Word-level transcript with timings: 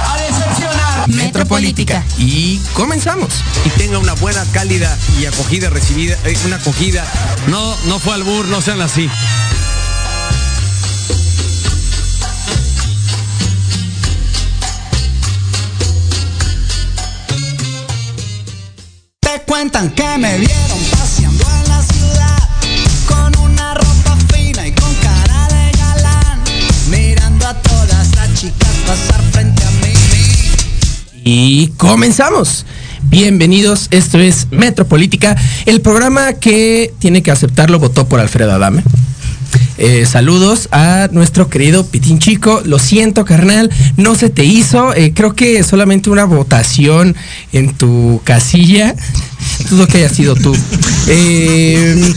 Metropolítica. 1.07 2.03
Y 2.17 2.59
comenzamos. 2.73 3.29
Y 3.65 3.69
tenga 3.71 3.99
una 3.99 4.13
buena, 4.13 4.43
cálida 4.51 4.97
y 5.19 5.25
acogida 5.25 5.69
recibida, 5.69 6.17
eh, 6.25 6.37
una 6.45 6.57
acogida. 6.57 7.05
No, 7.47 7.75
no 7.85 7.99
fue 7.99 8.13
al 8.13 8.23
bur, 8.23 8.47
no 8.47 8.61
sean 8.61 8.81
así. 8.81 9.09
Te 19.19 19.41
cuentan 19.45 19.91
que 19.91 20.17
me 20.17 20.37
vieron 20.37 20.70
comenzamos. 31.91 32.65
Bienvenidos, 33.09 33.89
esto 33.91 34.17
es 34.17 34.47
Metropolítica, 34.49 35.35
el 35.65 35.81
programa 35.81 36.31
que 36.31 36.93
tiene 36.99 37.21
que 37.21 37.31
aceptarlo 37.31 37.79
votó 37.79 38.07
por 38.07 38.21
Alfredo 38.21 38.53
Adame. 38.53 38.81
Eh, 39.77 40.05
saludos 40.05 40.69
a 40.71 41.09
nuestro 41.11 41.49
querido 41.49 41.85
Pitín 41.85 42.17
Chico. 42.19 42.61
Lo 42.63 42.79
siento, 42.79 43.25
carnal, 43.25 43.69
no 43.97 44.15
se 44.15 44.29
te 44.29 44.45
hizo. 44.45 44.95
Eh, 44.95 45.11
creo 45.13 45.35
que 45.35 45.63
solamente 45.63 46.09
una 46.09 46.23
votación 46.23 47.13
en 47.51 47.73
tu 47.73 48.21
casilla. 48.23 48.95
Dudo 49.69 49.85
que 49.87 49.97
haya 49.97 50.09
sido 50.09 50.35
tú. 50.35 50.55
Eh, 51.07 52.13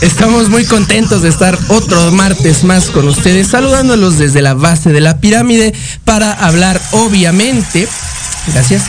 estamos 0.00 0.48
muy 0.48 0.64
contentos 0.64 1.22
de 1.22 1.30
estar 1.30 1.58
otro 1.70 2.12
martes 2.12 2.62
más 2.62 2.84
con 2.90 3.08
ustedes, 3.08 3.48
saludándolos 3.48 4.16
desde 4.16 4.42
la 4.42 4.54
base 4.54 4.92
de 4.92 5.00
la 5.00 5.18
pirámide 5.18 5.74
para 6.04 6.32
hablar, 6.32 6.80
obviamente, 6.92 7.88
Gracias, 8.52 8.84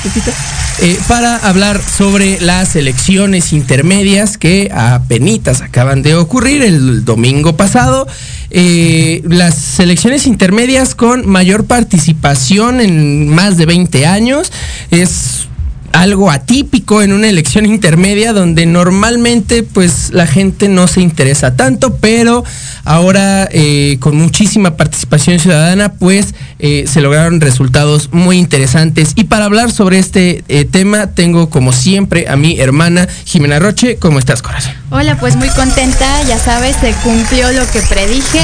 eh, 0.81 0.99
para 1.07 1.35
hablar 1.35 1.81
sobre 1.81 2.39
las 2.39 2.75
elecciones 2.75 3.53
intermedias 3.53 4.37
que 4.37 4.71
apenas 4.73 5.61
acaban 5.61 6.03
de 6.03 6.15
ocurrir 6.15 6.63
el 6.63 7.03
domingo 7.05 7.57
pasado. 7.57 8.07
Eh, 8.49 9.21
las 9.27 9.79
elecciones 9.79 10.25
intermedias 10.25 10.95
con 10.95 11.27
mayor 11.27 11.65
participación 11.65 12.79
en 12.79 13.27
más 13.29 13.57
de 13.57 13.65
20 13.65 14.05
años. 14.05 14.51
Es 14.91 15.36
algo 15.97 16.29
atípico 16.29 17.01
en 17.01 17.11
una 17.11 17.27
elección 17.27 17.65
intermedia 17.65 18.31
donde 18.31 18.67
normalmente 18.67 19.63
pues 19.63 20.11
la 20.11 20.27
gente 20.27 20.67
no 20.69 20.87
se 20.87 21.01
interesa 21.01 21.55
tanto, 21.55 21.95
pero 21.95 22.43
ahora 22.85 23.49
eh, 23.51 23.97
con 23.99 24.15
muchísima 24.15 24.77
participación 24.77 25.39
ciudadana 25.39 25.93
pues 25.93 26.35
eh, 26.59 26.85
se 26.87 27.01
lograron 27.01 27.41
resultados 27.41 28.09
muy 28.11 28.37
interesantes. 28.37 29.13
Y 29.15 29.23
para 29.23 29.45
hablar 29.45 29.71
sobre 29.71 29.97
este 29.97 30.43
eh, 30.47 30.65
tema 30.65 31.07
tengo 31.07 31.49
como 31.49 31.73
siempre 31.73 32.27
a 32.29 32.35
mi 32.35 32.59
hermana 32.59 33.07
Jimena 33.25 33.57
Roche. 33.57 33.97
¿Cómo 33.97 34.19
estás, 34.19 34.43
corazón? 34.43 34.73
Hola, 34.91 35.19
pues 35.19 35.35
muy 35.35 35.49
contenta, 35.49 36.21
ya 36.27 36.37
sabes, 36.37 36.75
se 36.79 36.91
cumplió 37.03 37.51
lo 37.51 37.65
que 37.71 37.81
predije. 37.81 38.41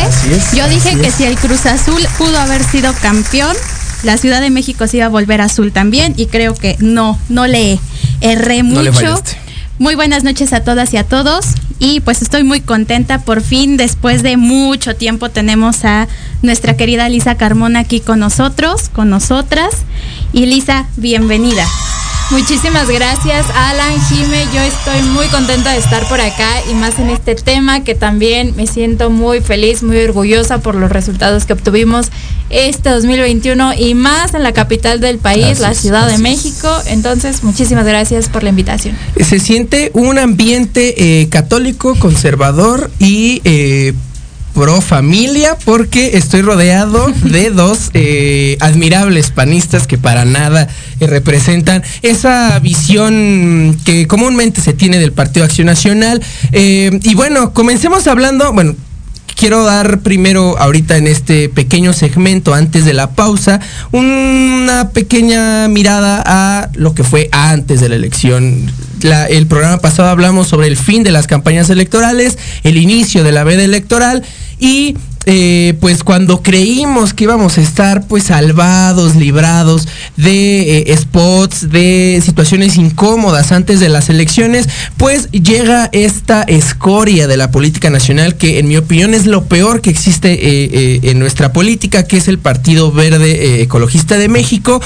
Yo 0.56 0.68
dije 0.70 0.98
que 1.00 1.12
si 1.12 1.26
el 1.26 1.38
Cruz 1.38 1.68
Azul 1.68 2.02
pudo 2.18 2.40
haber 2.40 2.64
sido 2.64 2.92
campeón, 3.00 3.56
la 4.04 4.18
Ciudad 4.18 4.42
de 4.42 4.50
México 4.50 4.88
se 4.88 4.98
iba 4.98 5.06
a 5.06 5.10
volver 5.10 5.42
azul 5.42 5.72
también 5.72 6.14
y 6.18 6.28
creo 6.28 6.54
que 6.54 6.76
no, 6.80 7.20
no 7.30 7.48
le 7.48 7.80
erré 8.22 8.64
mucho. 8.64 9.22
muy 9.80 9.96
buenas 9.96 10.24
noches 10.24 10.54
a 10.54 10.64
todas 10.64 10.94
y 10.94 10.98
a 10.98 11.04
todos 11.04 11.46
y 11.80 12.00
pues 12.02 12.22
estoy 12.22 12.44
muy 12.44 12.62
contenta 12.62 13.20
por 13.20 13.42
fin 13.42 13.78
después 13.78 14.24
de 14.24 14.38
mucho 14.38 14.96
tiempo 14.96 15.30
tenemos 15.30 15.84
a 15.86 16.08
nuestra 16.42 16.78
querida 16.78 17.10
Lisa 17.10 17.36
Carmona 17.36 17.80
aquí 17.80 18.00
con 18.00 18.20
nosotros, 18.20 18.90
con 18.90 19.10
nosotras 19.10 19.72
y 20.32 20.46
Lisa, 20.46 20.86
bienvenida. 20.98 21.66
Muchísimas 22.34 22.90
gracias, 22.90 23.46
Alan, 23.56 23.94
Jime. 24.10 24.48
Yo 24.52 24.60
estoy 24.62 25.04
muy 25.10 25.28
contenta 25.28 25.72
de 25.72 25.78
estar 25.78 26.10
por 26.10 26.20
acá 26.20 26.50
y 26.68 26.74
más 26.74 26.98
en 26.98 27.12
este 27.12 27.36
tema 27.36 27.84
que 27.84 27.94
también 27.94 28.56
me 28.56 28.66
siento 28.66 29.12
muy 29.12 29.40
feliz, 29.40 29.84
muy 29.84 29.98
orgullosa 29.98 30.58
por 30.58 30.74
los 30.74 30.92
resultados 30.92 31.46
que 31.46 31.54
obtuvimos 31.54 32.08
este 32.50 32.90
2021 32.90 33.76
y 33.76 33.94
más 33.94 34.34
en 34.34 34.42
la 34.42 34.52
capital 34.52 35.00
del 35.00 35.20
país, 35.20 35.60
la 35.60 35.76
Ciudad 35.76 36.08
de 36.08 36.18
México. 36.18 36.68
Entonces, 36.88 37.44
muchísimas 37.44 37.86
gracias 37.86 38.30
por 38.30 38.42
la 38.42 38.50
invitación. 38.50 38.98
Se 39.24 39.40
siente 39.40 39.92
un 39.94 40.18
ambiente 40.18 41.22
eh, 41.22 41.30
católico, 41.30 41.94
conservador 42.00 42.90
y 42.98 43.42
eh, 43.46 43.94
pro 44.54 44.82
familia 44.82 45.58
porque 45.66 46.18
estoy 46.18 46.42
rodeado 46.42 47.08
de 47.24 47.50
dos 47.52 47.90
eh, 47.94 48.58
admirables 48.60 49.32
panistas 49.32 49.88
que 49.88 49.98
para 49.98 50.26
nada 50.26 50.68
eh, 51.00 51.08
representan 51.08 51.84
esa 52.02 52.60
visión 52.60 53.78
que 53.84 54.08
comúnmente 54.08 54.62
se 54.62 54.74
tiene 54.74 55.00
del 55.00 55.12
Partido 55.12 55.46
Acción 55.46 55.68
Nacional. 55.68 56.22
Eh, 56.52 57.00
y 57.04 57.16
bueno, 57.16 57.54
comencemos 57.54 58.08
hablando, 58.08 58.54
bueno, 58.54 58.76
quiero 59.36 59.64
dar 59.64 60.00
primero 60.00 60.58
ahorita 60.58 60.98
en 60.98 61.08
este 61.08 61.50
pequeño 61.50 61.94
segmento 61.94 62.54
antes 62.54 62.86
de 62.86 62.94
la 62.94 63.12
pausa 63.12 63.60
una 63.92 64.90
pequeña 64.94 65.68
mirada 65.68 66.24
a 66.26 66.70
lo 66.74 66.94
que 66.94 67.04
fue 67.04 67.30
antes 67.32 67.82
de 67.82 67.90
la 67.90 67.96
elección. 67.96 68.72
el 69.30 69.48
programa 69.48 69.80
pasado 69.80 70.10
hablamos 70.10 70.48
sobre 70.48 70.68
el 70.68 70.78
fin 70.78 71.04
de 71.04 71.12
las 71.12 71.28
campañas 71.28 71.70
electorales, 71.70 72.38
el 72.64 72.78
inicio 72.78 73.24
de 73.24 73.32
la 73.32 73.44
veda 73.44 73.64
electoral 73.64 74.24
y 74.60 74.96
eh, 75.26 75.76
pues 75.80 76.04
cuando 76.04 76.42
creímos 76.42 77.14
que 77.14 77.24
íbamos 77.26 77.58
a 77.58 77.62
estar 77.62 78.08
pues 78.08 78.26
salvados, 78.26 79.16
librados 79.16 79.88
de 80.18 80.80
eh, 80.80 80.98
spots, 80.98 81.70
de 81.70 82.22
situaciones 82.24 82.78
incómodas 82.78 83.52
antes 83.52 83.80
de 83.80 83.90
las 83.90 84.10
elecciones, 84.10 84.68
pues 84.98 85.32
llega 85.32 85.90
esta 85.92 86.44
escoria 86.44 87.28
de 87.28 87.38
la 87.38 87.52
política 87.52 87.90
nacional 87.90 88.36
que 88.36 88.60
en 88.60 88.68
mi 88.68 88.78
opinión 88.78 89.14
es 89.14 89.26
lo 89.26 89.46
peor 89.46 89.82
que 89.82 89.90
existe 89.90 90.34
eh, 90.34 91.00
en 91.04 91.20
nuestra 91.20 91.54
política, 91.54 92.04
que 92.06 92.18
es 92.18 92.28
el 92.28 92.40
Partido 92.40 92.92
Verde 92.92 93.62
Ecologista 93.62 94.18
de 94.18 94.28
México 94.28 94.82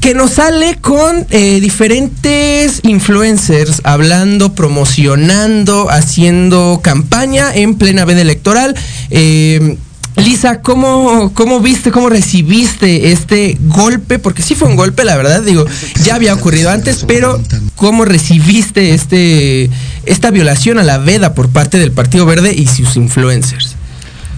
que 0.00 0.14
nos 0.14 0.32
sale 0.32 0.76
con 0.80 1.26
eh, 1.30 1.60
diferentes 1.60 2.80
influencers 2.84 3.82
hablando, 3.84 4.54
promocionando, 4.54 5.90
haciendo 5.90 6.80
campaña 6.82 7.54
en 7.54 7.74
plena 7.74 8.06
veda 8.06 8.22
electoral. 8.22 8.74
Eh, 9.10 9.76
Lisa, 10.16 10.62
¿cómo, 10.62 11.32
¿cómo 11.34 11.60
viste, 11.60 11.90
cómo 11.90 12.08
recibiste 12.08 13.10
este 13.12 13.58
golpe? 13.66 14.18
Porque 14.18 14.42
sí 14.42 14.54
fue 14.54 14.68
un 14.68 14.76
golpe, 14.76 15.04
la 15.04 15.16
verdad, 15.16 15.42
digo, 15.42 15.66
ya 16.04 16.14
había 16.14 16.32
ocurrido 16.32 16.70
antes, 16.70 17.04
pero 17.06 17.40
¿cómo 17.74 18.04
recibiste 18.04 18.94
este, 18.94 19.70
esta 20.06 20.30
violación 20.30 20.78
a 20.78 20.84
la 20.84 20.98
veda 20.98 21.34
por 21.34 21.48
parte 21.48 21.78
del 21.78 21.90
Partido 21.90 22.26
Verde 22.26 22.54
y 22.54 22.66
sus 22.68 22.96
influencers? 22.96 23.76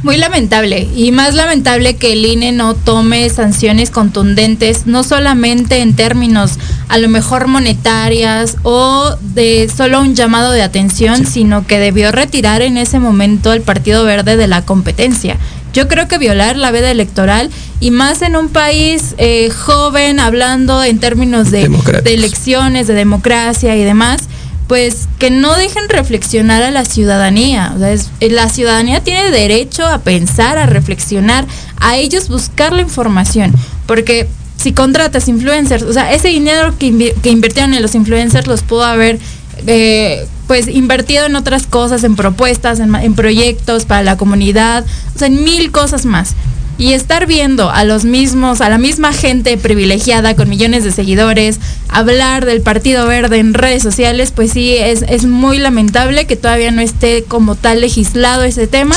Muy 0.06 0.18
lamentable 0.18 0.88
y 0.94 1.10
más 1.10 1.34
lamentable 1.34 1.96
que 1.96 2.12
el 2.12 2.24
INE 2.24 2.52
no 2.52 2.76
tome 2.76 3.28
sanciones 3.28 3.90
contundentes, 3.90 4.86
no 4.86 5.02
solamente 5.02 5.80
en 5.80 5.96
términos 5.96 6.60
a 6.88 6.98
lo 6.98 7.08
mejor 7.08 7.48
monetarias 7.48 8.56
o 8.62 9.16
de 9.34 9.68
solo 9.68 10.00
un 10.00 10.14
llamado 10.14 10.52
de 10.52 10.62
atención, 10.62 11.26
sino 11.26 11.66
que 11.66 11.80
debió 11.80 12.12
retirar 12.12 12.62
en 12.62 12.76
ese 12.76 13.00
momento 13.00 13.52
el 13.52 13.62
Partido 13.62 14.04
Verde 14.04 14.36
de 14.36 14.46
la 14.46 14.64
competencia. 14.64 15.38
Yo 15.72 15.88
creo 15.88 16.06
que 16.06 16.18
violar 16.18 16.56
la 16.56 16.70
veda 16.70 16.92
electoral 16.92 17.50
y 17.80 17.90
más 17.90 18.22
en 18.22 18.36
un 18.36 18.48
país 18.48 19.16
eh, 19.18 19.50
joven, 19.50 20.20
hablando 20.20 20.84
en 20.84 21.00
términos 21.00 21.50
de, 21.50 21.68
de 22.04 22.14
elecciones, 22.14 22.86
de 22.86 22.94
democracia 22.94 23.74
y 23.74 23.82
demás, 23.82 24.28
pues 24.66 25.08
que 25.18 25.30
no 25.30 25.54
dejen 25.54 25.88
reflexionar 25.88 26.62
a 26.62 26.70
la 26.70 26.84
ciudadanía. 26.84 27.74
Eh, 28.20 28.30
la 28.30 28.48
ciudadanía 28.48 29.02
tiene 29.02 29.30
derecho 29.30 29.86
a 29.86 29.98
pensar, 29.98 30.58
a 30.58 30.66
reflexionar, 30.66 31.46
a 31.80 31.96
ellos 31.96 32.28
buscar 32.28 32.72
la 32.72 32.82
información, 32.82 33.52
porque 33.86 34.28
si 34.56 34.72
contratas 34.72 35.28
influencers, 35.28 35.82
o 35.82 35.92
sea, 35.92 36.12
ese 36.12 36.28
dinero 36.28 36.74
que, 36.78 37.14
que 37.22 37.30
invirtieron 37.30 37.74
en 37.74 37.82
los 37.82 37.94
influencers 37.94 38.46
los 38.46 38.62
pudo 38.62 38.84
haber 38.84 39.18
eh, 39.66 40.26
pues 40.46 40.68
invertido 40.68 41.26
en 41.26 41.36
otras 41.36 41.66
cosas, 41.66 42.04
en 42.04 42.16
propuestas, 42.16 42.80
en, 42.80 42.94
en 42.94 43.14
proyectos 43.14 43.84
para 43.84 44.02
la 44.02 44.16
comunidad, 44.16 44.84
o 45.14 45.18
sea, 45.18 45.28
en 45.28 45.44
mil 45.44 45.70
cosas 45.70 46.04
más 46.04 46.34
y 46.78 46.92
estar 46.92 47.26
viendo 47.26 47.70
a 47.70 47.84
los 47.84 48.04
mismos, 48.04 48.60
a 48.60 48.68
la 48.68 48.78
misma 48.78 49.12
gente 49.12 49.56
privilegiada 49.56 50.36
con 50.36 50.48
millones 50.48 50.84
de 50.84 50.92
seguidores, 50.92 51.58
hablar 51.88 52.44
del 52.44 52.60
Partido 52.60 53.06
Verde 53.06 53.38
en 53.38 53.54
redes 53.54 53.82
sociales, 53.82 54.30
pues 54.30 54.52
sí, 54.52 54.76
es, 54.76 55.02
es 55.08 55.24
muy 55.24 55.58
lamentable 55.58 56.26
que 56.26 56.36
todavía 56.36 56.70
no 56.70 56.82
esté 56.82 57.24
como 57.24 57.54
tal 57.54 57.80
legislado 57.80 58.44
ese 58.44 58.66
tema 58.66 58.96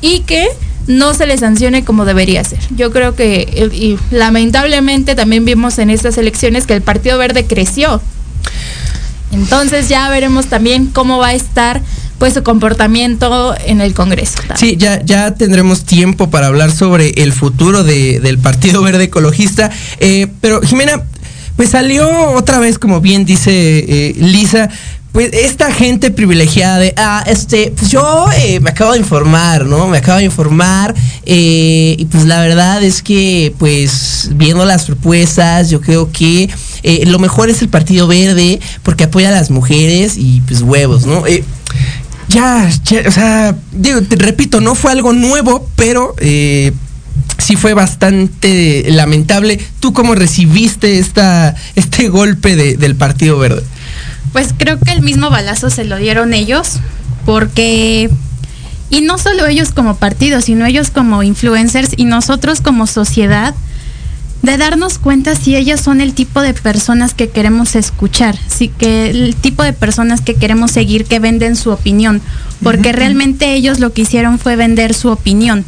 y 0.00 0.20
que 0.20 0.48
no 0.86 1.14
se 1.14 1.26
le 1.26 1.38
sancione 1.38 1.84
como 1.84 2.04
debería 2.04 2.44
ser. 2.44 2.60
Yo 2.76 2.90
creo 2.90 3.14
que, 3.14 3.68
y 3.72 3.98
lamentablemente 4.14 5.14
también 5.14 5.44
vimos 5.44 5.78
en 5.78 5.90
estas 5.90 6.18
elecciones 6.18 6.66
que 6.66 6.74
el 6.74 6.82
Partido 6.82 7.18
Verde 7.18 7.46
creció. 7.46 8.00
Entonces 9.32 9.88
ya 9.88 10.08
veremos 10.10 10.46
también 10.46 10.86
cómo 10.86 11.18
va 11.18 11.28
a 11.28 11.34
estar 11.34 11.82
pues 12.24 12.32
su 12.32 12.42
comportamiento 12.42 13.54
en 13.66 13.82
el 13.82 13.92
Congreso. 13.92 14.38
Sí, 14.56 14.78
ya, 14.78 15.04
ya 15.04 15.34
tendremos 15.34 15.84
tiempo 15.84 16.30
para 16.30 16.46
hablar 16.46 16.72
sobre 16.72 17.10
el 17.22 17.34
futuro 17.34 17.84
del 17.84 18.38
Partido 18.38 18.82
Verde 18.82 19.04
Ecologista. 19.04 19.70
Eh, 20.00 20.28
pero 20.40 20.62
Jimena, 20.62 21.02
pues 21.56 21.68
salió 21.68 22.30
otra 22.30 22.60
vez, 22.60 22.78
como 22.78 23.02
bien 23.02 23.26
dice 23.26 23.50
eh, 23.52 24.14
Lisa, 24.16 24.70
pues 25.12 25.34
esta 25.34 25.70
gente 25.70 26.10
privilegiada 26.10 26.78
de, 26.78 26.94
ah, 26.96 27.22
este, 27.26 27.74
pues 27.76 27.90
yo 27.90 28.26
eh, 28.38 28.58
me 28.60 28.70
acabo 28.70 28.92
de 28.92 29.00
informar, 29.00 29.66
¿no? 29.66 29.86
Me 29.86 29.98
acabo 29.98 30.16
de 30.16 30.24
informar 30.24 30.94
y 31.26 32.06
pues 32.10 32.24
la 32.24 32.40
verdad 32.40 32.82
es 32.82 33.02
que, 33.02 33.54
pues 33.58 34.30
viendo 34.34 34.64
las 34.64 34.86
propuestas, 34.86 35.68
yo 35.68 35.82
creo 35.82 36.10
que 36.10 36.48
lo 37.04 37.18
mejor 37.18 37.50
es 37.50 37.60
el 37.60 37.68
Partido 37.68 38.06
Verde 38.06 38.60
porque 38.82 39.04
apoya 39.04 39.28
a 39.28 39.32
las 39.32 39.50
mujeres 39.50 40.16
y 40.16 40.40
pues 40.40 40.62
huevos, 40.62 41.04
¿no? 41.04 41.22
Ya, 42.34 42.68
o 43.06 43.10
sea, 43.12 43.54
digo, 43.70 44.02
te 44.02 44.16
repito, 44.16 44.60
no 44.60 44.74
fue 44.74 44.90
algo 44.90 45.12
nuevo, 45.12 45.68
pero 45.76 46.14
eh, 46.18 46.72
sí 47.38 47.54
fue 47.54 47.74
bastante 47.74 48.84
lamentable. 48.88 49.60
¿Tú 49.78 49.92
cómo 49.92 50.16
recibiste 50.16 50.98
esta, 50.98 51.54
este 51.76 52.08
golpe 52.08 52.56
del 52.56 52.96
Partido 52.96 53.38
Verde? 53.38 53.62
Pues 54.32 54.52
creo 54.56 54.80
que 54.80 54.90
el 54.90 55.02
mismo 55.02 55.30
balazo 55.30 55.70
se 55.70 55.84
lo 55.84 55.96
dieron 55.96 56.34
ellos, 56.34 56.80
porque, 57.24 58.10
y 58.90 59.00
no 59.02 59.16
solo 59.16 59.46
ellos 59.46 59.70
como 59.70 59.96
partido, 59.96 60.40
sino 60.40 60.66
ellos 60.66 60.90
como 60.90 61.22
influencers 61.22 61.90
y 61.96 62.04
nosotros 62.04 62.60
como 62.60 62.88
sociedad, 62.88 63.54
de 64.44 64.58
darnos 64.58 64.98
cuenta 64.98 65.34
si 65.34 65.56
ellas 65.56 65.80
son 65.80 66.02
el 66.02 66.12
tipo 66.12 66.42
de 66.42 66.52
personas 66.52 67.14
que 67.14 67.30
queremos 67.30 67.74
escuchar, 67.76 68.36
si 68.46 68.68
que 68.68 69.08
el 69.08 69.34
tipo 69.34 69.62
de 69.62 69.72
personas 69.72 70.20
que 70.20 70.34
queremos 70.34 70.70
seguir 70.70 71.06
que 71.06 71.18
venden 71.18 71.56
su 71.56 71.70
opinión, 71.70 72.20
porque 72.62 72.92
realmente 72.92 73.54
ellos 73.54 73.80
lo 73.80 73.94
que 73.94 74.02
hicieron 74.02 74.38
fue 74.38 74.56
vender 74.56 74.92
su 74.92 75.08
opinión. 75.08 75.64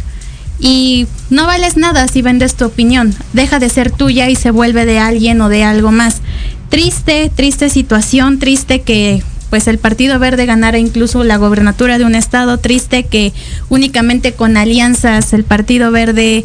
Y 0.58 1.06
no 1.30 1.46
vales 1.46 1.78
nada 1.78 2.06
si 2.06 2.20
vendes 2.20 2.54
tu 2.54 2.66
opinión, 2.66 3.14
deja 3.32 3.58
de 3.58 3.70
ser 3.70 3.90
tuya 3.90 4.28
y 4.28 4.36
se 4.36 4.50
vuelve 4.50 4.84
de 4.84 4.98
alguien 4.98 5.40
o 5.40 5.48
de 5.48 5.64
algo 5.64 5.90
más. 5.90 6.20
Triste, 6.68 7.30
triste 7.34 7.70
situación, 7.70 8.38
triste 8.38 8.82
que 8.82 9.22
pues 9.48 9.68
el 9.68 9.78
Partido 9.78 10.18
Verde 10.18 10.44
ganara 10.44 10.78
incluso 10.78 11.24
la 11.24 11.38
gobernatura 11.38 11.96
de 11.96 12.04
un 12.04 12.14
estado, 12.14 12.58
triste 12.58 13.04
que 13.04 13.32
únicamente 13.70 14.32
con 14.32 14.58
alianzas 14.58 15.32
el 15.32 15.44
Partido 15.44 15.90
Verde 15.90 16.44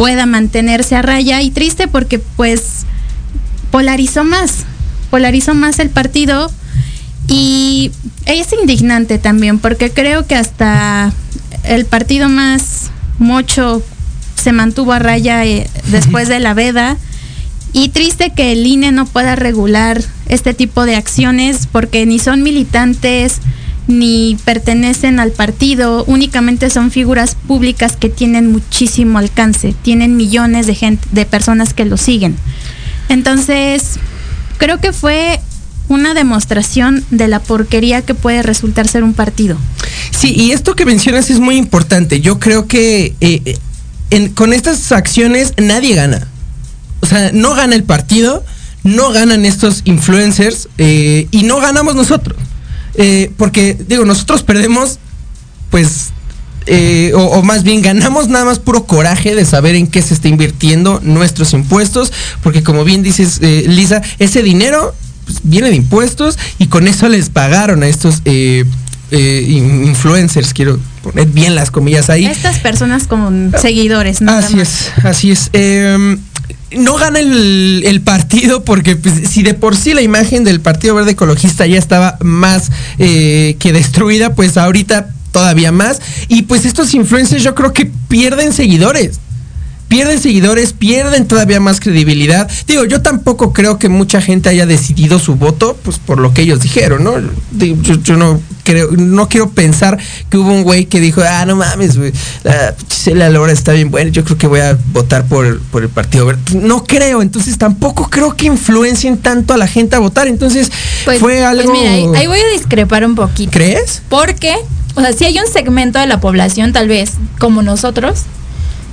pueda 0.00 0.24
mantenerse 0.24 0.96
a 0.96 1.02
raya 1.02 1.42
y 1.42 1.50
triste 1.50 1.86
porque 1.86 2.18
pues 2.18 2.86
polarizó 3.70 4.24
más, 4.24 4.64
polarizó 5.10 5.52
más 5.52 5.78
el 5.78 5.90
partido 5.90 6.50
y 7.28 7.92
es 8.24 8.48
indignante 8.58 9.18
también 9.18 9.58
porque 9.58 9.90
creo 9.90 10.26
que 10.26 10.36
hasta 10.36 11.12
el 11.64 11.84
partido 11.84 12.30
más 12.30 12.90
mocho 13.18 13.82
se 14.36 14.52
mantuvo 14.52 14.94
a 14.94 15.00
raya 15.00 15.44
eh, 15.44 15.68
después 15.88 16.28
de 16.28 16.40
la 16.40 16.54
veda 16.54 16.96
y 17.74 17.90
triste 17.90 18.32
que 18.34 18.52
el 18.52 18.66
INE 18.66 18.92
no 18.92 19.04
pueda 19.04 19.36
regular 19.36 20.02
este 20.30 20.54
tipo 20.54 20.86
de 20.86 20.96
acciones 20.96 21.68
porque 21.70 22.06
ni 22.06 22.18
son 22.18 22.42
militantes, 22.42 23.40
ni 23.88 24.36
pertenecen 24.44 25.20
al 25.20 25.32
partido, 25.32 26.04
únicamente 26.04 26.70
son 26.70 26.90
figuras 26.90 27.34
públicas 27.34 27.96
que 27.96 28.08
tienen 28.08 28.52
muchísimo 28.52 29.18
alcance, 29.18 29.74
tienen 29.82 30.16
millones 30.16 30.66
de 30.66 30.74
gente, 30.74 31.06
de 31.12 31.26
personas 31.26 31.74
que 31.74 31.84
lo 31.84 31.96
siguen. 31.96 32.36
Entonces, 33.08 33.98
creo 34.58 34.78
que 34.78 34.92
fue 34.92 35.40
una 35.88 36.14
demostración 36.14 37.04
de 37.10 37.26
la 37.26 37.40
porquería 37.40 38.02
que 38.02 38.14
puede 38.14 38.42
resultar 38.42 38.86
ser 38.86 39.02
un 39.02 39.12
partido. 39.12 39.56
Sí, 40.16 40.32
y 40.34 40.52
esto 40.52 40.76
que 40.76 40.86
mencionas 40.86 41.30
es 41.30 41.40
muy 41.40 41.56
importante. 41.56 42.20
Yo 42.20 42.38
creo 42.38 42.68
que 42.68 43.14
eh, 43.20 43.58
con 44.34 44.52
estas 44.52 44.92
acciones 44.92 45.54
nadie 45.56 45.94
gana. 45.96 46.28
O 47.00 47.06
sea, 47.06 47.32
no 47.32 47.54
gana 47.54 47.74
el 47.74 47.84
partido, 47.84 48.44
no 48.84 49.10
ganan 49.10 49.44
estos 49.44 49.82
influencers 49.84 50.68
eh, 50.78 51.26
y 51.30 51.42
no 51.42 51.60
ganamos 51.60 51.94
nosotros. 51.94 52.38
Eh, 52.94 53.30
porque, 53.36 53.76
digo, 53.88 54.04
nosotros 54.04 54.42
perdemos, 54.42 54.98
pues, 55.70 56.10
eh, 56.66 57.12
o, 57.14 57.20
o 57.20 57.42
más 57.42 57.62
bien 57.62 57.80
ganamos 57.82 58.28
nada 58.28 58.44
más 58.44 58.58
puro 58.58 58.84
coraje 58.84 59.34
de 59.34 59.44
saber 59.44 59.74
en 59.74 59.86
qué 59.86 60.02
se 60.02 60.14
está 60.14 60.28
invirtiendo 60.28 61.00
nuestros 61.02 61.52
impuestos, 61.52 62.12
porque 62.42 62.62
como 62.62 62.84
bien 62.84 63.02
dices, 63.02 63.38
eh, 63.42 63.64
Lisa, 63.66 64.02
ese 64.18 64.42
dinero 64.42 64.94
pues, 65.24 65.38
viene 65.42 65.70
de 65.70 65.76
impuestos 65.76 66.38
y 66.58 66.66
con 66.66 66.86
eso 66.86 67.08
les 67.08 67.30
pagaron 67.30 67.82
a 67.82 67.88
estos 67.88 68.20
eh, 68.26 68.64
eh, 69.10 69.44
in- 69.48 69.84
influencers, 69.86 70.52
quiero 70.52 70.78
poner 71.02 71.26
bien 71.28 71.54
las 71.54 71.70
comillas 71.70 72.10
ahí. 72.10 72.26
Estas 72.26 72.58
personas 72.58 73.06
con 73.06 73.52
seguidores, 73.60 74.20
nada 74.20 74.40
Así 74.40 74.60
es, 74.60 74.90
así 75.02 75.30
es. 75.30 75.50
No 76.76 76.96
gana 76.96 77.18
el, 77.18 77.82
el 77.84 78.00
partido 78.00 78.64
porque 78.64 78.96
pues, 78.96 79.28
si 79.28 79.42
de 79.42 79.54
por 79.54 79.76
sí 79.76 79.94
la 79.94 80.02
imagen 80.02 80.44
del 80.44 80.60
Partido 80.60 80.94
Verde 80.94 81.12
Ecologista 81.12 81.66
ya 81.66 81.78
estaba 81.78 82.16
más 82.20 82.70
eh, 82.98 83.56
que 83.58 83.72
destruida, 83.72 84.34
pues 84.34 84.56
ahorita 84.56 85.10
todavía 85.32 85.72
más. 85.72 86.00
Y 86.28 86.42
pues 86.42 86.64
estos 86.64 86.94
influencers 86.94 87.42
yo 87.42 87.54
creo 87.54 87.72
que 87.72 87.86
pierden 88.08 88.52
seguidores. 88.52 89.18
Pierden 89.90 90.20
seguidores, 90.20 90.72
pierden 90.72 91.26
todavía 91.26 91.58
más 91.58 91.80
credibilidad. 91.80 92.48
Digo, 92.68 92.84
yo 92.84 93.02
tampoco 93.02 93.52
creo 93.52 93.76
que 93.76 93.88
mucha 93.88 94.22
gente 94.22 94.48
haya 94.48 94.64
decidido 94.64 95.18
su 95.18 95.34
voto, 95.34 95.76
pues 95.82 95.98
por 95.98 96.20
lo 96.20 96.32
que 96.32 96.42
ellos 96.42 96.60
dijeron, 96.60 97.02
¿no? 97.02 97.14
Yo, 97.58 97.96
yo 97.96 98.16
no 98.16 98.40
creo, 98.62 98.92
no 98.92 99.28
quiero 99.28 99.50
pensar 99.50 99.98
que 100.30 100.36
hubo 100.38 100.52
un 100.52 100.62
güey 100.62 100.84
que 100.86 101.00
dijo, 101.00 101.22
ah, 101.28 101.44
no 101.44 101.56
mames, 101.56 101.98
güey, 101.98 102.12
la 102.44 102.72
Gisela 102.88 103.30
Lora 103.30 103.50
está 103.52 103.72
bien 103.72 103.90
buena, 103.90 104.12
yo 104.12 104.22
creo 104.24 104.38
que 104.38 104.46
voy 104.46 104.60
a 104.60 104.78
votar 104.92 105.24
por, 105.24 105.60
por 105.72 105.82
el 105.82 105.88
Partido 105.88 106.24
Verde. 106.24 106.40
No 106.54 106.84
creo, 106.84 107.20
entonces 107.20 107.58
tampoco 107.58 108.08
creo 108.08 108.36
que 108.36 108.46
influencien 108.46 109.18
tanto 109.18 109.54
a 109.54 109.56
la 109.56 109.66
gente 109.66 109.96
a 109.96 109.98
votar. 109.98 110.28
Entonces, 110.28 110.70
Pues, 111.04 111.18
fue 111.18 111.44
algo. 111.44 111.64
pues 111.64 111.76
mira, 111.80 111.90
ahí, 111.94 112.06
ahí 112.14 112.26
voy 112.28 112.38
a 112.38 112.48
discrepar 112.56 113.04
un 113.04 113.16
poquito. 113.16 113.50
¿Crees? 113.50 114.02
Porque, 114.08 114.54
o 114.94 115.00
sea, 115.00 115.12
si 115.14 115.24
hay 115.24 115.36
un 115.40 115.52
segmento 115.52 115.98
de 115.98 116.06
la 116.06 116.20
población, 116.20 116.72
tal 116.72 116.86
vez, 116.86 117.14
como 117.40 117.62
nosotros, 117.62 118.20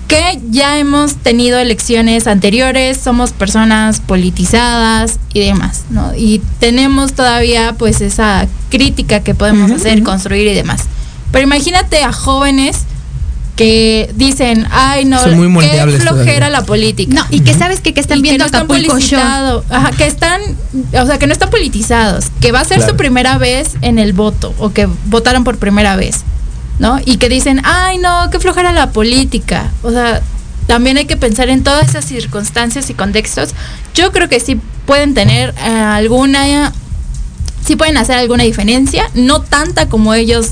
que 0.07 0.39
ya 0.51 0.79
hemos 0.79 1.15
tenido 1.15 1.59
elecciones 1.59 2.27
anteriores, 2.27 2.97
somos 2.97 3.31
personas 3.31 3.99
politizadas 3.99 5.19
y 5.33 5.41
demás, 5.41 5.83
¿no? 5.89 6.15
Y 6.15 6.41
tenemos 6.59 7.13
todavía, 7.13 7.75
pues, 7.77 7.99
esa 8.01 8.47
crítica 8.69 9.21
que 9.21 9.35
podemos 9.35 9.69
hacer, 9.71 10.03
construir 10.03 10.47
y 10.47 10.53
demás. 10.53 10.81
Pero 11.31 11.43
imagínate 11.43 12.03
a 12.03 12.13
jóvenes 12.13 12.83
que 13.57 14.11
dicen, 14.15 14.67
ay, 14.71 15.03
no, 15.05 15.19
Son 15.19 15.35
muy 15.51 15.65
qué 15.67 15.71
flojera 15.99 16.05
todavía. 16.15 16.49
la 16.51 16.61
política. 16.63 17.13
No, 17.15 17.25
y 17.31 17.39
que 17.41 17.55
sabes 17.55 17.81
que, 17.81 17.93
que 17.93 17.99
están 17.99 18.19
Y 18.19 18.21
que 18.21 18.29
viendo 18.29 18.43
no 18.43 18.45
están 18.45 18.61
Acapulco 18.65 18.97
ajá, 19.69 19.91
que 19.91 20.05
están, 20.05 20.41
o 20.93 21.05
sea, 21.07 21.17
que 21.17 21.25
no 21.25 21.33
están 21.33 21.49
politizados, 21.49 22.25
que 22.39 22.51
va 22.51 22.59
a 22.61 22.65
ser 22.65 22.77
Claro. 22.77 22.91
su 22.91 22.97
primera 22.97 23.39
vez 23.39 23.71
en 23.81 23.97
el 23.97 24.13
voto 24.13 24.53
o 24.59 24.69
que 24.73 24.87
votaron 25.07 25.43
por 25.43 25.57
primera 25.57 25.95
vez, 25.95 26.23
¿no? 26.79 26.99
Y 27.05 27.17
que 27.17 27.29
dicen, 27.29 27.61
ay, 27.63 27.97
no, 27.97 28.29
qué 28.31 28.39
flojera 28.39 28.71
la 28.71 28.91
política. 28.91 29.71
O 29.83 29.91
sea, 29.91 30.21
también 30.67 30.97
hay 30.97 31.05
que 31.05 31.17
pensar 31.17 31.49
en 31.49 31.63
todas 31.63 31.89
esas 31.89 32.05
circunstancias 32.05 32.89
y 32.89 32.93
contextos. 32.93 33.53
Yo 33.93 34.11
creo 34.11 34.29
que 34.29 34.39
sí 34.39 34.59
pueden 34.85 35.13
tener 35.13 35.53
eh, 35.57 35.69
alguna, 35.69 36.71
sí 37.65 37.75
pueden 37.75 37.97
hacer 37.97 38.17
alguna 38.17 38.43
diferencia, 38.43 39.09
no 39.15 39.41
tanta 39.41 39.89
como 39.89 40.13
ellos 40.13 40.51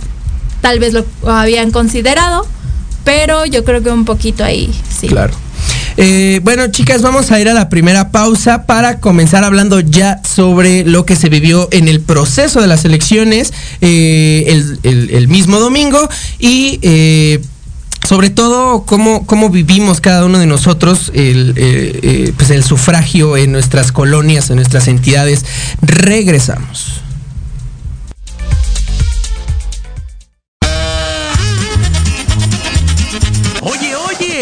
tal 0.62 0.80
vez 0.80 0.94
lo 0.94 1.06
habían 1.28 1.72
considerado, 1.72 2.48
pero 3.04 3.46
yo 3.46 3.64
creo 3.64 3.84
que 3.84 3.92
un 3.92 4.06
poquito 4.06 4.44
ahí, 4.44 4.74
sí. 4.90 5.08
Claro. 5.08 5.34
Eh, 5.98 6.42
bueno, 6.44 6.68
chicas, 6.68 7.02
vamos 7.02 7.32
a 7.32 7.40
ir 7.40 7.48
a 7.48 7.54
la 7.54 7.70
primera 7.70 8.12
pausa 8.12 8.66
para 8.66 9.00
comenzar 9.00 9.44
hablando 9.44 9.80
ya 9.80 10.22
sobre 10.24 10.84
lo 10.84 11.06
que 11.06 11.16
se 11.16 11.30
vivió 11.30 11.70
en 11.72 11.88
el 11.88 12.02
proceso 12.02 12.60
de 12.62 12.68
las 12.68 12.84
elecciones 12.84 13.54
eh, 13.80 14.62
el, 14.84 15.28
mismo 15.30 15.60
domingo 15.60 16.10
y 16.40 16.80
eh, 16.82 17.42
sobre 18.06 18.30
todo 18.30 18.86
cómo, 18.86 19.26
cómo 19.26 19.50
vivimos 19.50 20.00
cada 20.00 20.26
uno 20.26 20.40
de 20.40 20.46
nosotros 20.46 21.12
el, 21.14 21.54
eh, 21.58 22.00
eh, 22.04 22.34
pues 22.38 22.50
el 22.52 22.64
sufragio 22.64 23.36
en 23.36 23.52
nuestras 23.52 23.92
colonias, 23.92 24.50
en 24.50 24.58
nuestras 24.58 24.88
entidades. 24.88 25.46
Regresamos. 25.82 27.02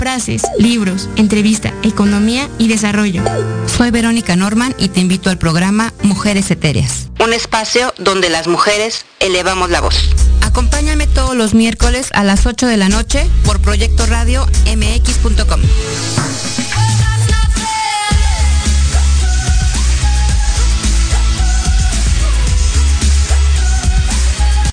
Frases, 0.00 0.42
libros, 0.60 1.08
entrevista, 1.16 1.74
economía 1.82 2.48
y 2.56 2.68
desarrollo. 2.68 3.24
Soy 3.66 3.90
Verónica 3.90 4.36
Norman 4.36 4.72
y 4.78 4.90
te 4.90 5.00
invito 5.00 5.28
al 5.28 5.38
programa 5.38 5.92
Mujeres 6.02 6.52
Etéreas. 6.52 7.08
Un 7.18 7.32
espacio 7.32 7.92
donde 7.98 8.30
las 8.30 8.46
mujeres 8.46 9.06
elevamos 9.18 9.70
la 9.70 9.80
voz. 9.80 9.96
Acompáñame 10.42 11.08
todos 11.08 11.34
los 11.34 11.52
miércoles 11.52 12.10
a 12.14 12.22
las 12.22 12.46
8 12.46 12.68
de 12.68 12.76
la 12.76 12.88
noche 12.88 13.28
por 13.44 13.60
Proyecto 13.60 14.06
Radio 14.06 14.46
MX.com. 14.66 15.62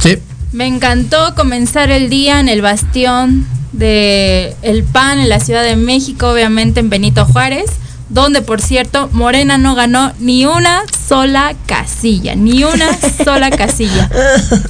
Sí. 0.00 0.18
Me 0.50 0.66
encantó 0.66 1.34
comenzar 1.36 1.90
el 1.90 2.08
día 2.08 2.40
en 2.40 2.48
el 2.48 2.62
bastión 2.62 3.46
de 3.72 4.56
el 4.62 4.82
PAN 4.82 5.18
en 5.18 5.28
la 5.28 5.40
Ciudad 5.40 5.62
de 5.62 5.76
México, 5.76 6.30
obviamente 6.30 6.80
en 6.80 6.88
Benito 6.88 7.26
Juárez, 7.26 7.66
donde 8.08 8.40
por 8.40 8.62
cierto 8.62 9.10
Morena 9.12 9.58
no 9.58 9.74
ganó 9.74 10.12
ni 10.20 10.46
una 10.46 10.82
sola 11.06 11.54
casilla, 11.66 12.34
ni 12.34 12.64
una 12.64 12.98
sola 13.24 13.50
casilla. 13.50 14.08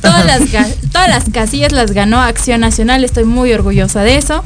Todas 0.03 0.27
las, 0.27 0.40
todas 0.90 1.09
las 1.09 1.25
casillas 1.33 1.70
las 1.70 1.92
ganó 1.92 2.20
Acción 2.20 2.61
Nacional, 2.61 3.05
estoy 3.05 3.25
muy 3.25 3.53
orgullosa 3.53 4.03
de 4.03 4.16
eso. 4.16 4.42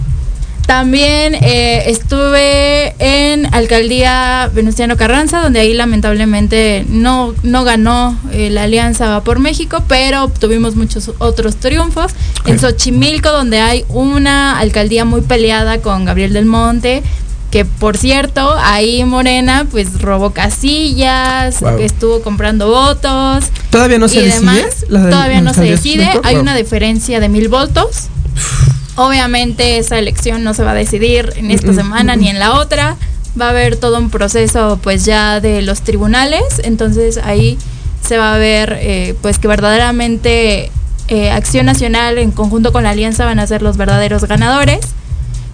También 0.68 1.34
eh, 1.34 1.84
estuve 1.86 2.94
en 2.98 3.46
Alcaldía 3.54 4.50
Venustiano 4.52 4.98
Carranza, 4.98 5.40
donde 5.40 5.60
ahí 5.60 5.72
lamentablemente 5.72 6.84
no, 6.90 7.34
no 7.42 7.64
ganó 7.64 8.18
eh, 8.32 8.50
la 8.50 8.64
Alianza 8.64 9.08
Va 9.08 9.24
por 9.24 9.38
México, 9.38 9.82
pero 9.88 10.28
tuvimos 10.28 10.76
muchos 10.76 11.10
otros 11.20 11.56
triunfos. 11.56 12.12
En 12.44 12.58
Xochimilco, 12.58 13.30
donde 13.30 13.60
hay 13.60 13.86
una 13.88 14.58
alcaldía 14.58 15.06
muy 15.06 15.22
peleada 15.22 15.80
con 15.80 16.04
Gabriel 16.04 16.34
del 16.34 16.44
Monte, 16.44 17.02
que 17.50 17.64
por 17.64 17.96
cierto, 17.96 18.54
ahí 18.58 19.02
Morena 19.06 19.66
pues 19.70 20.02
robó 20.02 20.32
casillas, 20.32 21.62
estuvo 21.80 22.20
comprando 22.20 22.68
votos. 22.68 23.46
Todavía 23.70 23.98
no 23.98 24.06
se 24.06 24.20
decide. 24.20 24.68
Todavía 24.86 25.40
no 25.40 25.54
se 25.54 25.62
decide, 25.62 26.10
hay 26.24 26.36
una 26.36 26.54
diferencia 26.54 27.20
de 27.20 27.30
mil 27.30 27.48
votos. 27.48 28.08
Obviamente 28.98 29.78
esa 29.78 29.96
elección 29.96 30.42
no 30.42 30.54
se 30.54 30.64
va 30.64 30.72
a 30.72 30.74
decidir 30.74 31.32
en 31.36 31.52
esta 31.52 31.72
semana 31.72 32.16
ni 32.16 32.28
en 32.28 32.40
la 32.40 32.54
otra. 32.54 32.96
Va 33.40 33.46
a 33.46 33.50
haber 33.50 33.76
todo 33.76 33.96
un 33.96 34.10
proceso 34.10 34.80
pues 34.82 35.04
ya 35.04 35.38
de 35.38 35.62
los 35.62 35.82
tribunales. 35.82 36.42
Entonces 36.64 37.16
ahí 37.18 37.58
se 38.04 38.18
va 38.18 38.34
a 38.34 38.38
ver 38.38 38.76
eh, 38.80 39.14
pues 39.22 39.38
que 39.38 39.46
verdaderamente 39.46 40.72
eh, 41.06 41.30
Acción 41.30 41.66
Nacional 41.66 42.18
en 42.18 42.32
conjunto 42.32 42.72
con 42.72 42.82
la 42.82 42.90
Alianza 42.90 43.24
van 43.24 43.38
a 43.38 43.46
ser 43.46 43.62
los 43.62 43.76
verdaderos 43.76 44.24
ganadores. 44.24 44.80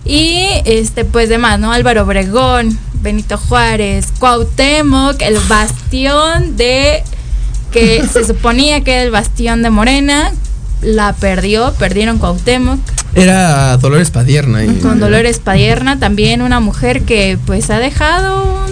Y 0.06 0.46
este 0.64 1.04
pues 1.04 1.28
demás, 1.28 1.60
¿no? 1.60 1.70
Álvaro 1.70 2.04
Obregón, 2.04 2.78
Benito 2.94 3.36
Juárez, 3.36 4.06
Cuauhtémoc, 4.18 5.20
el 5.20 5.38
bastión 5.50 6.56
de 6.56 7.02
que 7.72 8.02
se 8.10 8.24
suponía 8.26 8.80
que 8.80 8.92
era 8.92 9.02
el 9.02 9.10
bastión 9.10 9.60
de 9.60 9.68
Morena, 9.68 10.32
la 10.84 11.12
perdió, 11.14 11.72
perdieron 11.78 12.18
Cuauhtémoc. 12.18 12.78
Era 13.14 13.76
Dolores 13.76 14.10
Padierna. 14.10 14.60
Con 14.82 15.00
Dolores 15.00 15.38
Padierna, 15.38 15.98
también 15.98 16.42
una 16.42 16.60
mujer 16.60 17.02
que 17.02 17.38
pues 17.46 17.70
ha 17.70 17.78
dejado 17.78 18.64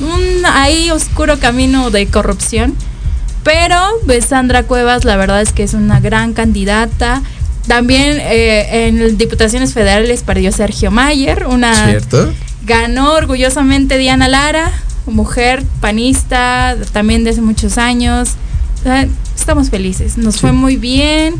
un, 0.00 0.46
ahí 0.46 0.90
oscuro 0.90 1.38
camino 1.38 1.90
de 1.90 2.06
corrupción. 2.06 2.74
Pero 3.44 3.76
pues, 4.04 4.26
Sandra 4.26 4.64
Cuevas 4.64 5.04
la 5.04 5.16
verdad 5.16 5.40
es 5.40 5.52
que 5.52 5.62
es 5.62 5.74
una 5.74 6.00
gran 6.00 6.34
candidata. 6.34 7.22
También 7.66 8.18
eh, 8.20 8.86
en 8.88 9.18
Diputaciones 9.18 9.74
Federales 9.74 10.22
perdió 10.22 10.52
Sergio 10.52 10.90
Mayer, 10.90 11.46
una... 11.46 11.74
¿Cierto? 11.88 12.32
Ganó 12.66 13.14
orgullosamente 13.14 13.96
Diana 13.96 14.28
Lara, 14.28 14.70
mujer 15.06 15.64
panista, 15.80 16.76
también 16.92 17.24
desde 17.24 17.40
muchos 17.40 17.78
años. 17.78 18.34
Estamos 19.48 19.70
felices, 19.70 20.18
nos 20.18 20.36
fue 20.36 20.52
muy 20.52 20.76
bien 20.76 21.36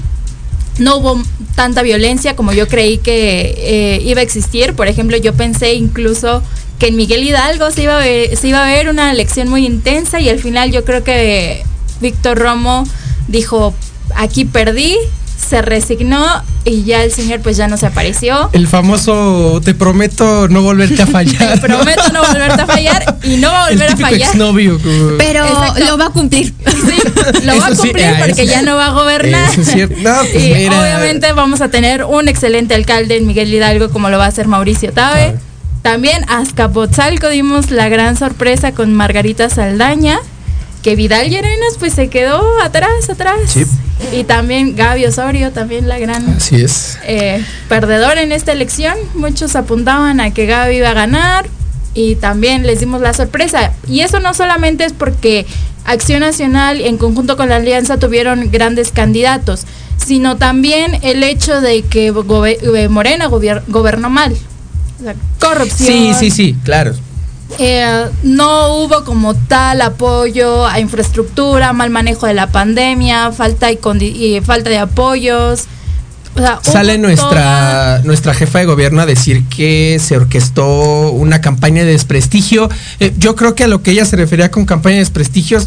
no 0.79 0.97
hubo 0.97 1.23
tanta 1.57 1.83
violencia 1.83 2.35
como 2.37 2.55
yo 2.55 2.67
creí 2.67 2.97
que 2.97 3.55
eh, 3.59 4.01
iba 4.03 4.21
a 4.21 4.23
existir. 4.23 4.73
Por 4.73 4.89
ejemplo, 4.89 5.19
yo 5.19 5.35
pensé 5.35 5.75
incluso 5.75 6.43
que 6.79 6.87
en 6.87 6.97
Miguel 6.97 7.23
Hidalgo 7.23 7.71
se 7.71 7.83
iba, 7.83 7.97
a 7.97 8.01
ver, 8.01 8.35
se 8.35 8.49
iba 8.49 8.65
a 8.65 8.67
ver 8.67 8.89
una 8.89 9.13
elección 9.13 9.51
muy 9.51 9.67
intensa 9.67 10.21
y 10.21 10.31
al 10.31 10.39
final 10.39 10.73
yo 10.73 10.87
creo 10.87 11.05
que 11.05 11.65
Víctor 12.01 12.39
Romo 12.39 12.85
dijo, 13.27 13.75
aquí 14.15 14.47
perdí, 14.47 14.97
se 15.39 15.63
resignó 15.63 16.25
y 16.65 16.85
ya 16.85 17.03
el 17.05 17.13
señor 17.13 17.41
pues 17.41 17.57
ya 17.57 17.69
no 17.69 17.77
se 17.77 17.87
apareció. 17.87 18.51
El 18.53 18.67
famoso 18.67 19.61
te 19.65 19.75
prometo 19.75 20.49
no 20.49 20.63
volverte 20.63 21.03
a 21.03 21.07
fallar. 21.19 21.55
te 21.55 21.61
prometo 21.61 22.13
no 22.13 22.23
volverte 22.23 22.63
a 22.63 22.67
fallar 22.67 23.19
y 23.23 23.37
no 23.37 23.51
va 23.51 23.65
a 23.65 23.71
volver 23.71 23.93
a 23.93 23.97
fallar. 23.97 24.31
Pero 25.19 25.45
lo 25.87 25.99
va 25.99 26.07
a 26.07 26.11
cumplir. 26.11 26.53
Sí, 26.67 27.45
lo 27.45 27.57
va 27.57 27.67
a 27.69 27.75
cumplir 27.75 28.07
ah, 28.07 28.23
porque 28.27 28.47
ya 28.47 28.63
no 28.63 28.77
va 28.77 28.87
a 28.87 28.91
gobernar. 28.91 29.51
Eso 29.51 29.61
es 29.63 29.69
cierto. 29.69 29.95
Pues 29.99 30.35
y 30.35 30.67
obviamente 30.67 31.33
vamos 31.33 31.61
a 31.61 31.69
tener 31.69 32.05
un 32.05 32.29
excelente 32.29 32.75
alcalde 32.75 33.17
en 33.17 33.27
Miguel 33.27 33.53
Hidalgo 33.53 33.91
como 33.91 34.11
lo 34.11 34.19
va 34.19 34.25
a 34.25 34.29
hacer 34.29 34.49
Mauricio 34.49 34.93
Tabe. 34.93 35.37
También 35.83 36.25
a 36.29 36.39
Azcapotzalco 36.39 37.29
dimos 37.29 37.71
la 37.71 37.89
gran 37.89 38.17
sorpresa 38.17 38.73
con 38.73 38.95
Margarita 38.95 39.49
Saldaña 39.49 40.19
que 40.83 40.97
Vidal 40.97 41.29
Llerenas 41.29 41.77
pues 41.79 41.95
se 41.95 42.09
quedó 42.09 42.43
atrás, 42.61 43.09
atrás. 43.11 43.39
Y 44.13 44.25
también 44.25 44.77
Gaby 44.77 45.07
Osorio, 45.07 45.53
también 45.53 45.89
la 45.89 45.99
gran 45.99 46.29
Así 46.29 46.57
es. 46.57 46.99
Eh, 47.05 47.45
perdedor 47.69 48.19
en 48.19 48.33
esta 48.33 48.53
elección. 48.53 48.97
Muchos 49.15 49.57
apuntaban 49.57 50.21
a 50.21 50.33
que 50.33 50.47
Gaby 50.47 50.77
iba 50.77 50.91
a 50.91 50.95
ganar 50.95 51.47
y 51.95 52.15
también 52.17 52.67
les 52.67 52.81
dimos 52.81 53.01
la 53.01 53.13
sorpresa. 53.13 53.73
Y 53.89 54.01
eso 54.01 54.21
no 54.21 54.35
solamente 54.35 54.85
es 54.85 54.93
porque 54.93 55.47
Acción 55.85 56.21
Nacional 56.21 56.81
en 56.81 56.99
conjunto 56.99 57.37
con 57.37 57.49
la 57.49 57.57
Alianza 57.57 57.99
tuvieron 57.99 58.51
grandes 58.51 58.93
candidatos, 58.93 59.65
sino 59.97 60.37
también 60.37 60.99
el 61.03 61.23
hecho 61.23 61.61
de 61.61 61.83
que 61.83 62.09
eh, 62.09 62.89
Morena 62.89 63.27
gobernó 63.27 64.11
mal. 64.11 64.37
corrupción. 65.41 65.89
Sí, 65.89 66.13
sí, 66.19 66.31
sí, 66.31 66.57
claro. 66.63 66.95
Eh, 67.59 68.07
no 68.23 68.75
hubo 68.75 69.05
como 69.05 69.35
tal 69.35 69.81
apoyo 69.81 70.67
a 70.67 70.81
infraestructura, 70.81 71.73
mal 71.73 71.91
manejo 71.91 72.27
de 72.27 72.35
la 72.35 72.49
pandemia, 72.49 73.33
falta, 73.33 73.71
y, 73.73 74.41
falta 74.45 74.71
de 74.71 74.79
apoyos. 74.79 75.67
Sale 76.63 76.99
nuestra, 76.99 78.01
nuestra 78.05 78.33
jefa 78.33 78.61
de 78.61 78.67
gobierno 78.67 79.01
a 79.01 79.07
decir 79.07 79.45
que 79.49 79.99
se 80.01 80.17
orquestó 80.17 81.11
una 81.11 81.41
campaña 81.41 81.85
de 81.85 81.93
desprestigio. 81.93 82.69
Eh, 83.01 83.13
yo 83.19 83.35
creo 83.35 83.55
que 83.57 83.65
a 83.65 83.67
lo 83.67 83.83
que 83.83 83.91
ella 83.91 84.05
se 84.05 84.17
refería 84.17 84.51
con 84.51 84.65
campaña 84.65 84.97
de 84.97 85.01
desprestigio, 85.01 85.59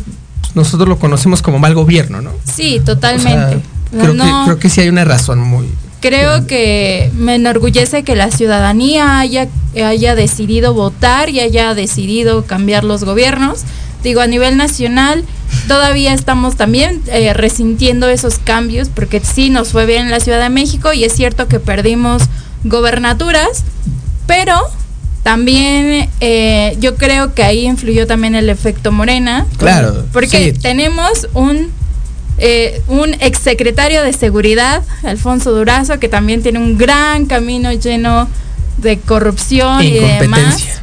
nosotros 0.56 0.88
lo 0.88 0.98
conocemos 0.98 1.42
como 1.42 1.60
mal 1.60 1.74
gobierno, 1.74 2.22
¿no? 2.22 2.32
Sí, 2.46 2.82
totalmente. 2.86 3.62
creo, 3.92 4.14
que, 4.14 4.32
creo 4.46 4.60
que 4.60 4.70
sí 4.70 4.82
hay 4.82 4.90
una 4.90 5.04
razón 5.04 5.40
muy, 5.40 5.68
Creo 6.02 6.48
que 6.48 7.12
me 7.16 7.36
enorgullece 7.36 8.04
que 8.04 8.16
la 8.16 8.32
ciudadanía 8.32 9.20
haya, 9.20 9.48
haya 9.76 10.16
decidido 10.16 10.74
votar 10.74 11.30
y 11.30 11.40
haya 11.40 11.76
decidido 11.76 12.46
cambiar 12.46 12.84
los 12.84 13.04
gobiernos. 13.04 13.62
Digo, 14.04 14.20
a 14.22 14.28
nivel 14.28 14.58
nacional 14.58 15.24
todavía 15.68 16.14
estamos 16.14 16.56
también 16.56 17.02
eh, 17.08 17.34
resintiendo 17.34 18.10
esos 18.10 18.40
cambios 18.40 18.90
porque 18.90 19.20
sí 19.20 19.52
nos 19.52 19.70
fue 19.70 19.86
bien 19.86 20.06
en 20.06 20.12
la 20.12 20.20
Ciudad 20.20 20.42
de 20.42 20.50
México 20.50 20.92
y 20.92 21.04
es 21.04 21.14
cierto 21.14 21.48
que 21.48 21.60
perdimos 21.60 22.24
gobernaturas, 22.64 23.64
pero 24.26 24.56
también 25.24 26.10
eh, 26.20 26.76
yo 26.80 26.96
creo 26.96 27.36
que 27.36 27.44
ahí 27.44 27.68
influyó 27.68 28.08
también 28.08 28.34
el 28.34 28.50
efecto 28.50 28.92
Morena. 28.92 29.46
Claro. 29.58 30.06
Porque 30.12 30.54
tenemos 30.54 31.28
un 31.34 31.70
eh, 32.44 32.82
un 32.88 33.14
exsecretario 33.20 34.02
de 34.02 34.14
Seguridad, 34.14 34.82
Alfonso 35.04 35.52
Durazo, 35.52 36.00
que 36.00 36.10
también 36.10 36.42
tiene 36.42 36.58
un 36.58 36.76
gran 36.76 37.28
camino 37.28 37.72
lleno 37.72 38.28
de 38.80 38.98
corrupción 38.98 39.84
y 39.84 39.92
demás. 39.92 40.82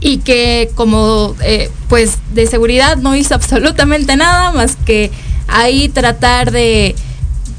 Y 0.00 0.20
que 0.20 0.70
como 0.76 1.36
eh, 1.42 1.70
pues 1.90 2.16
de 2.32 2.46
seguridad 2.46 2.96
no 2.96 3.14
hizo 3.16 3.34
absolutamente 3.34 4.16
nada 4.16 4.50
más 4.50 4.76
que 4.76 5.10
ahí 5.46 5.90
tratar 5.90 6.52
de 6.52 6.94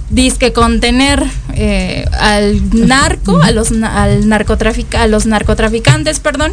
disque 0.09 0.51
contener 0.51 1.23
eh, 1.53 2.05
al 2.19 2.87
narco, 2.87 3.43
a 3.43 3.51
los, 3.51 3.71
al 3.71 4.27
narcotrafic, 4.27 4.95
a 4.95 5.05
los 5.05 5.27
narcotraficantes, 5.27 6.19
perdón. 6.19 6.51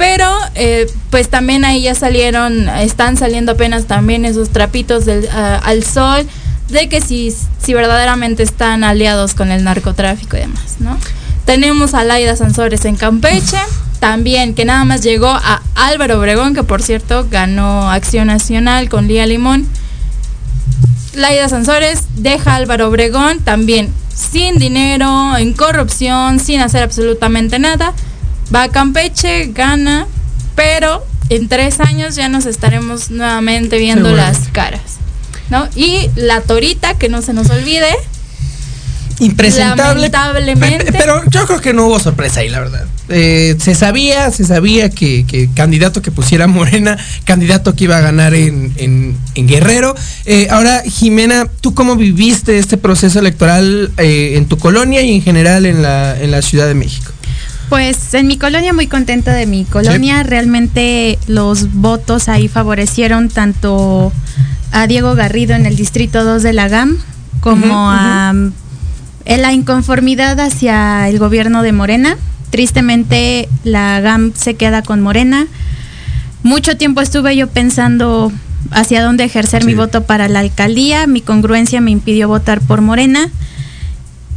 Pero 0.00 0.26
eh, 0.54 0.90
pues 1.10 1.28
también 1.28 1.62
ahí 1.66 1.82
ya 1.82 1.94
salieron, 1.94 2.70
están 2.70 3.18
saliendo 3.18 3.52
apenas 3.52 3.84
también 3.84 4.24
esos 4.24 4.48
trapitos 4.48 5.04
del, 5.04 5.28
al 5.28 5.84
sol 5.84 6.26
de 6.70 6.88
que 6.88 7.02
si, 7.02 7.36
si 7.62 7.74
verdaderamente 7.74 8.42
están 8.42 8.82
aliados 8.82 9.34
con 9.34 9.50
el 9.50 9.62
narcotráfico 9.62 10.38
y 10.38 10.40
demás, 10.40 10.76
¿no? 10.78 10.96
Tenemos 11.44 11.92
a 11.92 12.02
Laida 12.02 12.34
Sansores 12.34 12.86
en 12.86 12.96
Campeche, 12.96 13.58
también 13.98 14.54
que 14.54 14.64
nada 14.64 14.86
más 14.86 15.02
llegó 15.02 15.28
a 15.28 15.60
Álvaro 15.74 16.18
Obregón, 16.18 16.54
que 16.54 16.62
por 16.62 16.80
cierto 16.80 17.26
ganó 17.30 17.90
Acción 17.90 18.28
Nacional 18.28 18.88
con 18.88 19.06
Lía 19.06 19.26
Limón. 19.26 19.66
Laida 21.12 21.46
Sansores 21.50 22.04
deja 22.16 22.52
a 22.52 22.56
Álvaro 22.56 22.88
Obregón 22.88 23.40
también 23.40 23.92
sin 24.14 24.58
dinero, 24.58 25.36
en 25.36 25.52
corrupción, 25.52 26.40
sin 26.40 26.60
hacer 26.62 26.84
absolutamente 26.84 27.58
nada. 27.58 27.92
Va 28.54 28.64
a 28.64 28.68
Campeche, 28.68 29.52
gana, 29.52 30.06
pero 30.56 31.06
en 31.28 31.48
tres 31.48 31.80
años 31.80 32.16
ya 32.16 32.28
nos 32.28 32.46
estaremos 32.46 33.10
nuevamente 33.10 33.78
viendo 33.78 34.10
las 34.10 34.48
caras. 34.52 35.00
¿no? 35.50 35.68
Y 35.74 36.08
la 36.16 36.40
torita, 36.40 36.96
que 36.96 37.08
no 37.08 37.20
se 37.20 37.32
nos 37.32 37.50
olvide. 37.50 37.90
Impresentable. 39.18 40.08
Lamentablemente. 40.08 40.92
Pero 40.92 41.22
yo 41.28 41.46
creo 41.46 41.60
que 41.60 41.74
no 41.74 41.86
hubo 41.86 42.00
sorpresa 42.00 42.40
ahí, 42.40 42.48
la 42.48 42.60
verdad. 42.60 42.86
Eh, 43.10 43.56
se 43.60 43.74
sabía, 43.74 44.30
se 44.30 44.44
sabía 44.44 44.88
que, 44.88 45.50
candidato 45.54 46.00
que 46.00 46.10
pusiera 46.10 46.46
Morena, 46.46 46.96
candidato 47.24 47.74
que 47.74 47.84
iba 47.84 47.98
a 47.98 48.00
ganar 48.00 48.34
en, 48.34 49.16
Guerrero. 49.34 49.94
Eh, 50.24 50.48
ahora, 50.50 50.82
Jimena, 50.86 51.46
¿tú 51.60 51.74
cómo 51.74 51.96
viviste 51.96 52.58
este 52.58 52.78
proceso 52.78 53.18
electoral 53.18 53.92
eh, 53.98 54.34
en 54.36 54.46
tu 54.46 54.56
colonia 54.56 55.02
y 55.02 55.14
en 55.14 55.22
general 55.22 55.66
en 55.66 55.82
la, 55.82 56.18
en 56.18 56.30
la 56.30 56.40
Ciudad 56.40 56.66
de 56.66 56.74
México? 56.74 57.12
Pues 57.70 58.14
en 58.14 58.26
mi 58.26 58.36
colonia 58.36 58.72
muy 58.72 58.88
contenta 58.88 59.32
de 59.32 59.46
mi 59.46 59.64
colonia. 59.64 60.24
Realmente 60.24 61.20
los 61.28 61.72
votos 61.72 62.28
ahí 62.28 62.48
favorecieron 62.48 63.28
tanto 63.28 64.12
a 64.72 64.88
Diego 64.88 65.14
Garrido 65.14 65.54
en 65.54 65.66
el 65.66 65.76
Distrito 65.76 66.24
2 66.24 66.42
de 66.42 66.52
la 66.52 66.66
GAM, 66.68 66.98
como 67.38 67.88
a 67.88 68.34
la 69.24 69.52
inconformidad 69.52 70.40
hacia 70.40 71.08
el 71.08 71.20
gobierno 71.20 71.62
de 71.62 71.70
Morena. 71.70 72.16
Tristemente 72.50 73.48
la 73.62 74.00
GAM 74.00 74.32
se 74.34 74.54
queda 74.54 74.82
con 74.82 75.00
Morena. 75.00 75.46
Mucho 76.42 76.76
tiempo 76.76 77.00
estuve 77.00 77.36
yo 77.36 77.46
pensando 77.46 78.32
hacia 78.72 79.04
dónde 79.04 79.22
ejercer 79.22 79.64
mi 79.64 79.74
voto 79.74 80.02
para 80.02 80.26
la 80.26 80.40
alcaldía. 80.40 81.06
Mi 81.06 81.20
congruencia 81.20 81.80
me 81.80 81.92
impidió 81.92 82.26
votar 82.26 82.60
por 82.60 82.80
Morena. 82.80 83.30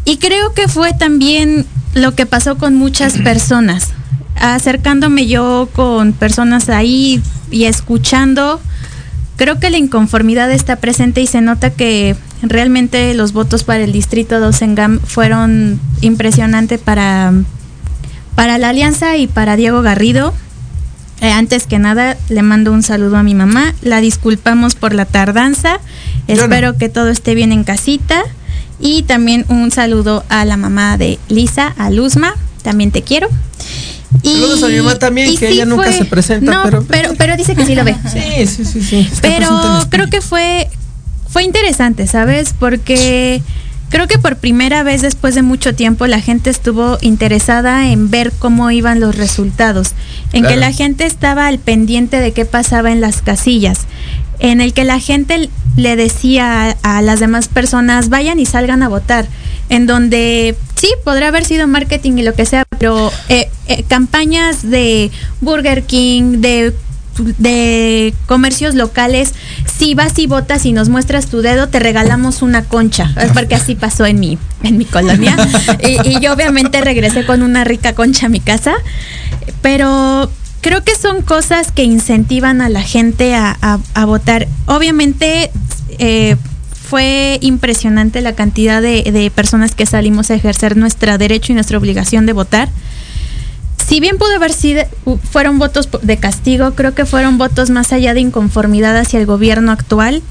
Y 0.06 0.18
creo 0.18 0.54
que 0.54 0.68
fue 0.68 0.94
también 0.94 1.66
lo 1.94 2.16
que 2.16 2.26
pasó 2.26 2.58
con 2.58 2.76
muchas 2.76 3.18
personas. 3.24 3.90
Acercándome 4.36 5.28
yo 5.28 5.70
con 5.74 6.14
personas 6.14 6.70
ahí 6.70 7.22
y 7.52 7.66
escuchando 7.66 8.60
creo 9.36 9.60
que 9.60 9.70
la 9.70 9.78
inconformidad 9.78 10.52
está 10.52 10.78
presente 10.78 11.22
y 11.22 11.28
se 11.28 11.42
nota 11.42 11.72
que 11.72 12.16
realmente 12.42 13.14
los 13.14 13.34
votos 13.34 13.64
para 13.64 13.84
el 13.84 13.92
distrito 13.92 14.40
2 14.40 14.62
en 14.62 14.76
GAM 14.76 15.00
fueron 15.00 15.80
impresionantes 16.02 16.80
para, 16.80 17.34
para 18.36 18.58
la 18.58 18.70
alianza 18.70 19.18
y 19.18 19.28
para 19.28 19.56
Diego 19.56 19.82
Garrido. 19.82 20.34
Eh, 21.22 21.32
antes 21.32 21.68
que 21.68 21.80
nada, 21.80 22.18
le 22.30 22.42
mando 22.42 22.72
un 22.74 22.84
saludo 22.84 23.18
a 23.18 23.24
mi 23.24 23.34
mamá. 23.34 23.74
La 23.82 24.02
disculpamos 24.02 24.76
por 24.76 24.94
la 24.94 25.06
tardanza. 25.06 25.80
Espero 26.28 26.78
que 26.78 26.90
todo 26.90 27.10
esté 27.10 27.34
bien 27.34 27.52
en 27.52 27.64
casita. 27.64 28.24
Y 28.80 29.04
también 29.04 29.46
un 29.48 29.72
saludo 29.72 30.24
a 30.30 30.46
la 30.46 30.58
mamá 30.58 30.98
de 30.98 31.20
Lisa, 31.30 31.68
a 31.78 31.90
Luzma. 31.90 32.36
También 32.64 32.92
te 32.92 33.02
quiero. 33.02 33.30
Saludos 34.24 34.64
a 34.64 34.68
mi 34.68 34.78
mamá 34.78 34.96
también, 34.96 35.36
que 35.36 35.50
ella 35.50 35.66
nunca 35.66 35.92
se 35.92 36.06
presenta. 36.06 36.64
pero, 36.88 37.14
pero, 37.18 37.38
dice 37.38 37.56
que 37.56 37.66
sí 37.66 37.76
lo 37.76 37.84
ve. 37.84 37.96
sí, 38.12 38.48
sí, 38.48 38.66
sí, 38.66 38.82
sí. 38.82 39.10
pero 39.22 39.48
creo 39.90 40.10
que 40.10 40.22
fue, 40.22 40.70
fue 41.28 41.44
interesante, 41.44 42.08
¿sabes? 42.08 42.54
Porque 42.58 43.42
creo 43.94 44.08
que 44.08 44.18
por 44.18 44.38
primera 44.38 44.82
vez 44.82 45.04
después 45.04 45.36
de 45.36 45.44
mucho 45.44 45.76
tiempo 45.76 46.08
la 46.08 46.20
gente 46.20 46.50
estuvo 46.50 46.98
interesada 47.02 47.90
en 47.90 48.10
ver 48.10 48.32
cómo 48.40 48.72
iban 48.72 49.00
los 49.00 49.16
resultados, 49.16 49.92
en 50.32 50.46
que 50.46 50.56
la 50.56 50.72
gente 50.72 51.06
estaba 51.06 51.46
al 51.46 51.60
pendiente 51.60 52.20
de 52.20 52.32
qué 52.32 52.46
pasaba 52.46 52.92
en 52.92 53.02
las 53.02 53.22
casillas, 53.22 53.82
en 54.40 54.62
el 54.62 54.74
que 54.74 54.84
la 54.84 55.00
gente 55.00 55.50
le 55.76 55.96
decía 55.96 56.76
a, 56.84 56.98
a 56.98 57.02
las 57.02 57.20
demás 57.20 57.48
personas, 57.48 58.10
vayan 58.10 58.40
y 58.40 58.46
salgan 58.46 58.84
a 58.84 58.90
votar, 58.90 59.28
en 59.70 59.86
donde 59.88 60.56
sí, 60.76 60.90
podrá 61.04 61.30
haber 61.30 61.46
sido 61.46 61.68
marketing 61.68 62.18
y 62.18 62.24
lo 62.24 62.34
que 62.34 62.46
sea, 62.46 62.66
pero 62.78 63.12
eh, 63.30 63.50
eh, 63.68 63.84
campañas 63.88 64.70
de 64.70 65.12
Burger 65.40 65.84
King, 65.84 66.42
de 66.42 66.74
de 67.38 68.14
comercios 68.26 68.76
locales, 68.76 69.34
si 69.78 69.94
vas 69.94 70.18
y 70.18 70.28
votas 70.28 70.66
y 70.66 70.72
nos 70.72 70.90
muestras 70.90 71.28
tu 71.28 71.42
dedo, 71.42 71.70
te 71.70 71.80
regalamos 71.80 72.42
una 72.42 72.64
concha. 72.64 73.14
Es 73.22 73.32
porque 73.34 73.56
así 73.56 73.76
pasó 73.76 74.06
en 74.06 74.20
mi, 74.20 74.38
en 74.64 74.78
mi 74.78 74.86
colonia. 74.86 75.38
y, 75.80 76.20
yo 76.20 76.34
obviamente 76.34 76.82
regresé 76.82 77.26
con 77.26 77.44
una 77.44 77.64
rica 77.64 77.94
concha 77.94 78.26
a 78.26 78.30
mi 78.30 78.40
casa. 78.40 78.74
Pero 79.62 80.32
creo 80.64 80.84
que 80.84 80.96
son 80.96 81.22
cosas 81.22 81.72
que 81.72 81.84
incentivan 81.84 82.62
a 82.62 82.70
la 82.70 82.82
gente 82.82 83.36
a, 83.36 83.80
votar. 84.06 84.48
Obviamente, 84.66 85.52
eh, 86.00 86.38
fue 86.72 87.38
impresionante 87.42 88.22
la 88.22 88.34
cantidad 88.34 88.82
de, 88.82 89.32
personas 89.36 89.76
que 89.76 89.86
salimos 89.86 90.32
a 90.32 90.36
ejercer 90.36 90.78
nuestro 90.78 91.18
derecho 91.18 91.52
y 91.52 91.56
nuestra 91.56 91.78
obligación 91.78 92.26
de 92.26 92.34
votar. 92.34 92.70
Si 93.86 94.00
bien 94.00 94.18
pudo 94.18 94.36
haber 94.36 94.54
sido, 94.54 94.86
fueron 95.30 95.60
votos 95.60 95.90
de 96.02 96.18
castigo, 96.18 96.72
creo 96.72 96.96
que 96.96 97.06
fueron 97.06 97.38
votos 97.38 97.70
más 97.70 97.92
allá 97.92 98.14
de 98.14 98.22
inconformidad 98.22 98.98
hacia 98.98 99.20
el 99.20 99.26
gobierno 99.26 99.72
actual. 99.72 100.24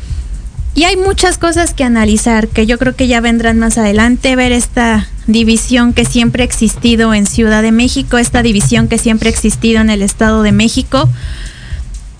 Y 0.75 0.85
hay 0.85 0.97
muchas 0.97 1.37
cosas 1.37 1.75
que 1.75 1.85
analizar, 1.85 2.49
que 2.49 2.65
yo 2.65 2.79
creo 2.79 2.97
que 2.97 3.07
ya 3.07 3.21
vendrán 3.21 3.59
más 3.59 3.77
adelante, 3.77 4.35
ver 4.35 4.53
esta 4.53 5.07
división 5.27 5.93
que 5.93 6.05
siempre 6.05 6.43
ha 6.43 6.47
existido 6.47 7.15
en 7.15 7.27
Ciudad 7.27 7.63
de 7.63 7.73
México, 7.73 8.19
esta 8.19 8.43
división 8.43 8.89
que 8.89 8.99
siempre 8.99 9.29
ha 9.29 9.33
existido 9.33 9.81
en 9.81 9.91
el 9.91 10.03
Estado 10.03 10.43
de 10.43 10.53
México. 10.53 11.09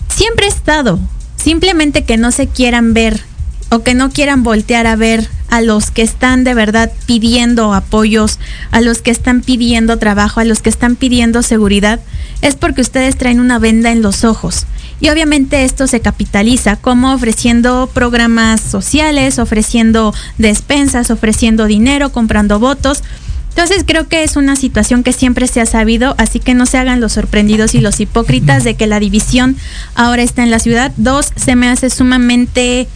Siempre 0.09 0.45
ha 0.45 0.49
estado, 0.49 0.99
simplemente 1.35 2.03
que 2.03 2.17
no 2.17 2.31
se 2.31 2.47
quieran 2.47 2.93
ver 2.93 3.21
o 3.69 3.79
que 3.79 3.93
no 3.95 4.11
quieran 4.11 4.43
voltear 4.43 4.87
a 4.87 4.95
ver 4.95 5.27
a 5.53 5.61
los 5.61 5.91
que 5.91 6.01
están 6.01 6.43
de 6.43 6.55
verdad 6.55 6.91
pidiendo 7.05 7.75
apoyos, 7.75 8.39
a 8.71 8.81
los 8.81 9.03
que 9.03 9.11
están 9.11 9.41
pidiendo 9.41 9.99
trabajo, 9.99 10.39
a 10.39 10.45
los 10.45 10.63
que 10.63 10.69
están 10.71 10.95
pidiendo 10.95 11.43
seguridad, 11.43 11.99
es 12.41 12.55
porque 12.55 12.81
ustedes 12.81 13.17
traen 13.17 13.39
una 13.39 13.59
venda 13.59 13.91
en 13.91 14.01
los 14.01 14.23
ojos. 14.23 14.65
Y 14.99 15.09
obviamente 15.09 15.63
esto 15.63 15.85
se 15.85 15.99
capitaliza 15.99 16.77
como 16.77 17.13
ofreciendo 17.13 17.87
programas 17.93 18.61
sociales, 18.61 19.37
ofreciendo 19.37 20.11
despensas, 20.39 21.11
ofreciendo 21.11 21.67
dinero, 21.67 22.11
comprando 22.11 22.57
votos. 22.57 23.03
Entonces 23.49 23.83
creo 23.85 24.07
que 24.07 24.23
es 24.23 24.35
una 24.35 24.55
situación 24.55 25.03
que 25.03 25.13
siempre 25.13 25.45
se 25.45 25.61
ha 25.61 25.67
sabido, 25.67 26.15
así 26.17 26.39
que 26.39 26.55
no 26.55 26.65
se 26.65 26.79
hagan 26.79 26.99
los 26.99 27.13
sorprendidos 27.13 27.75
y 27.75 27.79
los 27.79 27.99
hipócritas 27.99 28.63
de 28.63 28.73
que 28.73 28.87
la 28.87 28.99
división 28.99 29.55
ahora 29.93 30.23
está 30.23 30.41
en 30.41 30.49
la 30.49 30.57
ciudad. 30.57 30.91
Dos, 30.97 31.31
se 31.35 31.55
me 31.55 31.69
hace 31.69 31.91
sumamente 31.91 32.87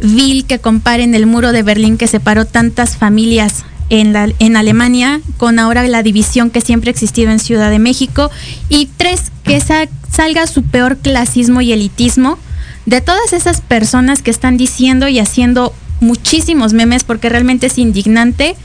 vil 0.00 0.44
que 0.44 0.58
comparen 0.58 1.14
el 1.14 1.26
muro 1.26 1.52
de 1.52 1.62
Berlín 1.62 1.98
que 1.98 2.06
separó 2.06 2.44
tantas 2.44 2.96
familias 2.96 3.64
en, 3.90 4.12
la, 4.12 4.28
en 4.38 4.56
Alemania 4.56 5.20
con 5.36 5.58
ahora 5.58 5.86
la 5.86 6.02
división 6.02 6.50
que 6.50 6.60
siempre 6.60 6.90
ha 6.90 6.92
existido 6.92 7.30
en 7.30 7.38
Ciudad 7.38 7.70
de 7.70 7.78
México. 7.78 8.30
Y 8.68 8.88
tres, 8.96 9.32
que 9.44 9.60
salga 9.60 10.46
su 10.46 10.62
peor 10.62 10.98
clasismo 10.98 11.60
y 11.60 11.72
elitismo 11.72 12.38
de 12.86 13.00
todas 13.00 13.32
esas 13.32 13.60
personas 13.60 14.22
que 14.22 14.30
están 14.30 14.56
diciendo 14.56 15.08
y 15.08 15.18
haciendo 15.18 15.74
muchísimos 16.00 16.72
memes 16.72 17.04
porque 17.04 17.28
realmente 17.28 17.66
es 17.66 17.78
indignante. 17.78 18.56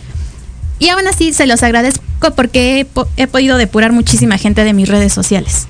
Y 0.80 0.89
aún 0.89 1.08
así 1.08 1.34
se 1.34 1.46
los 1.46 1.63
agradezco 1.63 2.04
porque 2.36 2.88
he, 3.17 3.28
podido 3.28 3.58
depurar 3.58 3.91
muchísima 3.91 4.38
gente 4.38 4.63
de 4.63 4.74
mis 4.74 4.89
redes 4.89 5.13
sociales. 5.13 5.67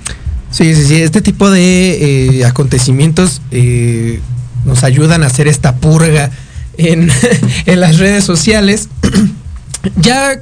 Sí, 0.50 0.74
sí, 0.74 0.84
sí, 0.84 1.02
este 1.02 1.20
tipo 1.20 1.50
de 1.50 2.38
eh, 2.38 2.44
acontecimientos 2.44 3.42
eh, 3.50 4.20
nos 4.64 4.84
ayudan 4.84 5.22
a 5.22 5.26
hacer 5.26 5.48
esta 5.48 5.76
purga 5.76 6.30
en, 6.76 7.10
las 7.66 7.98
redes 7.98 8.24
sociales. 8.24 8.88
ya 9.96 10.40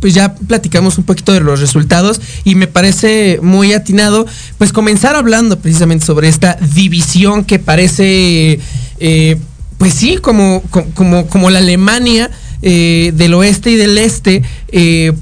pues 0.00 0.12
ya 0.12 0.34
platicamos 0.34 0.98
un 0.98 1.04
poquito 1.04 1.32
de 1.32 1.40
los 1.40 1.58
resultados 1.58 2.20
y 2.44 2.54
me 2.54 2.66
parece 2.66 3.40
muy 3.42 3.72
atinado 3.72 4.26
pues 4.58 4.72
comenzar 4.72 5.16
hablando 5.16 5.58
precisamente 5.58 6.04
sobre 6.04 6.28
esta 6.28 6.54
división 6.74 7.44
que 7.44 7.58
parece 7.58 8.60
eh, 9.00 9.38
pues 9.78 9.94
sí 9.94 10.18
como, 10.18 10.62
como, 10.94 11.26
como 11.26 11.50
la 11.50 11.60
Alemania 11.60 12.30
eh, 12.62 13.12
del 13.14 13.34
oeste 13.34 13.70
y 13.70 13.76
del 13.76 13.96
este 13.96 14.42
eh, 14.68 15.12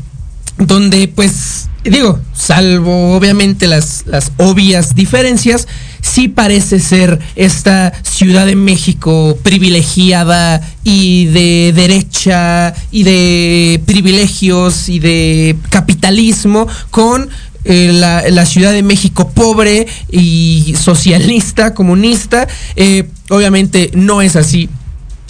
donde 0.59 1.09
pues 1.09 1.69
digo 1.85 2.19
salvo 2.35 3.17
obviamente 3.17 3.69
las, 3.69 4.05
las 4.07 4.33
obvias 4.39 4.95
diferencias 4.95 5.69
sí 6.15 6.29
parece 6.29 6.79
ser 6.79 7.19
esta 7.35 7.93
Ciudad 8.05 8.47
de 8.47 8.55
México 8.55 9.37
privilegiada 9.43 10.61
y 10.85 11.27
de 11.27 11.73
derecha 11.75 12.73
y 12.93 13.03
de 13.03 13.83
privilegios 13.85 14.89
y 14.89 15.01
de 15.01 15.57
capitalismo 15.71 16.69
con 16.91 17.29
eh, 17.65 17.91
la, 17.93 18.47
Ciudad 18.47 18.71
de 18.71 18.85
México 18.85 19.29
pobre 19.31 19.89
y 20.09 20.77
socialista, 20.81 21.75
comunista. 21.75 22.47
Eh, 22.77 23.09
obviamente 23.29 23.91
no 23.95 24.23
es 24.23 24.37
así. 24.37 24.69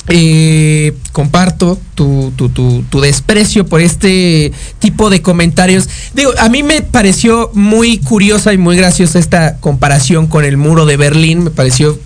Eh, 0.09 0.93
comparto 1.13 1.79
tu, 1.95 2.31
tu, 2.37 2.51
tu, 2.51 2.83
tu, 2.91 3.01
desprecio 3.01 3.65
por 3.67 3.81
este 3.81 4.53
tipo 4.79 5.09
de 5.09 5.23
comentarios. 5.23 5.89
Digo, 6.13 6.31
a 6.39 6.51
mí 6.51 6.63
me 6.63 6.83
pareció 6.83 7.51
muy 7.55 7.99
curiosa 7.99 8.53
y 8.53 8.59
muy 8.59 8.77
graciosa 8.77 9.19
esta 9.19 9.57
comparación 9.61 10.27
con 10.27 10.45
el 10.45 10.59
muro 10.59 10.85
de 10.85 10.99
Berlín. 10.99 11.45
Me 11.45 11.51
pareció 11.51 11.99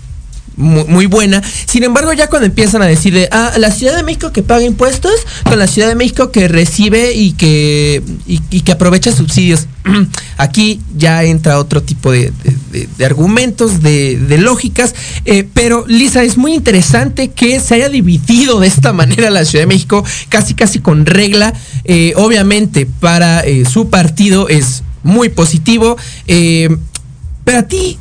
muy, 0.59 1.05
buena. 1.05 1.41
Sin 1.65 1.83
embargo, 1.83 2.11
ya 2.13 2.27
cuando 2.27 2.45
empiezan 2.45 2.81
a 2.81 2.85
decir 2.85 3.13
de, 3.13 3.29
ah, 3.31 3.53
la 3.57 3.71
Ciudad 3.71 3.95
de 3.95 4.03
México 4.03 4.31
que 4.31 4.43
paga 4.43 4.63
impuestos 4.63 5.13
con 5.43 5.57
la 5.57 5.67
Ciudad 5.67 5.87
de 5.87 5.95
México 5.95 6.31
que 6.31 6.47
recibe 6.47 7.13
y 7.13 7.31
que, 7.31 8.03
y, 8.27 8.61
que 8.61 8.71
aprovecha 8.71 9.11
subsidios. 9.11 9.67
Aquí 10.37 10.81
ya 10.97 11.23
entra 11.23 11.59
otro 11.59 11.81
tipo 11.81 12.11
de, 12.11 12.33
de, 12.71 12.89
de 12.97 13.05
argumentos, 13.05 13.81
de, 13.81 14.37
lógicas. 14.37 14.93
Eh, 15.25 15.47
pero, 15.53 15.85
Lisa, 15.87 16.23
es 16.23 16.37
muy 16.37 16.53
interesante 16.53 17.29
que 17.29 17.59
se 17.61 17.75
haya 17.75 17.89
dividido 17.89 18.59
de 18.59 18.67
esta 18.67 18.91
manera 18.91 19.29
la 19.29 19.45
Ciudad 19.45 19.63
de 19.63 19.67
México, 19.67 20.03
casi 20.27 20.55
casi 20.55 20.79
con 20.79 21.05
regla. 21.05 21.53
Eh, 21.85 22.13
obviamente, 22.17 22.85
para 22.85 23.41
eh, 23.41 23.63
su 23.65 23.89
partido 23.89 24.49
es 24.49 24.83
muy 25.03 25.29
positivo. 25.29 25.95
pero 26.25 27.59
a 27.59 27.63
ti, 27.63 27.97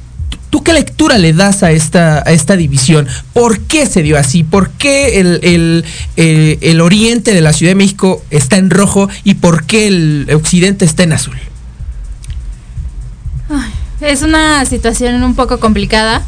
¿Tú 0.50 0.62
qué 0.62 0.72
lectura 0.72 1.18
le 1.18 1.32
das 1.32 1.62
a 1.62 1.72
esta, 1.72 2.18
a 2.18 2.32
esta 2.32 2.56
división? 2.56 3.06
¿Por 3.34 3.60
qué 3.60 3.84
se 3.86 4.02
dio 4.02 4.18
así? 4.18 4.44
¿Por 4.44 4.70
qué 4.70 5.20
el, 5.20 5.40
el, 5.42 5.84
el, 6.16 6.58
el, 6.62 6.80
oriente 6.80 7.34
de 7.34 7.40
la 7.42 7.52
Ciudad 7.52 7.72
de 7.72 7.76
México 7.76 8.22
está 8.30 8.56
en 8.56 8.70
rojo 8.70 9.08
y 9.24 9.34
por 9.34 9.64
qué 9.66 9.88
el 9.88 10.28
occidente 10.34 10.84
está 10.84 11.02
en 11.02 11.12
azul? 11.12 11.36
Es 14.00 14.22
una 14.22 14.64
situación 14.64 15.22
un 15.22 15.34
poco 15.34 15.58
complicada 15.58 16.22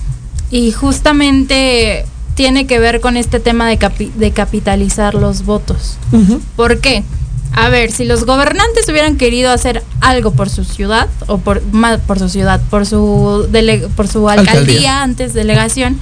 y 0.50 0.72
justamente 0.72 2.04
tiene 2.34 2.66
que 2.66 2.78
ver 2.78 3.00
con 3.00 3.16
este 3.16 3.38
tema 3.38 3.68
de, 3.68 3.78
capi 3.78 4.12
de 4.16 4.32
capitalizar 4.32 5.14
los 5.14 5.44
votos. 5.44 5.96
Uh 6.10 6.18
-huh. 6.18 6.40
¿Por 6.56 6.80
qué? 6.80 7.04
A 7.52 7.68
ver, 7.68 7.90
si 7.90 8.04
los 8.04 8.24
gobernantes 8.24 8.88
hubieran 8.88 9.16
querido 9.16 9.50
hacer 9.50 9.82
algo 10.00 10.32
por 10.32 10.48
su 10.48 10.64
ciudad, 10.64 11.08
o 11.26 11.38
por 11.38 11.62
más 11.72 12.00
por 12.00 12.18
su 12.18 12.28
ciudad, 12.28 12.60
por 12.70 12.86
su 12.86 13.46
dele, 13.50 13.88
por 13.96 14.08
su 14.08 14.28
alcaldía, 14.28 14.60
alcaldía, 14.60 15.02
antes 15.02 15.34
delegación, 15.34 15.98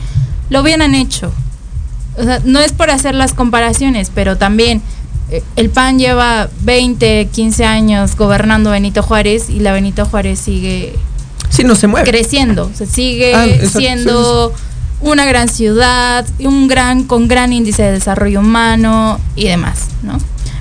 lo 0.51 0.61
hubieran 0.61 0.95
hecho. 0.95 1.33
O 2.19 2.23
sea, 2.25 2.41
no 2.45 2.61
es 2.61 2.73
por 2.73 2.91
hacer 2.91 3.15
las 3.15 3.33
comparaciones, 3.33 4.11
pero 4.15 4.37
también 4.37 4.83
eh, 5.31 5.43
el 5.57 5.71
PAN 5.71 5.99
lleva 5.99 6.49
20, 6.63 7.29
15 7.33 7.65
años 7.65 8.17
gobernando 8.17 8.71
Benito 8.71 9.03
Juárez 9.03 9.51
y 9.51 9.61
la 9.61 9.73
Benito 9.73 10.05
Juárez 10.07 10.39
sigue 10.39 10.95
sí, 11.51 11.65
no 11.65 11.75
se 11.75 11.87
mueve. 11.87 12.11
creciendo, 12.11 12.71
se 12.75 12.87
sigue 12.87 13.35
ah, 13.35 13.47
siendo 13.71 14.51
sí, 14.51 14.55
sí. 14.57 15.09
una 15.09 15.27
gran 15.27 15.49
ciudad, 15.49 16.27
un 16.41 16.67
gran 16.67 17.05
con 17.05 17.29
gran 17.29 17.53
índice 17.53 17.83
de 17.83 17.93
desarrollo 17.93 18.41
humano 18.41 19.21
y 19.37 19.45
demás, 19.45 19.89
¿no? 20.03 20.19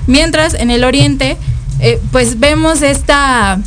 Mientras 0.08 0.54
en 0.54 0.70
el 0.70 0.84
oriente, 0.84 1.36
eh, 1.80 2.00
pues 2.10 2.40
vemos 2.40 2.80
esta, 2.80 3.60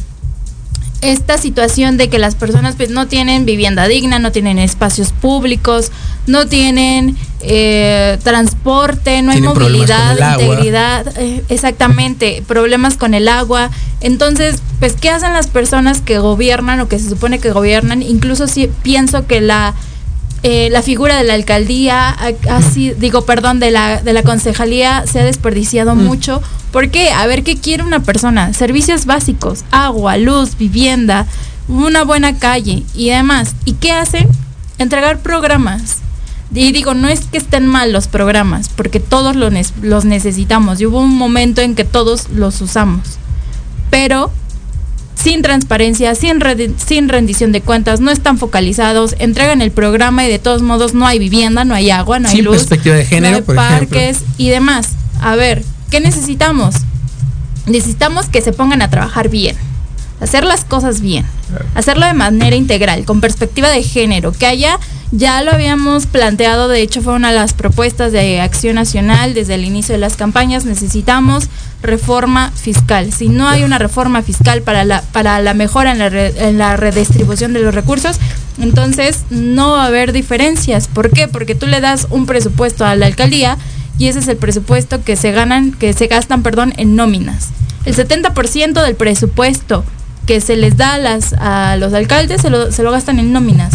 esta 1.02 1.38
situación 1.38 1.98
de 1.98 2.10
que 2.10 2.18
las 2.18 2.34
personas 2.34 2.76
pues, 2.76 2.90
no 2.90 3.08
tienen 3.08 3.46
vivienda 3.46 3.88
digna, 3.88 4.18
no 4.18 4.32
tienen 4.32 4.58
espacios 4.58 5.12
públicos, 5.12 5.92
no 6.26 6.48
tienen 6.48 7.16
eh, 7.42 8.18
transporte, 8.24 9.22
no 9.22 9.32
hay 9.32 9.42
movilidad, 9.42 10.18
integridad, 10.40 11.16
eh, 11.20 11.44
exactamente, 11.50 12.44
problemas 12.48 12.98
con 12.98 13.14
el 13.14 13.28
agua. 13.28 13.70
Entonces, 14.02 14.64
pues, 14.80 14.94
¿qué 14.94 15.12
hacen 15.12 15.34
las 15.34 15.46
personas 15.46 16.02
que 16.02 16.18
gobiernan 16.18 16.80
o 16.80 16.88
que 16.88 16.98
se 16.98 17.08
supone 17.08 17.38
que 17.38 17.52
gobiernan? 17.52 18.02
Incluso 18.02 18.48
si 18.48 18.68
pienso 18.82 19.28
que 19.28 19.42
la 19.42 19.76
eh, 20.44 20.70
la 20.72 20.82
figura 20.82 21.18
de 21.18 21.24
la 21.24 21.36
alcaldía, 21.36 22.10
así, 22.50 22.94
digo, 22.98 23.26
perdón, 23.26 23.60
de 23.60 23.70
la, 23.70 24.02
de 24.02 24.12
la 24.12 24.24
concejalía 24.24 25.06
se 25.06 25.20
ha 25.20 25.24
desperdiciado 25.24 25.96
mm. 25.96 26.04
mucho. 26.04 26.42
¿Por 26.72 26.90
qué? 26.90 27.12
A 27.12 27.28
ver, 27.28 27.44
¿qué 27.44 27.58
quiere 27.58 27.84
una 27.84 28.02
persona? 28.02 28.52
Servicios 28.54 29.06
básicos, 29.06 29.64
agua, 29.70 30.18
luz, 30.18 30.58
vivienda, 30.58 31.28
una 31.68 32.04
buena 32.04 32.40
calle 32.40 32.84
y 32.96 33.10
demás. 33.10 33.56
¿Y 33.66 33.74
qué 33.74 33.92
hacen? 33.92 34.28
Entregar 34.80 35.20
programas. 35.20 35.98
Y 36.54 36.72
digo, 36.72 36.96
no 36.96 37.08
es 37.08 37.22
que 37.22 37.38
estén 37.38 37.68
mal 37.68 37.94
los 37.94 38.08
programas, 38.08 38.68
porque 38.70 39.00
todos 39.00 39.36
los, 39.36 39.54
los 39.82 40.06
necesitamos. 40.06 40.82
Y 40.82 40.88
hubo 40.88 41.00
un 41.00 41.16
momento 41.16 41.62
en 41.62 41.76
que 41.76 41.86
todos 41.86 42.30
los 42.30 42.60
usamos. 42.62 43.02
Pero 43.90 44.32
sin 45.22 45.42
transparencia, 45.42 46.16
sin, 46.16 46.40
rendición 47.10 47.52
de 47.52 47.62
cuentas, 47.62 48.00
no 48.00 48.12
están 48.12 48.38
focalizados, 48.38 49.16
entregan 49.20 49.62
el 49.62 49.72
programa 49.72 50.26
y 50.26 50.30
de 50.30 50.40
todos 50.40 50.62
modos 50.62 50.94
no 50.94 51.06
hay 51.06 51.20
vivienda, 51.20 51.64
no 51.64 51.76
hay 51.76 51.92
agua, 51.92 52.20
no 52.20 52.28
hay 52.28 52.36
sin 52.36 52.46
luz, 52.46 52.58
perspectiva 52.58 52.96
de 52.96 53.06
género, 53.06 53.32
no 53.32 53.38
hay 53.38 53.42
por 53.44 53.56
parques 53.56 54.18
ejemplo. 54.18 54.36
y 54.38 54.50
demás. 54.50 54.90
A 55.22 55.36
ver, 55.36 55.64
¿qué 55.90 56.00
necesitamos? 56.00 56.76
Necesitamos 57.68 58.28
que 58.28 58.42
se 58.42 58.52
pongan 58.52 58.82
a 58.82 58.90
trabajar 58.90 59.30
bien, 59.30 59.56
hacer 60.20 60.44
las 60.44 60.66
cosas 60.66 61.02
bien, 61.02 61.26
hacerlo 61.76 62.08
de 62.08 62.14
manera 62.14 62.56
integral, 62.56 63.06
con 63.06 63.22
perspectiva 63.22 63.70
de 63.70 63.84
género, 63.84 64.32
que 64.32 64.48
haya 64.48 64.80
ya 65.12 65.44
lo 65.44 65.52
habíamos 65.52 66.06
planteado, 66.06 66.70
de 66.70 66.82
hecho 66.82 67.02
fue 67.02 67.14
una 67.14 67.32
de 67.32 67.36
las 67.36 67.54
propuestas 67.54 68.14
de 68.14 68.40
Acción 68.40 68.76
Nacional 68.76 69.34
desde 69.34 69.56
el 69.56 69.66
inicio 69.66 69.94
de 69.94 70.00
las 70.00 70.16
campañas, 70.16 70.64
necesitamos 70.64 71.50
reforma 71.82 72.52
fiscal. 72.52 73.12
Si 73.12 73.28
no 73.28 73.48
hay 73.48 73.64
una 73.64 73.78
reforma 73.78 74.22
fiscal 74.22 74.62
para 74.62 74.86
la, 74.86 75.02
para 75.12 75.42
la 75.42 75.54
mejora 75.54 75.92
en 75.92 76.00
la, 76.00 76.10
re, 76.10 76.34
en 76.38 76.58
la 76.58 76.78
redistribución 76.78 77.54
de 77.54 77.62
los 77.62 77.74
recursos, 77.74 78.18
entonces 78.60 79.24
no 79.30 79.72
va 79.72 79.84
a 79.84 79.88
haber 79.88 80.12
diferencias. 80.14 80.88
¿Por 80.88 81.10
qué? 81.10 81.28
Porque 81.28 81.56
tú 81.56 81.68
le 81.68 81.82
das 81.82 82.08
un 82.10 82.26
presupuesto 82.26 82.86
a 82.86 82.96
la 82.96 83.08
alcaldía 83.08 83.58
y 83.98 84.08
ese 84.08 84.20
es 84.20 84.28
el 84.28 84.38
presupuesto 84.38 85.04
que 85.04 85.16
se 85.16 85.32
ganan, 85.32 85.72
que 85.72 85.94
se 85.94 86.08
gastan, 86.08 86.44
perdón, 86.44 86.74
en 86.78 86.96
nóminas. 86.96 87.50
El 87.86 87.96
70% 87.96 88.84
del 88.84 88.96
presupuesto 88.96 89.84
que 90.26 90.40
se 90.40 90.56
les 90.56 90.78
da 90.78 90.96
a, 90.96 90.98
las, 90.98 91.34
a 91.34 91.76
los 91.78 91.94
alcaldes 91.94 92.42
se 92.42 92.50
lo, 92.50 92.72
se 92.72 92.84
lo 92.84 92.92
gastan 92.92 93.20
en 93.20 93.34
nóminas. 93.34 93.74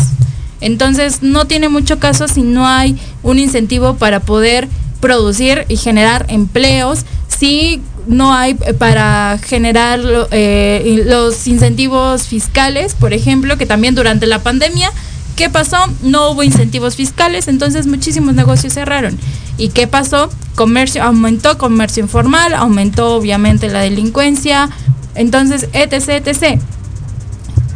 Entonces 0.60 1.22
no 1.22 1.46
tiene 1.46 1.68
mucho 1.68 1.98
caso 1.98 2.28
si 2.28 2.42
no 2.42 2.66
hay 2.66 2.98
un 3.22 3.38
incentivo 3.38 3.94
para 3.96 4.20
poder 4.20 4.68
producir 5.00 5.64
y 5.68 5.76
generar 5.76 6.24
empleos, 6.28 7.04
si 7.28 7.82
no 8.06 8.32
hay 8.32 8.54
para 8.54 9.38
generar 9.42 10.00
eh, 10.30 11.02
los 11.06 11.46
incentivos 11.46 12.24
fiscales, 12.28 12.94
por 12.94 13.12
ejemplo, 13.12 13.56
que 13.58 13.66
también 13.66 13.94
durante 13.94 14.26
la 14.26 14.42
pandemia, 14.42 14.90
¿qué 15.36 15.50
pasó? 15.50 15.76
No 16.02 16.30
hubo 16.30 16.42
incentivos 16.42 16.96
fiscales, 16.96 17.48
entonces 17.48 17.86
muchísimos 17.86 18.34
negocios 18.34 18.74
cerraron. 18.74 19.18
¿Y 19.58 19.70
qué 19.70 19.86
pasó? 19.86 20.30
Comercio 20.54 21.02
aumentó, 21.02 21.58
comercio 21.58 22.02
informal, 22.02 22.54
aumentó 22.54 23.14
obviamente 23.14 23.68
la 23.68 23.80
delincuencia, 23.80 24.70
entonces, 25.14 25.68
etc, 25.72 26.26
etc 26.26 26.60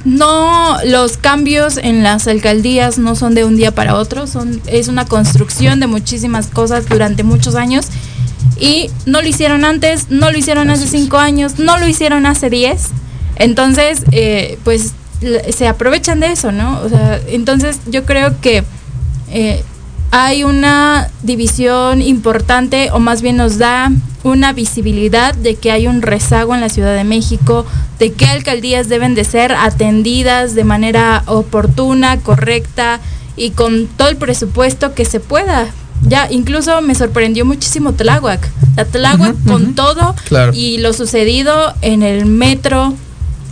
no 0.05 0.79
los 0.85 1.17
cambios 1.17 1.77
en 1.77 2.03
las 2.03 2.27
alcaldías 2.27 2.99
no 2.99 3.15
son 3.15 3.35
de 3.35 3.45
un 3.45 3.57
día 3.57 3.75
para 3.75 3.97
otro, 3.97 4.27
son 4.27 4.61
es 4.67 4.89
una 4.89 5.05
construcción 5.05 5.81
de 5.81 5.87
muchísimas 5.87 6.47
cosas 6.47 6.89
durante 6.89 7.23
muchos 7.23 7.55
años 7.55 7.89
y 8.61 8.91
no 9.07 9.23
lo 9.23 9.29
hicieron 9.29 9.65
antes, 9.65 10.11
no 10.11 10.31
lo 10.31 10.39
hicieron 10.39 10.71
hace 10.71 10.87
cinco 10.87 11.19
años, 11.19 11.59
no 11.59 11.79
lo 11.79 11.89
hicieron 11.89 12.27
hace 12.27 12.51
diez, 12.51 12.89
entonces 13.37 14.05
eh, 14.13 14.59
pues 14.63 14.93
se 15.51 15.67
aprovechan 15.67 16.21
de 16.21 16.33
eso, 16.33 16.53
¿no? 16.53 16.81
O 16.83 16.89
sea, 16.89 17.21
entonces 17.29 17.81
yo 17.87 18.05
creo 18.05 18.41
que 18.41 18.63
eh, 19.31 19.65
hay 20.11 20.45
una 20.45 21.09
división 21.23 22.03
importante 22.03 22.91
o 22.93 22.99
más 22.99 23.23
bien 23.23 23.37
nos 23.37 23.59
da 23.59 23.91
una 24.23 24.53
visibilidad 24.53 25.35
de 25.35 25.55
que 25.55 25.71
hay 25.71 25.87
un 25.87 26.03
rezago 26.03 26.55
en 26.55 26.61
la 26.61 26.69
Ciudad 26.69 26.95
de 26.95 27.05
México, 27.05 27.65
de 27.99 28.13
qué 28.13 28.27
alcaldías 28.27 28.89
deben 28.89 29.15
de 29.15 29.25
ser 29.25 29.53
atendidas 29.53 30.55
de 30.55 30.65
manera 30.65 31.23
oportuna, 31.27 32.19
correcta 32.19 33.01
y 33.37 33.51
con 33.51 33.87
todo 33.87 34.09
el 34.09 34.17
presupuesto 34.17 34.95
que 34.95 35.05
se 35.05 35.21
pueda. 35.21 35.69
Ya, 36.07 36.29
incluso 36.31 36.81
me 36.81 36.95
sorprendió 36.95 37.45
muchísimo 37.45 37.93
Tláhuac. 37.93 38.49
La 38.77 38.85
Tláhuac 38.85 39.35
uh 39.35 39.39
-huh, 39.39 39.53
con 39.53 39.63
uh 39.63 39.67
-huh. 39.69 39.75
todo 39.75 40.15
claro. 40.29 40.53
y 40.55 40.79
lo 40.79 40.93
sucedido 40.93 41.75
en 41.83 42.03
el 42.03 42.27
metro 42.27 42.95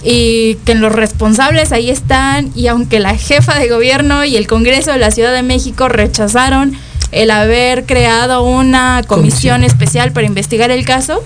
y 0.03 0.55
que 0.65 0.75
los 0.75 0.93
responsables 0.93 1.73
ahí 1.73 1.91
están 1.91 2.51
y 2.55 2.69
aunque 2.69 3.01
la 3.01 3.17
jefa 3.17 3.59
de 3.59 3.69
gobierno 3.69 4.25
y 4.25 4.37
el 4.37 4.47
Congreso 4.47 4.93
de 4.93 4.99
la 4.99 5.11
Ciudad 5.11 5.33
de 5.33 5.43
México 5.43 5.89
rechazaron 5.89 6.75
el 7.11 7.31
haber 7.31 7.85
creado 7.85 8.43
una 8.43 9.03
comisión, 9.07 9.61
comisión. 9.61 9.65
especial 9.65 10.13
para 10.13 10.27
investigar 10.27 10.71
el 10.71 10.85
caso, 10.85 11.23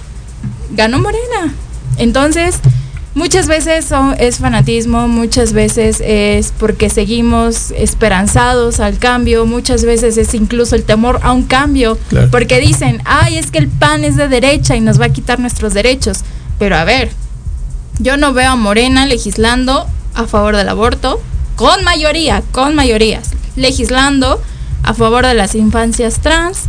ganó 0.71 0.99
Morena. 0.99 1.55
Entonces, 1.99 2.57
Muchas 3.15 3.47
veces 3.47 3.85
son- 3.85 4.17
es 4.19 4.39
fanatismo, 4.39 5.07
muchas 5.07 5.53
veces 5.53 6.01
es 6.03 6.53
porque 6.59 6.89
seguimos 6.89 7.71
esperanzados 7.73 8.81
al 8.81 8.97
cambio, 8.99 9.45
muchas 9.45 9.85
veces 9.85 10.17
es 10.17 10.33
incluso 10.33 10.77
el 10.77 10.85
temor 10.85 11.21
a 11.23 11.33
un 11.33 11.43
cambio, 11.43 11.99
Claro. 12.09 12.29
porque 12.31 12.59
dicen, 12.59 13.03
ay, 13.05 13.37
es 13.37 13.51
que 13.51 13.59
el 13.59 13.69
PAN 13.69 14.05
es 14.05 14.17
de 14.17 14.29
derecha 14.29 14.77
y 14.77 14.81
nos 14.81 14.99
va 14.99 15.07
a 15.07 15.13
quitar 15.13 15.39
nuestros 15.41 15.75
derechos. 15.75 16.21
Pero 16.59 16.75
a 16.77 16.85
ver, 16.85 17.11
yo 17.99 18.17
no 18.17 18.33
veo 18.33 18.51
a 18.53 18.57
Morena 18.57 19.05
legislando 19.05 19.87
a 20.15 20.25
favor 20.27 20.57
del 20.57 20.71
aborto, 20.71 21.21
con 21.57 21.85
mayoría, 21.85 22.43
con 22.51 22.75
mayorías, 22.75 23.29
legislando 23.57 24.41
a 24.85 24.95
favor 24.95 25.27
de 25.27 25.35
las 25.35 25.55
infancias 25.55 26.21
trans, 26.21 26.61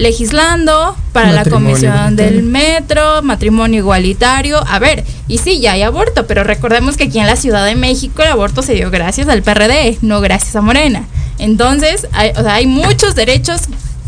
legislando 0.00 0.96
para 1.12 1.30
la 1.30 1.44
comisión 1.44 2.16
del 2.16 2.42
metro, 2.42 3.22
matrimonio 3.22 3.80
igualitario. 3.80 4.58
A 4.66 4.78
ver, 4.78 5.04
y 5.28 5.38
sí, 5.38 5.60
ya 5.60 5.72
hay 5.72 5.82
aborto, 5.82 6.26
pero 6.26 6.42
recordemos 6.42 6.96
que 6.96 7.04
aquí 7.04 7.18
en 7.18 7.26
la 7.26 7.36
Ciudad 7.36 7.66
de 7.66 7.74
México 7.74 8.22
el 8.22 8.28
aborto 8.28 8.62
se 8.62 8.72
dio 8.72 8.90
gracias 8.90 9.28
al 9.28 9.42
PRD, 9.42 9.98
no 10.00 10.20
gracias 10.20 10.56
a 10.56 10.62
Morena. 10.62 11.06
Entonces, 11.38 12.06
hay, 12.12 12.30
o 12.30 12.42
sea, 12.42 12.54
hay 12.54 12.66
muchos 12.66 13.14
derechos 13.14 13.62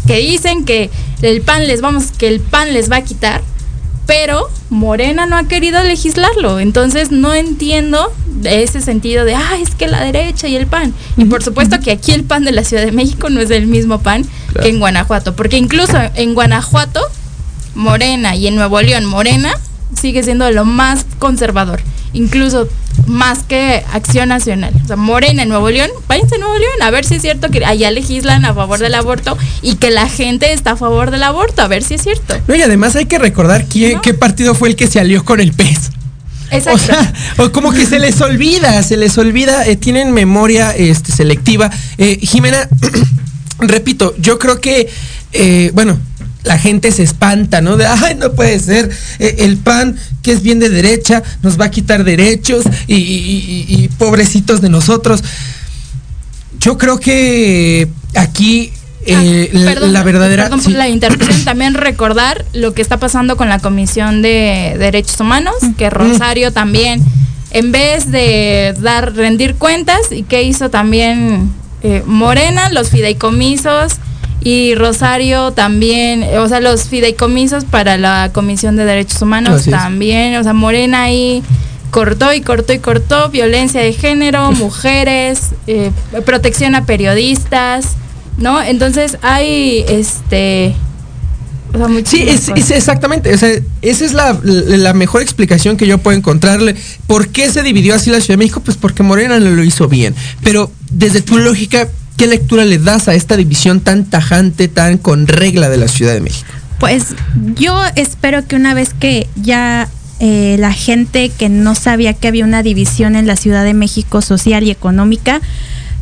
que 0.06 0.16
dicen 0.16 0.64
que 0.64 0.90
el 1.20 1.42
PAN 1.42 1.66
les 1.68 1.82
vamos, 1.82 2.10
que 2.12 2.26
el 2.26 2.40
PAN 2.40 2.72
les 2.72 2.90
va 2.90 2.96
a 2.96 3.04
quitar, 3.04 3.42
pero 4.06 4.48
Morena 4.70 5.26
no 5.26 5.36
ha 5.36 5.44
querido 5.44 5.82
legislarlo. 5.82 6.60
Entonces 6.60 7.10
no 7.10 7.34
entiendo 7.34 8.12
ese 8.44 8.80
sentido 8.80 9.24
de, 9.24 9.34
ah, 9.34 9.58
es 9.60 9.74
que 9.74 9.86
la 9.86 10.02
derecha 10.02 10.48
y 10.48 10.56
el 10.56 10.66
PAN. 10.66 10.92
Y 11.16 11.24
por 11.26 11.42
supuesto 11.42 11.78
que 11.80 11.92
aquí 11.92 12.12
el 12.12 12.24
PAN 12.24 12.44
de 12.44 12.52
la 12.52 12.64
Ciudad 12.64 12.84
de 12.84 12.92
México 12.92 13.30
no 13.30 13.40
es 13.40 13.50
el 13.50 13.66
mismo 13.66 14.00
PAN 14.00 14.24
Claro. 14.52 14.64
que 14.64 14.68
en 14.70 14.80
Guanajuato, 14.80 15.34
porque 15.34 15.56
incluso 15.56 15.96
en 16.14 16.34
Guanajuato, 16.34 17.00
Morena 17.74 18.36
y 18.36 18.46
en 18.48 18.56
Nuevo 18.56 18.80
León, 18.82 19.06
Morena 19.06 19.54
sigue 19.98 20.22
siendo 20.22 20.50
lo 20.50 20.64
más 20.64 21.06
conservador, 21.18 21.80
incluso 22.12 22.68
más 23.06 23.42
que 23.42 23.82
Acción 23.92 24.28
Nacional. 24.28 24.72
O 24.82 24.86
sea, 24.86 24.96
Morena 24.96 25.42
en 25.42 25.48
Nuevo 25.48 25.70
León, 25.70 25.90
váyanse 26.08 26.36
a 26.36 26.38
Nuevo 26.38 26.56
León 26.58 26.82
a 26.82 26.90
ver 26.90 27.04
si 27.04 27.16
es 27.16 27.22
cierto 27.22 27.50
que 27.50 27.64
allá 27.64 27.90
legislan 27.90 28.44
a 28.44 28.54
favor 28.54 28.78
del 28.78 28.94
aborto 28.94 29.36
y 29.62 29.76
que 29.76 29.90
la 29.90 30.08
gente 30.08 30.52
está 30.52 30.72
a 30.72 30.76
favor 30.76 31.10
del 31.10 31.22
aborto, 31.22 31.62
a 31.62 31.68
ver 31.68 31.82
si 31.82 31.94
es 31.94 32.02
cierto. 32.02 32.34
No, 32.46 32.54
y 32.54 32.62
además 32.62 32.96
hay 32.96 33.06
que 33.06 33.18
recordar 33.18 33.66
quién, 33.66 34.00
qué 34.00 34.14
partido 34.14 34.54
fue 34.54 34.68
el 34.68 34.76
que 34.76 34.86
se 34.86 35.00
alió 35.00 35.24
con 35.24 35.40
el 35.40 35.52
pez. 35.52 35.90
Exacto. 36.50 36.82
O 36.82 36.86
sea, 36.86 37.12
o 37.38 37.50
como 37.50 37.72
que 37.72 37.86
se 37.86 37.98
les 37.98 38.20
olvida, 38.20 38.82
se 38.82 38.96
les 38.96 39.16
olvida, 39.16 39.66
eh, 39.66 39.76
tienen 39.76 40.12
memoria 40.12 40.76
este, 40.76 41.10
selectiva. 41.10 41.70
Eh, 41.96 42.18
Jimena, 42.20 42.68
repito, 43.58 44.14
yo 44.18 44.38
creo 44.38 44.60
que, 44.60 44.88
eh, 45.32 45.70
bueno, 45.72 45.98
la 46.44 46.58
gente 46.58 46.90
se 46.92 47.02
espanta, 47.02 47.60
¿no? 47.60 47.76
De, 47.76 47.86
ay, 47.86 48.16
no 48.16 48.32
puede 48.32 48.58
ser, 48.58 48.90
eh, 49.18 49.36
el 49.40 49.56
PAN, 49.58 49.96
que 50.22 50.32
es 50.32 50.42
bien 50.42 50.58
de 50.58 50.68
derecha, 50.70 51.22
nos 51.42 51.60
va 51.60 51.66
a 51.66 51.70
quitar 51.70 52.02
derechos 52.04 52.64
y, 52.86 52.94
y- 52.96 53.66
y- 53.68 53.84
y 53.84 53.88
pobrecitos 53.88 54.60
de 54.60 54.68
nosotros. 54.68 55.22
Yo 56.58 56.78
creo 56.78 56.98
que 57.00 57.88
aquí 58.14 58.72
eh, 59.04 59.50
la- 59.52 59.70
Ah, 59.70 59.74
Perdón, 59.74 59.92
la 59.92 60.02
verdadera... 60.04 60.42
perdón 60.44 60.60
sí. 60.60 60.64
por 60.66 60.74
la 60.78 60.88
interrupción. 60.88 61.36
También 61.44 61.74
recordar 61.74 62.44
lo 62.52 62.72
que 62.72 62.82
está 62.82 62.98
pasando 62.98 63.36
con 63.36 63.48
la 63.48 63.58
Comisión 63.58 64.22
de 64.22 64.76
Derechos 64.78 65.18
Humanos, 65.18 65.54
que 65.76 65.90
Rosario 65.90 66.52
también, 66.52 67.02
en 67.50 67.72
vez 67.72 68.10
de 68.12 68.74
dar 68.80 69.14
rendir 69.14 69.56
cuentas, 69.56 69.98
y 70.12 70.22
que 70.22 70.44
hizo 70.44 70.70
también 70.70 71.50
eh, 71.82 72.04
Morena, 72.06 72.70
los 72.70 72.90
fideicomisos, 72.90 73.94
y 74.44 74.74
Rosario 74.74 75.52
también, 75.52 76.24
o 76.38 76.48
sea, 76.48 76.60
los 76.60 76.84
fideicomisos 76.88 77.64
para 77.64 77.96
la 77.96 78.30
Comisión 78.32 78.76
de 78.76 78.84
Derechos 78.84 79.22
Humanos 79.22 79.60
Así 79.60 79.70
es. 79.70 79.76
también, 79.76 80.36
o 80.36 80.42
sea, 80.42 80.52
Morena 80.52 81.02
ahí 81.02 81.42
cortó 81.90 82.32
y 82.32 82.40
cortó 82.40 82.72
y 82.72 82.78
cortó 82.78 83.28
violencia 83.30 83.80
de 83.80 83.92
género, 83.92 84.50
mujeres, 84.52 85.50
eh, 85.66 85.90
protección 86.24 86.74
a 86.74 86.86
periodistas, 86.86 87.90
¿no? 88.38 88.62
Entonces 88.62 89.18
hay 89.22 89.84
este 89.88 90.74
o 91.74 91.78
sea, 91.78 91.88
Sí, 92.04 92.24
es, 92.28 92.48
es 92.48 92.70
exactamente. 92.70 93.32
O 93.32 93.38
sea, 93.38 93.50
esa 93.80 94.04
es 94.04 94.12
la, 94.12 94.38
la 94.42 94.92
mejor 94.92 95.22
explicación 95.22 95.76
que 95.76 95.86
yo 95.86 95.98
puedo 95.98 96.16
encontrarle. 96.16 96.76
¿Por 97.06 97.28
qué 97.28 97.50
se 97.50 97.62
dividió 97.62 97.94
así 97.94 98.10
la 98.10 98.20
Ciudad 98.20 98.34
de 98.34 98.38
México? 98.38 98.60
Pues 98.60 98.76
porque 98.76 99.02
Morena 99.02 99.38
no 99.38 99.50
lo 99.50 99.64
hizo 99.64 99.88
bien. 99.88 100.14
Pero 100.42 100.70
desde 100.90 101.22
tu 101.22 101.38
lógica, 101.38 101.88
¿qué 102.16 102.26
lectura 102.26 102.64
le 102.64 102.78
das 102.78 103.08
a 103.08 103.14
esta 103.14 103.36
división 103.36 103.80
tan 103.80 104.04
tajante, 104.04 104.68
tan 104.68 104.98
con 104.98 105.26
regla 105.26 105.68
de 105.68 105.76
la 105.76 105.88
Ciudad 105.88 106.12
de 106.12 106.20
México? 106.20 106.50
Pues 106.78 107.14
yo 107.56 107.80
espero 107.96 108.46
que 108.46 108.56
una 108.56 108.74
vez 108.74 108.92
que 108.92 109.28
ya 109.36 109.88
eh, 110.20 110.56
la 110.58 110.72
gente 110.72 111.30
que 111.30 111.48
no 111.48 111.74
sabía 111.74 112.14
que 112.14 112.28
había 112.28 112.44
una 112.44 112.62
división 112.62 113.16
en 113.16 113.26
la 113.26 113.36
Ciudad 113.36 113.64
de 113.64 113.74
México 113.74 114.20
social 114.22 114.64
y 114.64 114.70
económica, 114.70 115.40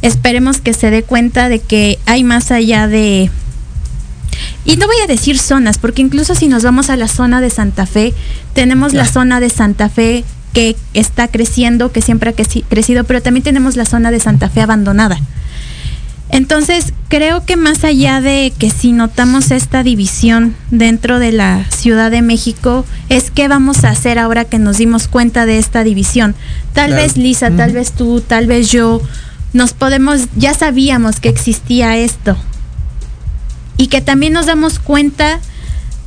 esperemos 0.03 0.61
que 0.61 0.73
se 0.73 0.90
dé 0.90 1.03
cuenta 1.03 1.49
de 1.49 1.59
que 1.59 1.99
hay 2.07 2.25
más 2.25 2.51
allá 2.51 2.87
de... 2.87 3.31
Y 4.64 4.77
no 4.77 4.87
voy 4.87 4.96
a 5.03 5.07
decir 5.07 5.38
zonas, 5.38 5.79
porque 5.79 6.03
incluso 6.03 6.35
si 6.35 6.49
nos 6.49 6.62
vamos 6.62 6.90
a 6.90 6.96
la 6.96 7.09
zona 7.09 7.40
de 7.40 7.51
Santa 7.51 7.87
Fe, 7.87 8.14
tenemos 8.55 8.92
la 8.92 9.07
zona 9.07 9.40
de 9.40 9.51
Santa 9.51 9.88
Fe 9.88 10.25
que 10.53 10.77
está 10.94 11.29
creciendo, 11.29 11.92
que 11.92 12.03
siempre 12.03 12.31
ha 12.31 12.35
creci- 12.35 12.64
crecido, 12.68 13.05
pero 13.05 13.23
también 13.23 13.44
tenemos 13.44 13.77
la 13.77 13.85
zona 13.85 14.11
de 14.11 14.20
Santa 14.20 14.49
Fe 14.49 14.61
abandonada. 14.62 15.18
Entonces, 16.32 16.92
creo 17.08 17.44
que 17.44 17.56
más 17.56 17.82
allá 17.82 18.20
de 18.20 18.52
que 18.56 18.70
si 18.70 18.92
notamos 18.92 19.50
esta 19.50 19.82
división 19.82 20.54
dentro 20.70 21.18
de 21.18 21.32
la 21.32 21.64
Ciudad 21.70 22.10
de 22.10 22.22
México, 22.22 22.84
es 23.08 23.30
qué 23.30 23.48
vamos 23.48 23.84
a 23.84 23.90
hacer 23.90 24.18
ahora 24.18 24.44
que 24.44 24.58
nos 24.58 24.78
dimos 24.78 25.08
cuenta 25.08 25.44
de 25.44 25.58
esta 25.58 25.82
división. 25.82 26.34
Tal 26.72 26.88
Claro. 26.90 27.02
vez 27.02 27.16
Lisa, 27.16 27.50
tal 27.50 27.72
vez 27.72 27.92
tú, 27.92 28.20
tal 28.20 28.46
vez 28.46 28.70
yo, 28.70 29.02
nos 29.52 29.72
podemos, 29.72 30.28
ya 30.36 30.54
sabíamos 30.54 31.18
que 31.18 31.28
existía 31.28 31.96
esto. 31.96 32.36
Y 33.76 33.88
que 33.88 34.00
también 34.00 34.32
nos 34.32 34.46
damos 34.46 34.78
cuenta 34.78 35.40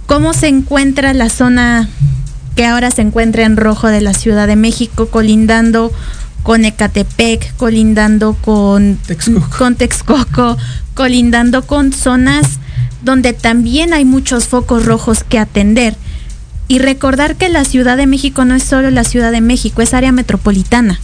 cómo 0.06 0.34
se 0.34 0.48
encuentra 0.48 1.14
la 1.14 1.30
zona 1.30 1.90
que 2.56 2.66
ahora 2.66 2.92
se 2.92 3.02
encuentra 3.02 3.44
en 3.44 3.58
rojo 3.58 3.88
de 3.88 4.00
la 4.00 4.14
Ciudad 4.14 4.48
de 4.48 4.56
México, 4.56 5.08
colindando 5.08 5.92
con 6.44 6.66
Ecatepec, 6.66 7.56
colindando 7.56 8.34
con 8.34 9.00
con 9.58 9.76
Texcoco, 9.76 10.58
colindando 10.94 11.66
con 11.66 11.92
zonas 11.94 12.60
donde 13.04 13.34
también 13.34 13.94
hay 13.94 14.06
muchos 14.06 14.48
focos 14.48 14.86
rojos 14.86 15.24
que 15.24 15.40
atender. 15.40 15.96
Y 16.68 16.80
recordar 16.80 17.36
que 17.36 17.50
la 17.50 17.66
Ciudad 17.66 17.98
de 17.98 18.08
México 18.08 18.46
no 18.46 18.56
es 18.56 18.64
solo 18.64 18.90
la 18.90 19.04
Ciudad 19.04 19.32
de 19.32 19.42
México, 19.42 19.82
es 19.82 19.94
área 19.94 20.12
metropolitana. 20.12 21.00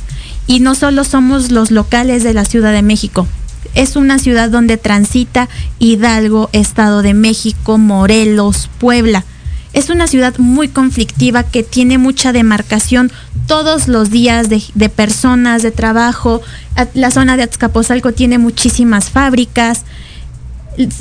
Y 0.48 0.62
no 0.62 0.74
solo 0.74 1.04
somos 1.04 1.52
los 1.52 1.70
locales 1.70 2.24
de 2.24 2.34
la 2.34 2.46
Ciudad 2.46 2.72
de 2.72 2.82
México. 2.82 3.28
Es 3.76 3.96
una 3.96 4.18
ciudad 4.18 4.50
donde 4.50 4.78
transita 4.78 5.50
Hidalgo, 5.78 6.50
Estado 6.54 7.02
de 7.02 7.14
México, 7.14 7.78
Morelos, 7.78 8.70
Puebla. 8.80 9.26
Es 9.80 9.89
una 9.89 10.07
ciudad 10.07 10.38
muy 10.39 10.67
conflictiva 10.67 11.43
que 11.43 11.63
tiene 11.63 11.97
mucha 11.97 12.34
demarcación 12.34 13.13
todos 13.47 13.88
los 13.88 14.09
días 14.09 14.49
de, 14.49 14.61
de 14.75 14.89
personas, 14.89 15.63
de 15.63 15.71
trabajo. 15.71 16.41
La 16.93 17.11
zona 17.11 17.38
de 17.38 17.43
Azcapotzalco 17.43 18.11
tiene 18.11 18.39
muchísimas 18.39 19.09
fábricas. 19.09 19.86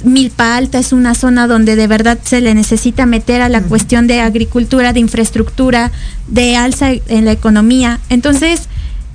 Milpa 0.05 0.57
Alta 0.57 0.79
es 0.79 0.93
una 0.93 1.17
zona 1.17 1.49
donde 1.49 1.75
de 1.75 1.89
verdad 1.89 2.21
se 2.23 2.41
le 2.41 2.55
necesita 2.55 3.05
meter 3.05 3.43
a 3.43 3.49
la 3.49 3.63
cuestión 3.63 4.07
de 4.07 4.21
agricultura, 4.21 4.93
de 4.93 5.01
infraestructura, 5.01 5.91
de 6.29 6.55
alza 6.55 6.93
en 6.93 7.25
la 7.25 7.33
economía. 7.33 7.99
Entonces, 8.11 8.69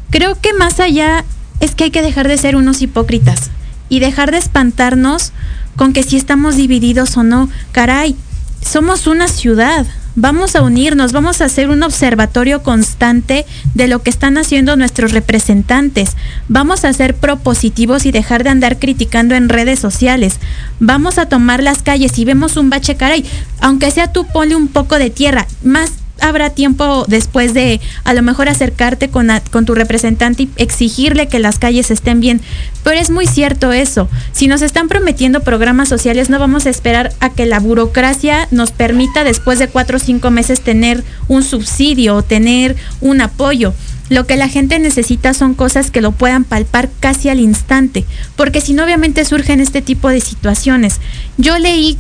creo 0.10 0.36
que 0.42 0.52
más 0.52 0.82
allá 0.82 1.24
es 1.62 1.74
que 1.74 1.86
hay 1.86 1.92
que 1.92 2.02
dejar 2.02 2.28
de 2.28 2.38
ser 2.38 2.58
unos 2.58 2.82
hipócritas 2.82 3.50
y 3.88 4.02
dejar 4.02 4.32
de 4.32 4.40
espantarnos 4.40 5.32
con 5.78 5.94
que 5.94 6.04
si 6.04 6.18
estamos 6.18 6.58
divididos 6.58 7.16
o 7.16 7.24
no. 7.24 7.50
Caray, 7.72 8.18
somos 8.64 9.08
una 9.08 9.28
ciudad. 9.28 9.86
Vamos 10.16 10.56
a 10.56 10.62
unirnos, 10.62 11.12
vamos 11.12 11.42
a 11.42 11.46
hacer 11.46 11.70
un 11.70 11.82
observatorio 11.82 12.62
constante 12.62 13.48
de 13.74 13.88
lo 13.88 14.04
que 14.04 14.12
están 14.12 14.38
haciendo 14.38 14.76
nuestros 14.76 15.12
representantes. 15.12 16.12
Vamos 16.48 16.86
a 16.86 16.94
ser 16.94 17.16
propositivos 17.16 18.06
y 18.06 18.12
dejar 18.12 18.44
de 18.44 18.52
andar 18.52 18.78
criticando 18.78 19.34
en 19.34 19.50
redes 19.50 19.80
sociales. 19.80 20.40
Vamos 20.80 21.18
a 21.18 21.26
tomar 21.26 21.64
las 21.64 21.82
calles 21.82 22.20
y 22.20 22.26
vemos 22.26 22.58
un 22.58 22.70
bache, 22.70 22.96
caray, 22.96 23.26
aunque 23.60 23.90
sea 23.90 24.14
tú 24.14 24.28
ponle 24.28 24.56
un 24.56 24.68
poco 24.68 25.00
de 25.00 25.10
tierra, 25.10 25.48
más 25.64 25.92
habrá 26.20 26.52
tiempo 26.52 27.06
después 27.08 27.54
de 27.54 27.82
a 28.04 28.14
lo 28.14 28.22
mejor 28.22 28.50
acercarte 28.50 29.10
con, 29.10 29.30
con 29.52 29.66
tu 29.66 29.76
representante 29.76 30.44
y 30.44 30.50
exigirle 30.58 31.28
que 31.28 31.40
las 31.40 31.60
calles 31.60 31.92
estén 31.92 32.20
bien. 32.20 32.42
Pero 32.84 33.00
es 33.00 33.10
muy 33.10 33.28
cierto 33.28 33.72
eso. 33.72 34.10
Si 34.32 34.48
nos 34.48 34.62
están 34.62 34.88
prometiendo 34.88 35.42
programas 35.42 35.90
sociales, 35.90 36.30
no 36.30 36.40
vamos 36.40 36.66
a 36.66 36.70
esperar 36.70 37.14
a 37.20 37.30
que 37.30 37.46
la 37.46 37.60
burocracia 37.60 38.48
nos 38.52 38.72
permita 38.72 39.24
después 39.24 39.60
de 39.60 39.68
cuatro 39.68 39.98
o 39.98 40.00
cinco 40.00 40.32
meses 40.32 40.62
tener 40.62 41.04
un 41.28 41.44
subsidio 41.44 42.16
o 42.16 42.24
tener 42.24 42.76
un 43.02 43.22
apoyo. 43.22 43.74
Lo 44.10 44.28
que 44.28 44.36
la 44.36 44.50
gente 44.50 44.80
necesita 44.80 45.34
son 45.34 45.54
cosas 45.54 45.90
que 45.90 46.02
lo 46.02 46.12
puedan 46.12 46.44
palpar 46.44 46.90
casi 47.00 47.30
al 47.30 47.40
instante, 47.40 48.06
porque 48.36 48.62
si 48.62 48.74
no 48.74 48.84
obviamente 48.84 49.26
surgen 49.26 49.60
este 49.60 49.82
tipo 49.82 50.10
de 50.10 50.20
situaciones. 50.20 51.00
Yo 51.38 51.58
leí 51.58 51.98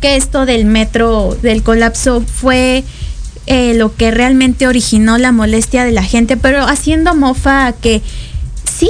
que 0.00 0.16
esto 0.16 0.44
del 0.44 0.64
metro, 0.64 1.36
del 1.40 1.62
colapso, 1.62 2.22
fue 2.22 2.84
eh, 3.52 3.74
lo 3.74 3.96
que 3.96 4.12
realmente 4.12 4.68
originó 4.68 5.18
la 5.18 5.32
molestia 5.32 5.84
de 5.84 5.90
la 5.90 6.04
gente, 6.04 6.36
pero 6.36 6.62
haciendo 6.68 7.16
mofa 7.16 7.66
a 7.66 7.72
que 7.72 8.00
sí, 8.78 8.88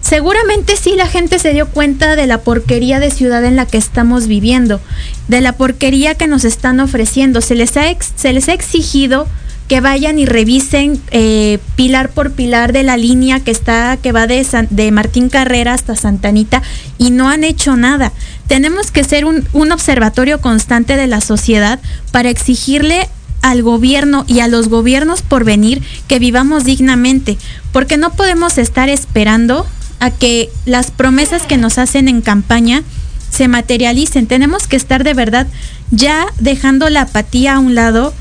seguramente 0.00 0.74
sí 0.74 0.94
la 0.96 1.06
gente 1.06 1.38
se 1.38 1.52
dio 1.52 1.68
cuenta 1.68 2.16
de 2.16 2.26
la 2.26 2.38
porquería 2.38 2.98
de 2.98 3.12
ciudad 3.12 3.44
en 3.44 3.54
la 3.54 3.66
que 3.66 3.78
estamos 3.78 4.26
viviendo, 4.26 4.80
de 5.28 5.40
la 5.42 5.52
porquería 5.52 6.16
que 6.16 6.26
nos 6.26 6.44
están 6.44 6.80
ofreciendo. 6.80 7.40
Se 7.40 7.54
les 7.54 7.76
ha, 7.76 7.84
se 8.16 8.32
les 8.32 8.48
ha 8.48 8.52
exigido 8.52 9.28
que 9.68 9.80
vayan 9.80 10.18
y 10.18 10.26
revisen 10.26 11.00
eh, 11.12 11.60
pilar 11.76 12.08
por 12.08 12.32
pilar 12.32 12.72
de 12.72 12.82
la 12.82 12.96
línea 12.96 13.38
que 13.38 13.52
está 13.52 13.96
que 14.02 14.10
va 14.10 14.26
de, 14.26 14.44
de 14.70 14.90
Martín 14.90 15.28
Carrera 15.28 15.74
hasta 15.74 15.94
Santanita 15.94 16.64
y 16.98 17.12
no 17.12 17.28
han 17.28 17.44
hecho 17.44 17.76
nada. 17.76 18.10
Tenemos 18.48 18.90
que 18.90 19.04
ser 19.04 19.24
un, 19.24 19.46
un 19.52 19.70
observatorio 19.70 20.40
constante 20.40 20.96
de 20.96 21.06
la 21.06 21.20
sociedad 21.20 21.78
para 22.10 22.28
exigirle 22.28 23.08
al 23.42 23.62
gobierno 23.62 24.24
y 24.26 24.40
a 24.40 24.48
los 24.48 24.68
gobiernos 24.68 25.22
por 25.22 25.44
venir 25.44 25.82
que 26.06 26.18
vivamos 26.18 26.64
dignamente, 26.64 27.38
porque 27.72 27.96
no 27.96 28.12
podemos 28.12 28.58
estar 28.58 28.88
esperando 28.88 29.66
a 30.00 30.10
que 30.10 30.50
las 30.64 30.90
promesas 30.90 31.42
que 31.42 31.56
nos 31.56 31.78
hacen 31.78 32.08
en 32.08 32.20
campaña 32.20 32.82
se 33.30 33.48
materialicen. 33.48 34.26
Tenemos 34.26 34.66
que 34.66 34.76
estar 34.76 35.04
de 35.04 35.14
verdad 35.14 35.46
ya 35.90 36.26
dejando 36.38 36.88
la 36.88 37.02
apatía 37.02 37.54
a 37.54 37.58
un 37.58 37.74
lado 37.74 38.14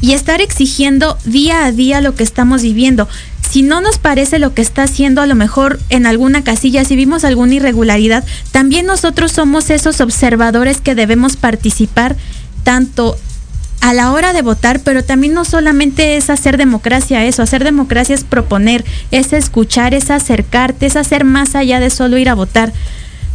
y 0.00 0.12
estar 0.12 0.40
exigiendo 0.40 1.18
día 1.24 1.64
a 1.64 1.72
día 1.72 2.00
lo 2.00 2.14
que 2.14 2.22
estamos 2.22 2.62
viviendo. 2.62 3.08
Si 3.50 3.62
no 3.62 3.80
nos 3.80 3.98
parece 3.98 4.38
lo 4.38 4.54
que 4.54 4.62
está 4.62 4.84
haciendo, 4.84 5.20
a 5.20 5.26
lo 5.26 5.34
mejor 5.34 5.80
en 5.88 6.06
alguna 6.06 6.44
casilla, 6.44 6.84
si 6.84 6.94
vimos 6.94 7.24
alguna 7.24 7.54
irregularidad, 7.54 8.24
también 8.52 8.86
nosotros 8.86 9.32
somos 9.32 9.70
esos 9.70 10.00
observadores 10.00 10.80
que 10.80 10.94
debemos 10.94 11.36
participar 11.36 12.16
tanto 12.62 13.16
a 13.80 13.94
la 13.94 14.12
hora 14.12 14.32
de 14.32 14.42
votar, 14.42 14.80
pero 14.80 15.02
también 15.02 15.34
no 15.34 15.44
solamente 15.44 16.16
es 16.16 16.30
hacer 16.30 16.56
democracia 16.56 17.24
eso, 17.24 17.42
hacer 17.42 17.64
democracia 17.64 18.14
es 18.14 18.24
proponer, 18.24 18.84
es 19.10 19.32
escuchar, 19.32 19.94
es 19.94 20.10
acercarte, 20.10 20.86
es 20.86 20.96
hacer 20.96 21.24
más 21.24 21.54
allá 21.54 21.80
de 21.80 21.90
solo 21.90 22.18
ir 22.18 22.28
a 22.28 22.34
votar. 22.34 22.72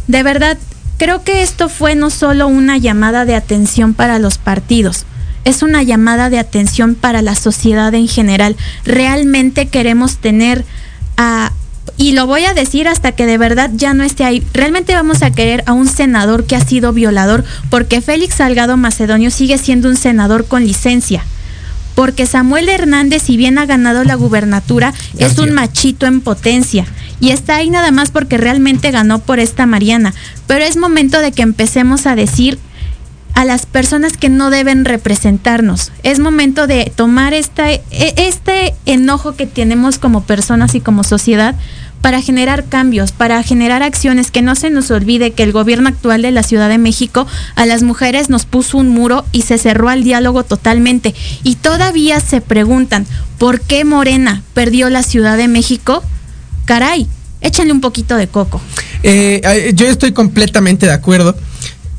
De 0.06 0.22
verdad, 0.22 0.56
creo 0.98 1.24
que 1.24 1.42
esto 1.42 1.68
fue 1.68 1.94
no 1.94 2.10
solo 2.10 2.46
una 2.46 2.78
llamada 2.78 3.24
de 3.24 3.34
atención 3.34 3.94
para 3.94 4.18
los 4.18 4.38
partidos, 4.38 5.04
es 5.44 5.62
una 5.62 5.84
llamada 5.84 6.28
de 6.28 6.40
atención 6.40 6.96
para 6.96 7.22
la 7.22 7.36
sociedad 7.36 7.94
en 7.94 8.08
general. 8.08 8.56
Realmente 8.84 9.68
queremos 9.68 10.16
tener 10.16 10.64
a, 11.16 11.52
y 11.96 12.12
lo 12.12 12.26
voy 12.26 12.44
a 12.44 12.54
decir 12.54 12.88
hasta 12.88 13.12
que 13.12 13.26
de 13.26 13.38
verdad 13.38 13.70
ya 13.74 13.94
no 13.94 14.04
esté 14.04 14.24
ahí. 14.24 14.46
Realmente 14.52 14.94
vamos 14.94 15.22
a 15.22 15.30
querer 15.30 15.62
a 15.66 15.72
un 15.72 15.88
senador 15.88 16.44
que 16.44 16.56
ha 16.56 16.60
sido 16.60 16.92
violador, 16.92 17.44
porque 17.70 18.00
Félix 18.00 18.36
Salgado 18.36 18.76
Macedonio 18.76 19.30
sigue 19.30 19.58
siendo 19.58 19.88
un 19.88 19.96
senador 19.96 20.46
con 20.46 20.64
licencia. 20.66 21.24
Porque 21.94 22.26
Samuel 22.26 22.68
Hernández, 22.68 23.22
si 23.22 23.38
bien 23.38 23.56
ha 23.56 23.64
ganado 23.64 24.04
la 24.04 24.16
gubernatura, 24.16 24.92
es 25.16 25.38
un 25.38 25.52
machito 25.52 26.04
en 26.04 26.20
potencia. 26.20 26.84
Y 27.20 27.30
está 27.30 27.56
ahí 27.56 27.70
nada 27.70 27.90
más 27.90 28.10
porque 28.10 28.36
realmente 28.36 28.90
ganó 28.90 29.20
por 29.20 29.40
esta 29.40 29.64
Mariana. 29.64 30.12
Pero 30.46 30.62
es 30.64 30.76
momento 30.76 31.20
de 31.20 31.32
que 31.32 31.40
empecemos 31.40 32.06
a 32.06 32.14
decir 32.14 32.58
a 33.36 33.44
las 33.44 33.66
personas 33.66 34.16
que 34.16 34.30
no 34.30 34.48
deben 34.48 34.86
representarnos. 34.86 35.92
Es 36.02 36.18
momento 36.18 36.66
de 36.66 36.90
tomar 36.96 37.34
este, 37.34 37.82
este 37.90 38.74
enojo 38.86 39.36
que 39.36 39.46
tenemos 39.46 39.98
como 39.98 40.24
personas 40.24 40.74
y 40.74 40.80
como 40.80 41.04
sociedad 41.04 41.54
para 42.00 42.22
generar 42.22 42.64
cambios, 42.64 43.12
para 43.12 43.42
generar 43.42 43.82
acciones, 43.82 44.30
que 44.30 44.40
no 44.40 44.54
se 44.54 44.70
nos 44.70 44.90
olvide 44.90 45.32
que 45.32 45.42
el 45.42 45.52
gobierno 45.52 45.88
actual 45.88 46.22
de 46.22 46.30
la 46.30 46.42
Ciudad 46.42 46.70
de 46.70 46.78
México 46.78 47.26
a 47.56 47.66
las 47.66 47.82
mujeres 47.82 48.30
nos 48.30 48.46
puso 48.46 48.78
un 48.78 48.88
muro 48.88 49.26
y 49.32 49.42
se 49.42 49.58
cerró 49.58 49.90
al 49.90 50.02
diálogo 50.02 50.42
totalmente. 50.42 51.14
Y 51.42 51.56
todavía 51.56 52.20
se 52.20 52.40
preguntan, 52.40 53.06
¿por 53.36 53.60
qué 53.60 53.84
Morena 53.84 54.42
perdió 54.54 54.88
la 54.88 55.02
Ciudad 55.02 55.36
de 55.36 55.48
México? 55.48 56.02
Caray, 56.64 57.06
échenle 57.42 57.72
un 57.74 57.82
poquito 57.82 58.16
de 58.16 58.28
coco. 58.28 58.62
Eh, 59.02 59.72
yo 59.74 59.88
estoy 59.88 60.12
completamente 60.12 60.86
de 60.86 60.92
acuerdo. 60.92 61.36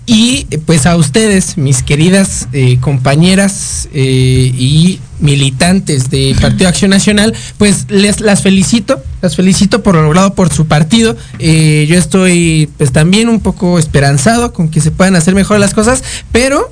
Y 0.09 0.45
pues 0.65 0.85
a 0.85 0.95
ustedes, 0.95 1.57
mis 1.57 1.83
queridas 1.83 2.47
eh, 2.53 2.77
compañeras 2.79 3.89
eh, 3.93 4.53
y 4.57 5.01
militantes 5.19 6.09
de 6.09 6.33
Partido 6.39 6.69
Acción 6.69 6.91
Nacional, 6.91 7.33
pues 7.57 7.87
les 7.89 8.21
las 8.21 8.41
felicito, 8.41 9.03
las 9.21 9.35
felicito 9.35 9.83
por 9.83 9.95
lo 9.95 10.03
logrado 10.03 10.33
por 10.33 10.51
su 10.51 10.65
partido. 10.65 11.17
Eh, 11.39 11.87
yo 11.89 11.97
estoy 11.97 12.69
pues 12.77 12.93
también 12.93 13.27
un 13.27 13.41
poco 13.41 13.77
esperanzado 13.79 14.53
con 14.53 14.69
que 14.69 14.79
se 14.79 14.91
puedan 14.91 15.17
hacer 15.17 15.35
mejor 15.35 15.59
las 15.59 15.73
cosas, 15.73 16.01
pero 16.31 16.71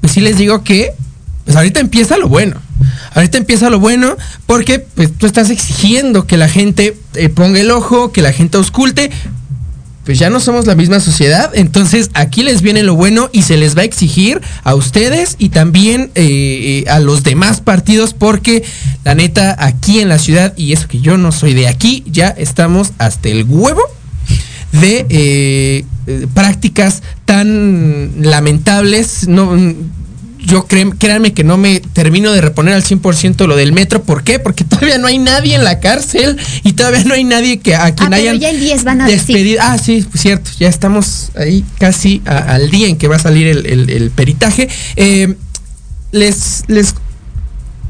pues 0.00 0.12
sí 0.12 0.20
les 0.20 0.38
digo 0.38 0.62
que 0.62 0.92
pues 1.44 1.56
ahorita 1.56 1.80
empieza 1.80 2.16
lo 2.16 2.28
bueno. 2.28 2.60
Ahorita 3.14 3.38
empieza 3.38 3.70
lo 3.70 3.80
bueno 3.80 4.16
porque 4.46 4.78
pues 4.78 5.12
tú 5.12 5.26
estás 5.26 5.50
exigiendo 5.50 6.28
que 6.28 6.36
la 6.36 6.48
gente 6.48 6.96
ponga 7.34 7.58
el 7.58 7.72
ojo, 7.72 8.12
que 8.12 8.22
la 8.22 8.32
gente 8.32 8.56
ausculte, 8.56 9.10
pues 10.04 10.18
ya 10.18 10.30
no 10.30 10.40
somos 10.40 10.66
la 10.66 10.74
misma 10.74 11.00
sociedad. 11.00 11.50
Entonces 11.54 12.10
aquí 12.14 12.42
les 12.42 12.62
viene 12.62 12.82
lo 12.82 12.94
bueno 12.94 13.30
y 13.32 13.42
se 13.42 13.56
les 13.56 13.76
va 13.76 13.82
a 13.82 13.84
exigir 13.84 14.40
a 14.64 14.74
ustedes 14.74 15.36
y 15.38 15.50
también 15.50 16.10
eh, 16.14 16.84
a 16.88 16.98
los 16.98 17.22
demás 17.22 17.60
partidos 17.60 18.14
porque 18.14 18.64
la 19.04 19.14
neta 19.14 19.56
aquí 19.58 20.00
en 20.00 20.08
la 20.08 20.18
ciudad, 20.18 20.54
y 20.56 20.72
eso 20.72 20.88
que 20.88 21.00
yo 21.00 21.16
no 21.16 21.32
soy 21.32 21.54
de 21.54 21.68
aquí, 21.68 22.04
ya 22.06 22.28
estamos 22.28 22.92
hasta 22.98 23.28
el 23.28 23.44
huevo 23.44 23.82
de 24.72 25.06
eh, 25.08 25.84
eh, 26.06 26.26
prácticas 26.34 27.02
tan 27.24 28.12
lamentables. 28.22 29.28
No, 29.28 29.56
yo 30.44 30.66
créanme 30.66 31.32
que 31.32 31.44
no 31.44 31.56
me 31.56 31.80
termino 31.80 32.32
de 32.32 32.40
reponer 32.40 32.74
al 32.74 32.82
100% 32.82 33.46
lo 33.46 33.56
del 33.56 33.72
metro. 33.72 34.02
¿Por 34.02 34.24
qué? 34.24 34.38
Porque 34.38 34.64
todavía 34.72 34.98
no 34.98 35.06
hay 35.06 35.18
nadie 35.18 35.54
en 35.54 35.64
la 35.64 35.80
cárcel 35.80 36.36
y 36.64 36.72
todavía 36.72 37.04
no 37.04 37.14
hay 37.14 37.24
nadie 37.24 37.60
que 37.60 37.74
a 37.74 37.94
quien 37.94 38.12
ah, 38.12 38.16
hayan 38.16 38.38
ya 38.38 38.50
el 38.50 38.60
10 38.60 38.84
van 38.84 39.00
a 39.02 39.06
despedido. 39.06 39.60
Ah, 39.62 39.78
sí, 39.78 40.04
cierto. 40.14 40.50
Ya 40.58 40.68
estamos 40.68 41.30
ahí 41.36 41.64
casi 41.78 42.22
al 42.24 42.70
día 42.70 42.88
en 42.88 42.96
que 42.96 43.08
va 43.08 43.16
a 43.16 43.20
salir 43.20 43.46
el, 43.46 44.10
peritaje. 44.14 44.68
Eh, 44.96 45.34
les, 46.10 46.64
les 46.66 46.94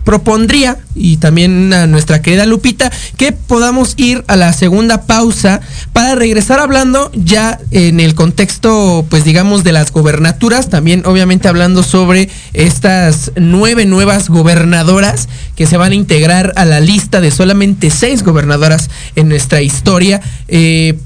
propondría, 0.05 0.79
y 0.95 1.17
también 1.19 1.73
a 1.73 1.87
nuestra 1.87 2.23
querida 2.23 2.47
Lupita, 2.47 2.91
que 3.17 3.33
podamos 3.33 3.95
ir 3.97 4.25
a 4.27 4.37
la 4.37 4.53
segunda 4.53 5.03
pausa 5.03 5.61
para 5.93 6.15
regresar 6.15 6.59
hablando 6.59 7.11
ya 7.15 7.59
en 7.71 8.01
el 8.01 8.15
contexto, 8.15 9.07
pues 9.09 9.25
digamos, 9.25 9.65
de 9.65 9.73
las 9.73 9.93
gobernaturas, 9.93 10.69
también 10.69 11.03
obviamente 11.07 11.49
hablando 11.49 11.83
sobre 11.83 12.29
estas 12.53 13.33
nueve 13.37 13.85
nuevas 13.87 14.29
gobernadoras 14.29 15.29
que 15.57 15.67
se 15.67 15.77
van 15.77 15.93
a 15.93 15.97
integrar 15.97 16.53
a 16.57 16.65
la 16.65 16.81
lista 16.81 17.21
de 17.21 17.31
solamente 17.31 17.91
seis 17.91 18.23
gobernadoras 18.23 18.91
en 19.17 19.29
nuestra 19.29 19.63
historia. 19.63 20.21
Eh, 20.49 20.99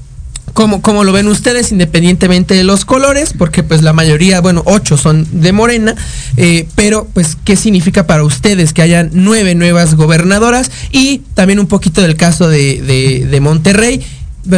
como, 0.57 1.03
lo 1.03 1.11
ven 1.11 1.27
ustedes, 1.27 1.71
independientemente 1.71 2.55
de 2.55 2.63
los 2.63 2.83
colores, 2.83 3.33
porque 3.37 3.61
pues 3.61 3.83
la 3.83 3.93
mayoría, 3.93 4.41
bueno, 4.41 4.63
ocho 4.65 4.97
son 4.97 5.27
de 5.31 5.51
morena, 5.51 5.93
eh, 6.35 6.67
pero 6.73 7.07
pues, 7.13 7.37
¿qué 7.45 7.55
significa 7.55 8.07
para 8.07 8.23
ustedes 8.23 8.73
que 8.73 8.81
hayan 8.81 9.11
nueve 9.13 9.53
nuevas 9.53 9.93
gobernadoras? 9.93 10.71
Y 10.91 11.19
también 11.35 11.59
un 11.59 11.67
poquito 11.67 12.01
del 12.01 12.15
caso 12.15 12.49
de, 12.49 12.81
de, 13.29 13.39
Monterrey, 13.39 14.03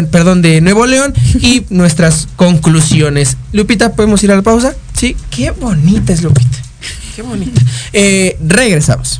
perdón, 0.10 0.42
de 0.42 0.62
Nuevo 0.62 0.86
León 0.86 1.14
y 1.42 1.66
nuestras 1.70 2.30
conclusiones. 2.38 3.36
Lupita, 3.52 3.92
¿podemos 3.92 4.24
ir 4.24 4.32
a 4.32 4.38
la 4.38 4.42
pausa? 4.42 4.74
Sí, 4.94 5.18
qué 5.30 5.52
bonita 5.52 6.14
es 6.14 6.24
Lupita. 6.24 6.58
Qué 7.14 7.24
bonita. 7.24 7.62
Eh, 7.92 8.38
regresamos. 8.40 9.20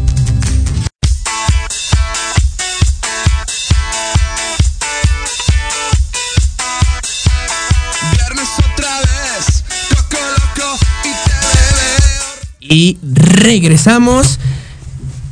Y 12.71 12.97
regresamos. 13.03 14.39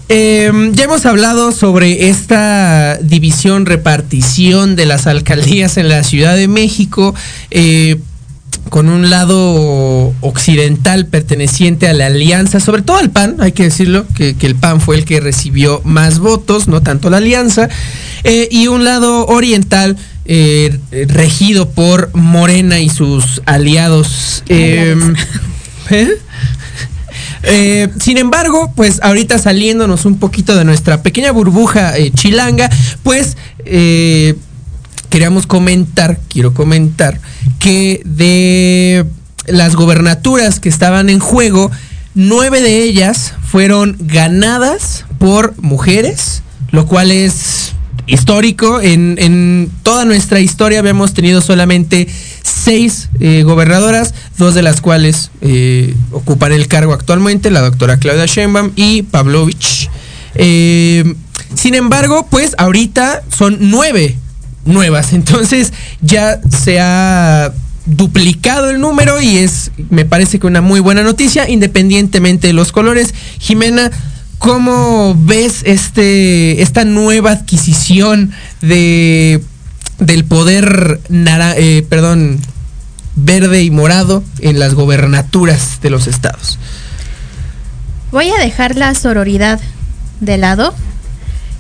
Eh, 0.10 0.52
ya 0.74 0.84
hemos 0.84 1.06
hablado 1.06 1.52
sobre 1.52 2.10
esta 2.10 2.98
división, 2.98 3.66
repartición 3.66 4.76
de 4.76 4.86
las 4.86 5.08
alcaldías 5.08 5.78
en 5.78 5.88
la 5.88 6.04
Ciudad 6.04 6.36
de 6.36 6.48
México, 6.48 7.16
eh, 7.52 8.00
con 8.70 8.90
un 8.90 9.10
lado 9.10 10.14
occidental 10.20 11.06
perteneciente 11.06 11.88
a 11.88 11.94
la 11.94 12.08
alianza, 12.08 12.60
sobre 12.60 12.82
todo 12.82 12.98
al 12.98 13.10
PAN, 13.10 13.38
hay 13.40 13.54
que 13.54 13.64
decirlo, 13.64 14.06
que, 14.16 14.36
que 14.36 14.46
el 14.46 14.56
PAN 14.56 14.82
fue 14.82 14.98
el 14.98 15.06
que 15.06 15.22
recibió 15.22 15.82
más 15.86 16.20
votos, 16.20 16.68
no 16.68 16.82
tanto 16.82 17.10
la 17.10 17.18
alianza, 17.18 17.70
eh, 18.26 18.50
y 18.52 18.68
un 18.68 18.84
lado 18.84 19.26
oriental 19.28 19.96
eh, 20.26 20.78
regido 21.08 21.70
por 21.70 22.12
Morena 22.14 22.80
y 22.80 22.90
sus 22.90 23.42
aliados. 23.46 24.44
Eh, 25.92 26.08
¿eh? 27.44 27.90
Sin 28.00 28.18
embargo, 28.18 28.72
pues 28.76 29.00
ahorita 29.02 29.38
saliéndonos 29.38 30.06
un 30.06 30.18
poquito 30.20 30.56
de 30.56 30.66
nuestra 30.66 31.02
pequeña 31.04 31.32
burbuja 31.32 31.98
eh, 31.98 32.12
chilanga, 32.12 32.70
pues 33.04 33.38
eh, 33.66 34.36
queríamos 35.10 35.48
comentar, 35.48 36.20
quiero 36.30 36.54
comentar, 36.54 37.20
que 37.60 38.02
de 38.06 39.06
las 39.48 39.76
gobernaturas 39.76 40.60
que 40.60 40.70
estaban 40.70 41.10
en 41.10 41.20
juego, 41.20 41.72
nueve 42.16 42.62
de 42.62 42.84
ellas 42.84 43.34
fueron 43.44 43.98
ganadas 44.00 45.06
por 45.18 45.60
mujeres, 45.62 46.44
lo 46.72 46.86
cual 46.86 47.12
es 47.12 47.74
histórico. 48.10 48.82
En, 48.82 49.16
en 49.20 49.72
toda 49.84 50.06
nuestra 50.06 50.40
historia 50.40 50.80
habíamos 50.80 51.14
tenido 51.14 51.42
solamente 51.42 52.08
seis 52.44 53.10
eh, 53.20 53.44
gobernadoras, 53.44 54.14
dos 54.38 54.54
de 54.54 54.62
las 54.62 54.82
cuales 54.82 55.32
eh, 55.42 55.96
ocupan 56.12 56.52
el 56.52 56.68
cargo 56.68 56.94
actualmente, 56.94 57.52
la 57.52 57.62
doctora 57.62 57.98
Claudia 57.98 58.26
Sheinbaum 58.26 58.72
y 58.76 59.04
Pavlovich. 59.04 59.90
Eh, 60.36 61.16
sin 61.56 61.76
embargo, 61.76 62.28
pues 62.30 62.56
ahorita 62.58 63.24
son 63.36 63.58
nueve 63.60 64.16
nuevas, 64.66 65.14
entonces 65.14 65.74
ya 66.02 66.40
se 66.50 66.80
ha 66.80 67.54
duplicado 67.86 68.70
el 68.70 68.80
número 68.80 69.20
y 69.20 69.38
es, 69.38 69.72
me 69.90 70.06
parece 70.06 70.38
que 70.40 70.46
una 70.46 70.62
muy 70.62 70.80
buena 70.80 71.02
noticia, 71.02 71.50
independientemente 71.50 72.48
de 72.48 72.54
los 72.54 72.72
colores. 72.72 73.14
Jimena, 73.40 73.92
¿cómo 74.40 75.16
ves 75.18 75.62
este, 75.66 76.62
esta 76.62 76.84
nueva 76.86 77.32
adquisición 77.32 78.32
de 78.62 79.44
del 80.00 80.24
poder 80.24 81.00
eh, 81.10 81.86
perdón, 81.90 82.40
verde 83.16 83.64
y 83.64 83.72
morado 83.72 84.24
en 84.40 84.60
las 84.60 84.74
gobernaturas 84.74 85.80
de 85.82 85.90
los 85.90 86.08
estados. 86.08 86.58
Voy 88.12 88.30
a 88.30 88.40
dejar 88.40 88.76
la 88.76 88.96
sororidad 88.96 89.60
de 90.20 90.38
lado 90.38 90.74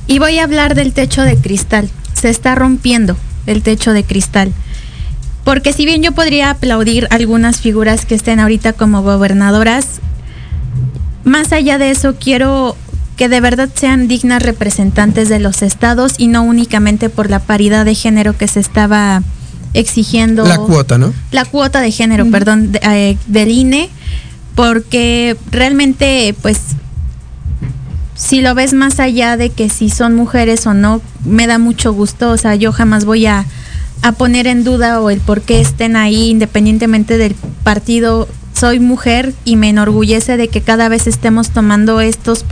y 0.07 0.19
voy 0.19 0.39
a 0.39 0.43
hablar 0.43 0.73
del 0.73 0.93
techo 0.93 1.21
de 1.21 1.36
cristal. 1.38 1.89
Se 2.13 2.30
está 2.30 2.55
rompiendo 2.55 3.17
el 3.45 3.61
techo 3.61 3.93
de 3.93 4.03
cristal. 4.03 4.51
Porque 5.43 5.73
si 5.73 5.86
bien 5.86 6.01
yo 6.01 6.11
podría 6.11 6.49
aplaudir 6.49 7.07
algunas 7.11 7.59
figuras 7.59 8.05
que 8.05 8.15
estén 8.15 8.39
ahorita 8.39 8.73
como 8.73 9.01
gobernadoras, 9.03 10.01
más 11.30 11.53
allá 11.53 11.77
de 11.77 11.91
eso 11.91 12.15
quiero 12.19 12.75
que 13.15 13.30
de 13.30 13.41
verdad 13.41 13.69
sean 13.73 14.07
dignas 14.07 14.41
representantes 14.41 15.30
de 15.30 15.39
los 15.39 15.61
estados 15.61 16.13
y 16.17 16.27
no 16.27 16.41
únicamente 16.43 17.09
por 17.09 17.30
la 17.30 17.39
paridad 17.39 17.86
de 17.86 17.95
género 17.95 18.38
que 18.38 18.47
se 18.47 18.59
estaba 18.59 19.23
exigiendo. 19.73 20.45
La 20.45 20.57
cuota, 20.57 20.97
¿no? 20.97 21.13
La 21.32 21.45
cuota 21.45 21.82
de 21.82 21.91
género, 21.91 22.25
perdón, 22.32 22.71
de, 22.71 22.80
eh, 22.82 23.17
del 23.27 23.51
INE, 23.51 23.89
porque 24.55 25.36
realmente, 25.51 26.34
pues, 26.41 26.59
si 28.15 28.41
lo 28.41 28.55
ves 28.55 28.73
más 28.73 28.99
allá 28.99 29.38
de 29.38 29.49
que 29.49 29.69
si 29.69 29.89
son 29.89 30.15
mujeres 30.15 30.65
o 30.65 30.73
no, 30.73 31.01
me 31.25 31.45
da 31.45 31.57
mucho 31.57 31.93
gusto, 31.93 32.32
o 32.32 32.38
sea, 32.38 32.55
yo 32.55 32.71
jamás 32.71 33.05
voy 33.05 33.25
a, 33.25 33.45
a 34.01 34.11
poner 34.13 34.47
en 34.47 34.63
duda 34.63 35.01
o 35.01 35.09
el 35.09 35.19
por 35.19 35.41
qué 35.41 35.61
estén 35.61 35.95
ahí, 35.95 36.30
independientemente 36.30 37.17
del 37.17 37.36
partido 37.63 38.27
soy 38.60 38.82
mujer 38.82 39.34
y 39.45 39.55
me 39.55 39.70
enorgullece 39.70 40.36
de 40.36 40.49
que 40.49 40.60
cada 40.60 40.89
vez 40.89 41.07
estemos 41.07 41.51
tomando 41.51 42.01
estos 42.01 42.43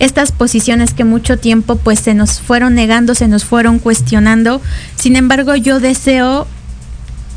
estas 0.00 0.32
posiciones 0.32 0.92
que 0.92 1.04
mucho 1.04 1.38
tiempo 1.38 1.76
pues 1.76 2.00
se 2.00 2.14
nos 2.14 2.40
fueron 2.40 2.74
negando, 2.74 3.14
se 3.14 3.28
nos 3.28 3.44
fueron 3.44 3.78
cuestionando. 3.78 4.60
Sin 4.96 5.14
embargo, 5.14 5.54
yo 5.54 5.78
deseo 5.78 6.48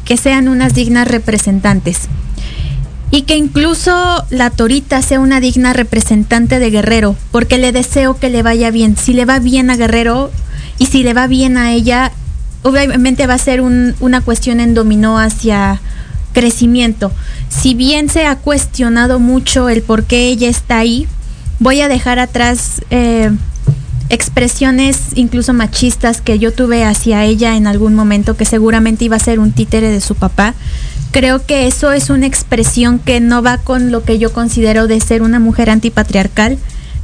que 0.05 0.17
sean 0.17 0.47
unas 0.47 0.73
dignas 0.73 1.07
representantes. 1.07 2.07
Y 3.11 3.23
que 3.23 3.35
incluso 3.35 4.25
la 4.31 4.49
Torita 4.49 5.03
sea 5.03 5.19
una 5.19 5.39
digna 5.39 5.73
representante 5.73 6.57
de 6.57 6.71
Guerrero, 6.71 7.15
porque 7.31 7.59
le 7.59 7.71
deseo 7.71 8.17
que 8.17 8.31
le 8.31 8.41
vaya 8.41 8.71
bien. 8.71 8.97
Si 8.97 9.13
le 9.13 9.25
va 9.25 9.37
bien 9.37 9.69
a 9.69 9.77
Guerrero 9.77 10.31
y 10.79 10.87
si 10.87 11.03
le 11.03 11.13
va 11.13 11.27
bien 11.27 11.57
a 11.57 11.71
ella, 11.73 12.11
obviamente 12.63 13.27
va 13.27 13.35
a 13.35 13.39
ser 13.39 13.61
un, 13.61 13.93
una 13.99 14.21
cuestión 14.21 14.59
en 14.59 14.73
dominó 14.73 15.19
hacia 15.19 15.79
crecimiento. 16.33 17.11
Si 17.49 17.73
bien 17.73 18.09
se 18.09 18.25
ha 18.25 18.35
cuestionado 18.35 19.19
mucho 19.19 19.69
el 19.69 19.81
por 19.81 20.03
qué 20.03 20.27
ella 20.27 20.49
está 20.49 20.79
ahí, 20.79 21.07
voy 21.59 21.81
a 21.81 21.87
dejar 21.87 22.19
atrás 22.19 22.81
eh, 22.89 23.31
expresiones 24.09 24.99
incluso 25.15 25.53
machistas 25.53 26.21
que 26.21 26.39
yo 26.39 26.51
tuve 26.51 26.83
hacia 26.83 27.25
ella 27.25 27.55
en 27.55 27.67
algún 27.67 27.95
momento, 27.95 28.35
que 28.35 28.45
seguramente 28.45 29.05
iba 29.05 29.15
a 29.15 29.19
ser 29.19 29.39
un 29.39 29.51
títere 29.51 29.89
de 29.89 30.01
su 30.01 30.15
papá. 30.15 30.55
Creo 31.11 31.45
que 31.45 31.67
eso 31.67 31.91
es 31.91 32.09
una 32.09 32.27
expresión 32.27 32.99
que 32.99 33.19
no 33.19 33.41
va 33.41 33.57
con 33.57 33.91
lo 33.91 34.03
que 34.03 34.19
yo 34.19 34.31
considero 34.31 34.87
de 34.87 34.99
ser 34.99 35.21
una 35.21 35.39
mujer 35.39 35.69
antipatriarcal. 35.69 36.57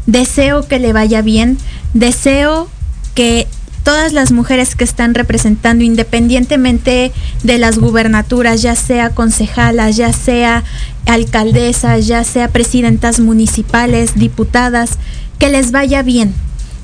Deseo 0.05 0.67
que 0.67 0.79
le 0.79 0.93
vaya 0.93 1.21
bien, 1.21 1.57
deseo 1.93 2.69
que 3.15 3.47
todas 3.85 4.13
las 4.13 4.31
mujeres 4.31 4.75
que 4.75 4.83
están 4.83 5.13
representando, 5.13 5.83
independientemente 5.83 7.13
de 7.43 7.57
las 7.59 7.77
gubernaturas, 7.77 8.63
ya 8.63 8.75
sea 8.75 9.11
concejalas, 9.11 9.95
ya 9.95 10.11
sea 10.11 10.63
alcaldesas, 11.05 12.07
ya 12.07 12.23
sea 12.23 12.49
presidentas 12.49 13.19
municipales, 13.19 14.15
diputadas, 14.15 14.97
que 15.37 15.49
les 15.49 15.71
vaya 15.71 16.01
bien. 16.01 16.33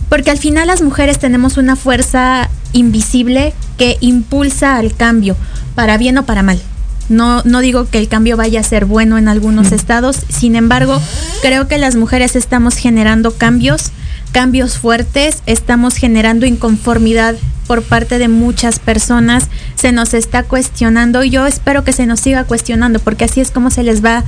Porque 0.10 0.30
al 0.30 0.38
final 0.38 0.68
las 0.68 0.84
mujeres 0.84 1.18
tenemos 1.18 1.58
una 1.58 1.76
fuerza 1.76 2.50
invisible 2.72 3.54
que 3.80 3.98
impulsa 4.00 4.78
al 4.78 4.96
cambio, 4.96 5.36
para 5.74 5.98
bien 5.98 6.20
o 6.20 6.26
para 6.26 6.44
mal. 6.44 6.62
No, 7.10 7.42
no 7.44 7.62
digo 7.62 7.90
que 7.90 7.98
el 7.98 8.10
cambio 8.10 8.38
vaya 8.38 8.60
a 8.60 8.64
ser 8.64 8.86
bueno 8.86 9.18
en 9.18 9.28
algunos 9.28 9.72
estados, 9.72 10.20
sin 10.30 10.56
embargo, 10.56 11.02
creo 11.42 11.68
que 11.68 11.80
las 11.80 11.96
mujeres 11.96 12.36
estamos 12.36 12.76
generando 12.76 13.32
cambios 13.32 13.92
cambios 14.32 14.78
fuertes, 14.78 15.44
estamos 15.46 15.96
generando 15.96 16.46
inconformidad 16.46 17.36
por 17.68 17.84
parte 17.84 18.18
de 18.18 18.28
muchas 18.28 18.80
personas, 18.80 19.48
se 19.76 19.92
nos 19.92 20.14
está 20.14 20.44
cuestionando, 20.44 21.24
yo 21.24 21.46
espero 21.46 21.84
que 21.84 21.94
se 21.94 22.06
nos 22.06 22.20
siga 22.20 22.44
cuestionando, 22.44 23.00
porque 23.00 23.26
así 23.26 23.42
es 23.42 23.52
como 23.52 23.70
se 23.70 23.84
les 23.84 24.04
va 24.04 24.24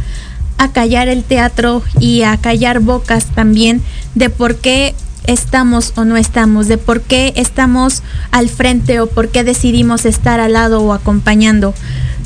a 0.57 0.71
callar 0.71 1.07
el 1.07 1.23
teatro 1.23 1.83
y 1.99 2.23
a 2.23 2.37
callar 2.37 2.79
bocas 2.79 3.25
también 3.25 3.81
de 4.15 4.29
por 4.29 4.55
qué 4.55 4.93
estamos 5.25 5.93
o 5.95 6.05
no 6.05 6.17
estamos, 6.17 6.67
de 6.67 6.77
por 6.77 7.01
qué 7.01 7.33
estamos 7.35 8.03
al 8.31 8.49
frente 8.49 8.99
o 8.99 9.07
por 9.07 9.29
qué 9.29 9.43
decidimos 9.43 10.05
estar 10.05 10.39
al 10.39 10.53
lado 10.53 10.81
o 10.81 10.93
acompañando. 10.93 11.73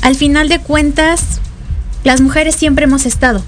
Al 0.02 0.14
final 0.14 0.48
de 0.48 0.60
cuentas, 0.60 1.40
las 2.04 2.20
mujeres 2.20 2.54
siempre 2.54 2.84
hemos 2.84 3.06
estado, 3.06 3.42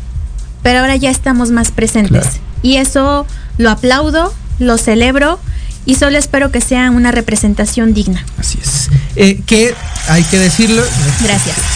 pero 0.63 0.81
ahora 0.81 0.97
ya 0.97 1.11
estamos 1.11 1.51
más 1.51 1.71
presentes. 1.71 2.41
Y 2.63 2.77
eso 2.77 3.27
lo 3.61 3.69
aplaudo, 3.69 4.33
lo 4.59 4.79
celebro 4.79 5.39
y 5.85 5.97
solo 5.97 6.17
espero 6.17 6.51
que 6.51 6.63
sea 6.63 6.91
una 6.91 7.13
representación 7.13 7.93
digna. 7.93 8.25
Así 8.39 8.59
es. 8.63 8.89
Eh, 9.17 9.43
que 9.45 9.75
hay 10.09 10.25
que 10.25 10.39
decirlo. 10.39 10.83
Gracias. 11.23 11.57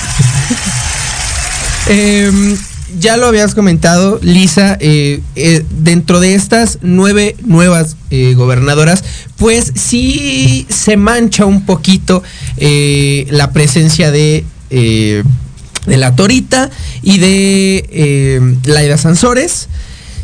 Em, 1.87 2.57
ya 2.99 3.19
lo 3.19 3.27
habías 3.27 3.55
comentado, 3.55 4.19
Lisa, 4.23 4.79
eh, 4.81 5.21
eh, 5.37 5.63
dentro 5.69 6.19
de 6.19 6.35
estas 6.35 6.79
nueve 6.81 7.37
nuevas 7.45 7.99
gobernadoras, 8.11 9.05
pues 9.37 9.71
sí 9.75 10.67
se 10.71 10.97
mancha 10.97 11.45
un 11.45 11.67
poquito 11.67 12.23
la 12.57 13.51
presencia 13.53 14.11
de, 14.11 14.47
de 14.71 15.97
la 15.99 16.17
Torita 16.17 16.71
y 17.03 17.19
de 17.19 18.57
Laida 18.65 18.97
Sansores. 18.97 19.69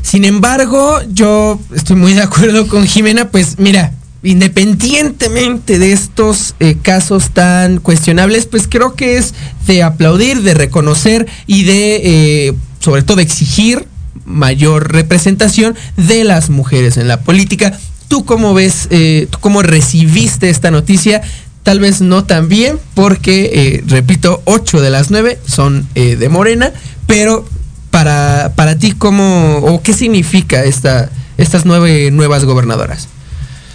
Sin 0.03 0.25
embargo, 0.25 1.01
yo 1.13 1.61
estoy 1.75 1.97
muy 1.97 2.15
de 2.15 2.23
acuerdo 2.23 2.67
con 2.67 2.87
Jimena, 2.87 3.31
pues 3.31 3.59
mira, 3.59 3.93
independientemente 4.23 5.79
de 5.79 5.93
estos 5.93 6.55
eh, 6.61 6.77
casos 6.81 7.31
tan 7.31 7.79
cuestionables, 7.79 8.47
pues 8.47 8.67
creo 8.69 8.95
que 8.95 9.17
es 9.17 9.35
de 9.67 9.83
aplaudir, 9.83 10.43
de 10.43 10.55
reconocer 10.55 11.27
y 11.47 11.65
de, 11.65 12.01
eh, 12.49 12.55
sobre 12.81 13.03
todo, 13.03 13.21
exigir 13.21 13.87
mayor 14.25 14.93
representación 14.93 15.75
de 15.97 16.25
las 16.25 16.51
mujeres 16.51 16.97
en 16.97 17.09
la 17.09 17.21
política. 17.21 17.79
¿Tú 18.09 18.25
cómo 18.25 18.55
ves, 18.55 18.89
eh, 18.91 19.29
tú 19.31 19.39
cómo 19.41 19.63
recibiste 19.63 20.51
esta 20.51 20.71
noticia? 20.71 21.23
Tal 21.63 21.79
vez 21.79 22.01
no 22.01 22.25
tan 22.25 22.49
bien, 22.49 22.79
porque, 22.95 23.83
repito, 23.87 24.43
ocho 24.45 24.81
de 24.81 24.91
las 24.91 25.11
nueve 25.11 25.39
son 25.47 25.87
de 25.95 26.29
Morena, 26.31 26.73
pero 27.07 27.45
para, 27.91 28.53
para 28.55 28.76
ti, 28.76 28.93
¿cómo 28.93 29.59
o 29.59 29.82
qué 29.82 29.93
significa 29.93 30.64
esta, 30.64 31.11
estas 31.38 31.64
nueve 31.64 32.11
nuevas 32.11 32.45
gobernadoras? 32.45 33.09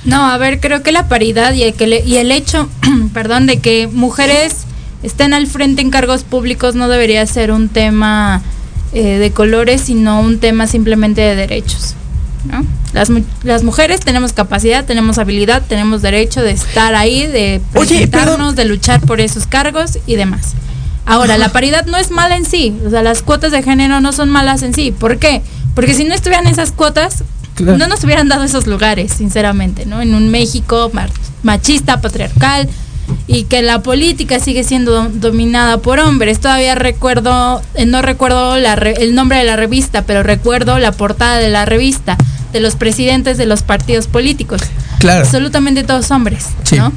No, 0.06 0.30
a 0.30 0.38
ver, 0.38 0.60
creo 0.60 0.84
que 0.84 0.92
la 0.92 1.08
paridad 1.08 1.54
y 1.54 1.64
el, 1.64 1.76
y 2.06 2.18
el 2.18 2.32
hecho, 2.32 2.70
perdón, 3.14 3.48
de 3.48 3.60
que 3.60 3.88
mujeres 3.88 4.66
estén 5.04 5.34
al 5.34 5.48
frente 5.48 5.82
en 5.82 5.90
cargos 5.90 6.24
públicos 6.24 6.76
no 6.76 6.88
debería 6.88 7.26
ser 7.26 7.52
un 7.52 7.70
tema 7.70 8.42
eh, 8.94 9.18
de 9.18 9.32
colores, 9.32 9.82
sino 9.82 10.22
un 10.22 10.40
tema 10.40 10.68
simplemente 10.68 11.22
de 11.22 11.36
derechos. 11.36 11.96
¿no? 12.50 12.64
Las, 12.94 13.10
las, 13.44 13.64
mujeres 13.64 14.00
tenemos 14.00 14.32
capacidad, 14.32 14.86
tenemos 14.86 15.18
habilidad, 15.18 15.64
tenemos 15.68 16.02
derecho 16.02 16.42
de 16.42 16.52
estar 16.52 16.94
ahí, 16.94 17.26
de 17.26 17.60
presentarnos, 17.74 18.56
de 18.56 18.66
luchar 18.66 19.02
por 19.02 19.20
esos 19.20 19.48
cargos 19.48 19.98
y 20.06 20.16
demás. 20.16 20.54
Ahora, 21.06 21.38
la 21.38 21.50
paridad 21.50 21.86
no 21.86 21.98
es 21.98 22.10
mala 22.10 22.36
en 22.36 22.46
sí, 22.46 22.76
o 22.86 22.90
sea, 22.90 23.04
las 23.04 23.22
cuotas 23.22 23.52
de 23.52 23.62
género 23.62 24.02
no 24.02 24.12
son 24.12 24.30
malas 24.30 24.64
en 24.64 24.74
sí. 24.74 24.92
¿Por 24.92 25.20
qué? 25.20 25.42
Porque 25.76 25.94
si 25.94 26.04
no 26.04 26.16
estuvieran 26.16 26.48
esas 26.48 26.72
cuotas, 26.72 27.24
no 27.60 27.88
nos 27.88 28.04
hubieran 28.04 28.28
dado 28.28 28.44
esos 28.44 28.68
lugares, 28.68 29.14
sinceramente, 29.14 29.86
¿no? 29.86 30.02
En 30.02 30.14
un 30.14 30.30
México 30.30 30.92
machista, 31.44 32.02
patriarcal, 32.02 32.68
y 33.28 33.44
que 33.44 33.62
la 33.62 33.84
política 33.84 34.40
sigue 34.40 34.64
siendo 34.64 35.10
dominada 35.10 35.78
por 35.78 36.00
hombres. 36.00 36.40
Todavía 36.40 36.76
recuerdo, 36.76 37.62
eh, 37.76 37.86
no 37.86 38.02
recuerdo 38.02 38.56
el 38.56 39.16
nombre 39.16 39.38
de 39.38 39.44
la 39.44 39.56
revista, 39.56 40.04
pero 40.04 40.24
recuerdo 40.24 40.80
la 40.80 40.92
portada 40.92 41.38
de 41.38 41.50
la 41.50 41.66
revista, 41.66 42.18
de 42.52 42.60
los 42.60 42.76
presidentes 42.76 43.38
de 43.38 43.46
los 43.46 43.62
partidos 43.62 44.08
políticos. 44.08 44.62
Claro. 45.00 45.22
Absolutamente 45.22 45.84
todos 45.84 46.10
hombres, 46.12 46.48
¿no? 46.76 46.92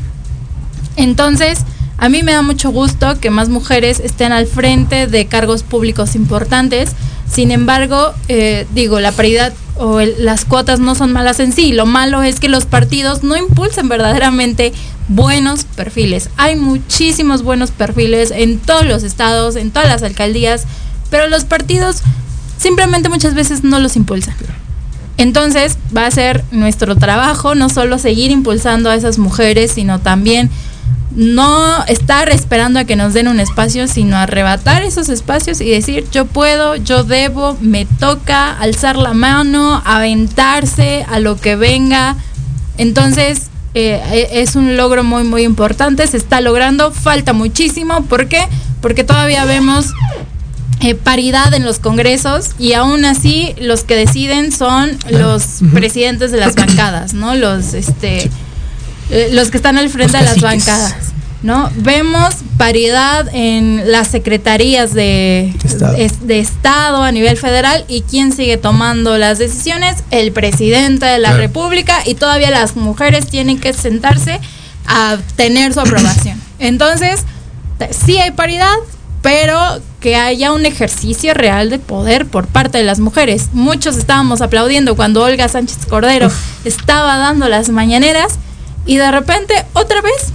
Entonces, 0.97 1.61
a 1.99 2.09
mí 2.09 2.23
me 2.23 2.33
da 2.33 2.43
mucho 2.43 2.71
gusto 2.71 3.19
que 3.21 3.29
más 3.31 3.49
mujeres 3.49 3.99
estén 3.99 4.31
al 4.31 4.47
frente 4.47 5.09
de 5.09 5.27
cargos 5.27 5.65
públicos 5.65 6.15
importantes. 6.15 6.93
Sin 7.29 7.51
embargo, 7.51 8.15
eh, 8.29 8.67
digo, 8.73 9.01
la 9.01 9.11
paridad 9.11 9.53
o 9.75 10.01
las 10.01 10.45
cuotas 10.45 10.79
no 10.79 10.95
son 10.95 11.13
malas 11.13 11.41
en 11.41 11.53
sí. 11.53 11.73
Lo 11.73 11.87
malo 11.87 12.23
es 12.23 12.39
que 12.39 12.49
los 12.49 12.67
partidos 12.67 13.25
no 13.25 13.37
impulsan 13.37 13.89
verdaderamente 13.89 14.73
buenos 15.09 15.65
perfiles. 15.65 16.31
Hay 16.37 16.55
muchísimos 16.55 17.43
buenos 17.43 17.73
perfiles 17.73 18.31
en 18.31 18.61
todos 18.61 18.87
los 18.87 19.03
estados, 19.03 19.57
en 19.57 19.73
todas 19.73 19.89
las 19.89 20.05
alcaldías, 20.05 20.67
pero 21.11 21.27
los 21.27 21.45
partidos 21.45 22.03
simplemente 22.59 23.09
muchas 23.09 23.35
veces 23.35 23.65
no 23.65 23.81
los 23.81 23.97
impulsan. 23.97 24.37
Entonces 25.17 25.77
va 25.97 26.07
a 26.07 26.11
ser 26.13 26.45
nuestro 26.53 26.95
trabajo 26.95 27.57
no 27.57 27.69
solo 27.69 27.99
seguir 27.99 28.31
impulsando 28.31 28.89
a 28.89 28.95
esas 28.95 29.19
mujeres, 29.19 29.73
sino 29.73 29.99
también 29.99 30.49
no 31.11 31.85
estar 31.87 32.29
esperando 32.29 32.81
a 32.81 32.85
que 32.85 32.97
nos 32.97 33.15
den 33.15 33.29
un 33.29 33.41
espacio, 33.41 33.89
sino 33.89 34.17
arrebatar 34.17 34.83
esos 34.83 35.09
espacios 35.09 35.61
y 35.61 35.71
decir, 35.71 36.07
yo 36.13 36.27
puedo, 36.27 36.77
yo 36.77 37.05
debo, 37.05 37.57
me 37.61 37.87
toca 37.87 38.53
alzar 38.53 38.97
la 38.97 39.15
mano, 39.15 39.83
aventarse 39.85 41.05
a 41.09 41.19
lo 41.19 41.37
que 41.37 41.57
venga. 41.57 42.17
Entonces, 42.77 43.49
eh, 43.75 44.03
e, 44.13 44.43
es 44.43 44.55
un 44.57 44.77
logro 44.77 45.03
muy, 45.03 45.25
muy 45.25 45.43
importante, 45.43 46.07
se 46.07 46.17
está 46.17 46.41
logrando, 46.41 46.93
falta 46.93 47.33
muchísimo. 47.33 48.03
¿Por 48.05 48.29
qué? 48.29 48.47
Porque 48.81 49.03
todavía 49.03 49.45
vemos 49.45 49.93
eh, 50.81 50.95
paridad 50.95 51.55
en 51.55 51.65
los 51.65 51.79
congresos 51.79 52.51
y 52.59 52.75
aún 52.75 53.05
así 53.05 53.55
los 53.61 53.83
que 53.83 53.97
deciden 53.97 54.53
son 54.53 54.97
los 55.11 55.61
presidentes 55.73 56.31
de 56.31 56.39
las 56.39 56.55
bancadas, 56.55 57.15
¿no? 57.15 57.35
Los, 57.35 57.75
este 57.75 58.31
eh, 59.11 59.31
los 59.33 59.51
que 59.51 59.57
están 59.57 59.79
al 59.79 59.89
frente 59.91 60.17
de 60.17 60.25
las 60.25 60.41
bancadas. 60.41 61.13
¿no? 61.43 61.71
Vemos 61.77 62.35
paridad 62.57 63.29
en 63.33 63.93
las 63.93 64.09
secretarías 64.09 64.93
de 64.93 65.55
estado. 66.29 67.03
a 67.03 67.13
nivel 67.13 67.37
federal 67.37 67.85
y 67.89 68.03
quién 68.03 68.33
sigue 68.33 68.57
tomando 68.57 69.19
las 69.19 69.39
decisiones, 69.39 70.03
el 70.11 70.33
presidente 70.33 71.07
de 71.07 71.19
la 71.19 71.37
República 71.37 72.03
y 72.05 72.15
todavía 72.15 72.51
las 72.51 72.77
mujeres 72.77 73.29
tienen 73.29 73.61
que 73.61 73.73
sentarse 73.73 74.41
a 74.87 75.19
tener 75.37 75.73
su 75.73 75.81
aprobación. 75.81 76.41
Entonces, 76.59 77.21
sí 77.91 78.19
hay 78.19 78.33
paridad, 78.33 78.75
pero 79.23 79.59
que 80.01 80.17
haya 80.17 80.53
un 80.53 80.67
ejercicio 80.67 81.35
real 81.35 81.71
de 81.71 81.79
poder 81.79 82.27
por 82.27 82.47
parte 82.47 82.79
de 82.79 82.85
las 82.85 82.99
mujeres. 82.99 83.49
Muchos 83.53 83.97
estábamos 83.97 84.41
aplaudiendo 84.41 84.97
cuando 84.97 85.23
Olga 85.23 85.49
Sánchez 85.49 85.87
Cordero 85.89 86.31
estaba 86.65 87.17
dando 87.19 87.49
las 87.49 87.69
mañaneras 87.69 88.39
y 88.89 88.97
de 88.97 89.11
repente, 89.13 89.55
otra 89.75 90.01
vez, 90.01 90.33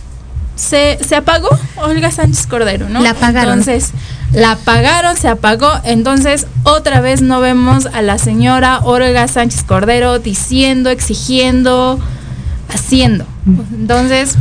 se, 0.55 0.99
se 1.03 1.15
apagó 1.15 1.49
Olga 1.75 2.11
Sánchez 2.11 2.45
Cordero, 2.47 2.87
¿no? 2.87 3.01
La 3.01 3.09
apagaron. 3.09 3.59
Entonces, 3.59 3.89
la 4.31 4.51
apagaron, 4.51 5.17
se 5.17 5.27
apagó. 5.27 5.71
Entonces, 5.83 6.45
otra 6.63 7.01
vez 7.01 7.21
no 7.21 7.41
vemos 7.41 7.87
a 7.87 8.03
la 8.03 8.19
señora 8.19 8.79
Olga 8.83 9.27
Sánchez 9.27 9.63
Cordero 9.63 10.19
diciendo, 10.19 10.91
exigiendo, 10.91 11.99
haciendo. 12.69 13.25
Entonces, 13.73 14.35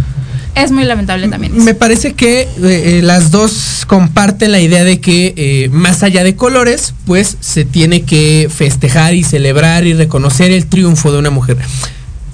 es 0.54 0.70
muy 0.70 0.84
lamentable 0.84 1.28
también. 1.28 1.64
Me 1.64 1.72
parece 1.74 2.12
que 2.12 2.42
eh, 2.42 2.48
eh, 2.62 3.00
las 3.02 3.30
dos 3.30 3.84
comparten 3.86 4.52
la 4.52 4.60
idea 4.60 4.84
de 4.84 5.00
que 5.00 5.32
eh, 5.36 5.70
más 5.70 6.02
allá 6.02 6.22
de 6.22 6.36
colores, 6.36 6.92
pues 7.06 7.38
se 7.40 7.64
tiene 7.64 8.02
que 8.02 8.50
festejar 8.54 9.14
y 9.14 9.24
celebrar 9.24 9.86
y 9.86 9.94
reconocer 9.94 10.50
el 10.50 10.66
triunfo 10.66 11.10
de 11.10 11.18
una 11.18 11.30
mujer 11.30 11.56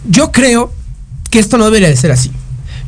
yo 0.09 0.33
creo 0.33 0.73
que 1.31 1.39
esto 1.39 1.59
no 1.59 1.65
debería 1.65 1.89
de 1.89 1.97
ser 1.97 2.13
así. 2.13 2.31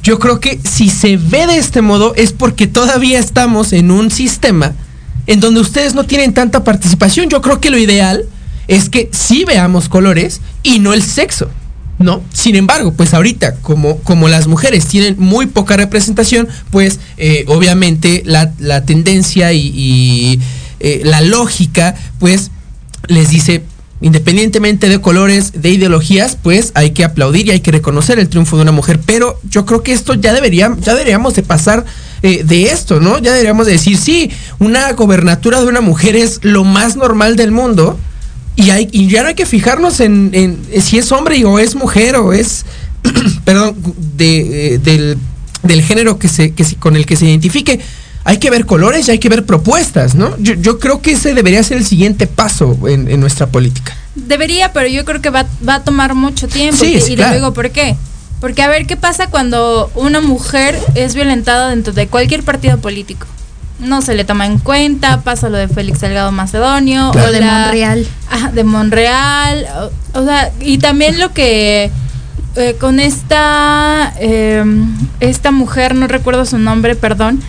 Yo 0.03 0.19
creo 0.19 0.41
que 0.41 0.59
si 0.65 0.89
se 0.89 1.17
ve 1.17 1.47
de 1.47 1.59
este 1.59 1.83
modo 1.83 2.15
es 2.15 2.33
porque 2.33 2.67
todavía 2.67 3.19
estamos 3.19 3.73
en 3.73 3.91
un 3.91 4.11
sistema 4.11 4.75
en 5.27 5.41
donde 5.41 5.61
ustedes 5.61 5.95
no 5.95 6.05
tienen 6.05 6.33
tanta 6.33 6.65
participación. 6.65 7.29
Yo 7.29 7.43
creo 7.43 7.61
que 7.61 7.71
lo 7.71 7.79
ideal 7.79 8.25
es 8.67 8.89
que 8.89 9.11
sí 9.13 9.45
veamos 9.45 9.89
colores 9.89 10.41
y 10.63 10.79
no 10.79 10.95
el 10.95 11.03
sexo. 11.03 11.51
¿no? 12.01 12.23
Sin 12.33 12.57
embargo, 12.57 12.93
pues 12.93 13.13
ahorita, 13.13 13.57
como, 13.57 13.99
como 13.99 14.29
las 14.29 14.47
mujeres 14.47 14.87
tienen 14.87 15.17
muy 15.19 15.47
poca 15.47 15.77
representación, 15.77 16.49
pues 16.71 16.99
eh, 17.19 17.45
obviamente 17.47 18.23
la, 18.25 18.53
la, 18.59 18.87
tendencia 18.87 19.53
y, 19.53 20.41
eh, 20.81 21.03
la 21.05 21.21
lógica, 21.21 21.95
pues 22.19 22.51
les 23.07 23.29
dice, 23.29 23.65
independientemente 24.01 24.89
de 24.89 25.01
colores, 25.01 25.53
de 25.61 25.71
ideologías, 25.71 26.37
pues 26.43 26.73
hay 26.75 26.93
que 26.93 27.05
aplaudir 27.05 27.47
y 27.47 27.51
hay 27.51 27.61
que 27.61 27.71
reconocer 27.71 28.19
el 28.19 28.29
triunfo 28.29 28.57
de 28.57 28.63
una 28.63 28.73
mujer. 28.73 29.01
Pero 29.05 29.39
yo 29.49 29.67
creo 29.67 29.83
que 29.83 29.93
esto 29.93 30.15
ya 30.15 30.33
debería, 30.33 30.75
ya 30.81 30.95
deberíamos 30.95 31.35
de 31.35 31.43
pasar 31.43 31.85
eh, 32.23 32.43
de 32.45 32.65
esto, 32.65 33.01
¿no? 33.01 33.19
Ya 33.19 33.33
deberíamos 33.33 33.67
de 33.67 33.73
decir, 33.73 33.99
sí, 33.99 34.31
una 34.59 34.93
gobernatura 34.93 35.61
de 35.61 35.67
una 35.67 35.81
mujer 35.81 36.17
es 36.17 36.41
lo 36.43 36.65
más 36.65 36.97
normal 36.97 37.37
del 37.37 37.51
mundo. 37.51 37.99
Y, 38.57 38.71
hay, 38.71 38.89
y 38.91 39.09
ya 39.09 39.23
no 39.23 39.29
hay 39.29 39.35
que 39.35 39.47
fijarnos 39.47 40.01
en, 40.01 40.31
en, 40.33 40.83
si 40.83 40.99
es 40.99 41.13
hombre 41.13 41.43
o 41.45 41.59
es 41.59 41.75
mujer 41.75 42.17
o 42.17 42.33
es, 42.33 42.67
perdón, 43.45 43.77
de, 44.17 44.75
eh, 44.75 44.79
del, 44.79 45.19
del, 45.63 45.83
género 45.83 46.19
que 46.19 46.29
se, 46.29 46.53
que 46.53 46.65
se, 46.65 46.77
con 46.77 46.97
el 46.97 47.07
que 47.07 47.17
se 47.17 47.27
identifique 47.27 47.81
hay 48.25 48.39
que 48.39 48.51
ver 48.51 48.67
colores 48.67 49.09
y 49.09 49.13
hay 49.13 49.19
que 49.19 49.29
ver 49.29 49.45
propuestas, 49.47 50.15
¿no? 50.15 50.37
Yo, 50.39 50.55
yo 50.55 50.79
creo 50.79 51.01
que 51.03 51.13
ese 51.13 51.35
debería 51.35 51.63
ser 51.63 51.79
el 51.79 51.87
siguiente 51.87 52.27
paso 52.27 52.77
en, 52.89 53.11
en 53.11 53.21
nuestra 53.21 53.47
política. 53.47 53.97
Debería, 54.15 54.73
pero 54.73 54.89
yo 54.89 55.05
creo 55.05 55.21
que 55.23 55.31
va, 55.31 55.47
va 55.67 55.77
a 55.77 55.85
tomar 55.85 56.15
mucho 56.15 56.47
tiempo. 56.49 56.77
Sí, 56.85 56.95
y 56.97 57.01
sí, 57.01 57.13
y 57.13 57.17
claro. 57.17 57.31
le 57.33 57.37
digo, 57.39 57.53
¿por 57.55 57.71
qué? 57.71 57.97
Porque 58.41 58.63
a 58.63 58.69
ver 58.69 58.87
qué 58.87 58.97
pasa 58.97 59.29
cuando 59.29 59.91
una 59.95 60.21
mujer 60.21 60.79
es 60.95 61.15
violentada 61.15 61.69
dentro 61.71 61.93
de 61.93 62.07
cualquier 62.09 62.43
partido 62.43 62.79
político. 62.79 63.27
No 63.79 64.03
se 64.03 64.15
le 64.15 64.25
toma 64.27 64.45
en 64.45 64.59
cuenta, 64.59 65.23
pasa 65.23 65.49
lo 65.49 65.57
de 65.57 65.67
Félix 65.69 66.01
Salgado 66.01 66.33
Macedonio 66.33 67.11
Claro. 67.13 67.29
o 67.29 67.33
de 67.33 67.41
la- 67.41 67.65
Monreal. 67.67 68.07
Ajá, 68.31 68.51
de 68.51 68.65
Monreal. 68.65 69.67
O, 70.15 70.21
o 70.21 70.25
sea, 70.27 70.51
y 70.61 70.77
también 70.79 71.19
lo 71.19 71.33
que 71.33 71.91
eh, 72.57 72.77
con 72.79 73.01
esta 73.01 74.13
eh, 74.21 74.65
esta 75.21 75.51
mujer, 75.51 75.95
no 75.95 76.07
recuerdo 76.09 76.45
su 76.45 76.59
nombre, 76.59 76.95
perdón, 76.97 77.41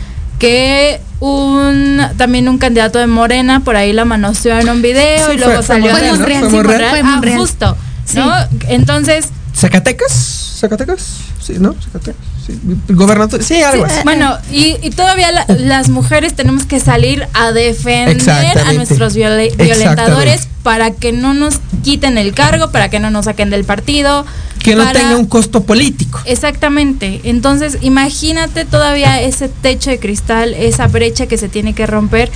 que 0.42 1.00
un 1.20 2.02
también 2.18 2.50
un 2.50 2.58
candidato 2.58 2.98
de 2.98 3.06
Morena 3.06 3.60
por 3.60 3.76
ahí 3.76 3.94
la 3.94 4.06
manoseó 4.06 4.58
en 4.60 4.68
un 4.70 4.82
video 4.82 5.28
Sí, 5.28 5.34
y 5.36 5.38
luego 5.38 5.54
fue- 5.54 5.64
fue 5.64 5.76
salió 5.76 5.92
Monreal, 5.92 6.18
de- 6.18 6.18
¿no? 6.18 6.26
Fue 6.26 6.50
Monreal. 6.50 6.64
Monreal. 6.66 6.90
Fue 6.90 7.00
Ah, 7.00 7.04
Monreal. 7.04 7.38
justo. 7.38 7.78
¿no? 8.16 8.34
Entonces, 8.68 9.28
¿Zacatecas? 9.56 10.41
¿Zacatecas? 10.62 11.18
Sí, 11.42 11.54
¿no? 11.60 11.74
Zacatecas. 11.74 12.22
Sí. 12.46 12.60
Gobernador. 12.90 13.44
Sí, 13.44 13.62
algo 13.64 13.84
así. 13.86 13.96
Bueno, 14.04 14.38
y, 14.52 14.78
y 14.84 14.92
todavía 14.92 15.32
la- 15.32 15.46
las 15.58 15.90
mujeres 15.90 16.36
tenemos 16.36 16.66
que 16.66 16.80
salir 16.80 17.28
a 17.34 17.52
defender 17.52 18.58
a 18.60 18.72
nuestros 18.74 19.16
violentadores 19.16 20.48
para 20.64 20.92
que 20.92 21.12
no 21.14 21.34
nos 21.34 21.56
quiten 21.84 22.20
el 22.20 22.34
cargo, 22.36 22.72
para 22.72 22.90
que 22.90 23.00
no 23.00 23.10
nos 23.10 23.26
saquen 23.26 23.50
del 23.50 23.64
partido. 23.66 24.24
Que 24.64 24.76
no 24.76 24.84
para- 24.84 25.00
tenga 25.00 25.18
un 25.18 25.26
costo 25.26 25.64
político. 25.64 26.20
Exactamente. 26.26 27.22
Entonces, 27.24 27.80
imagínate 27.82 28.64
todavía 28.66 29.20
ese 29.20 29.50
techo 29.50 29.90
de 29.90 29.98
cristal, 30.00 30.54
esa 30.54 30.86
brecha 30.88 31.26
que 31.26 31.38
se 31.40 31.50
tiene 31.50 31.74
que 31.74 31.88
romper, 31.88 32.32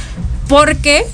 porque 0.48 1.06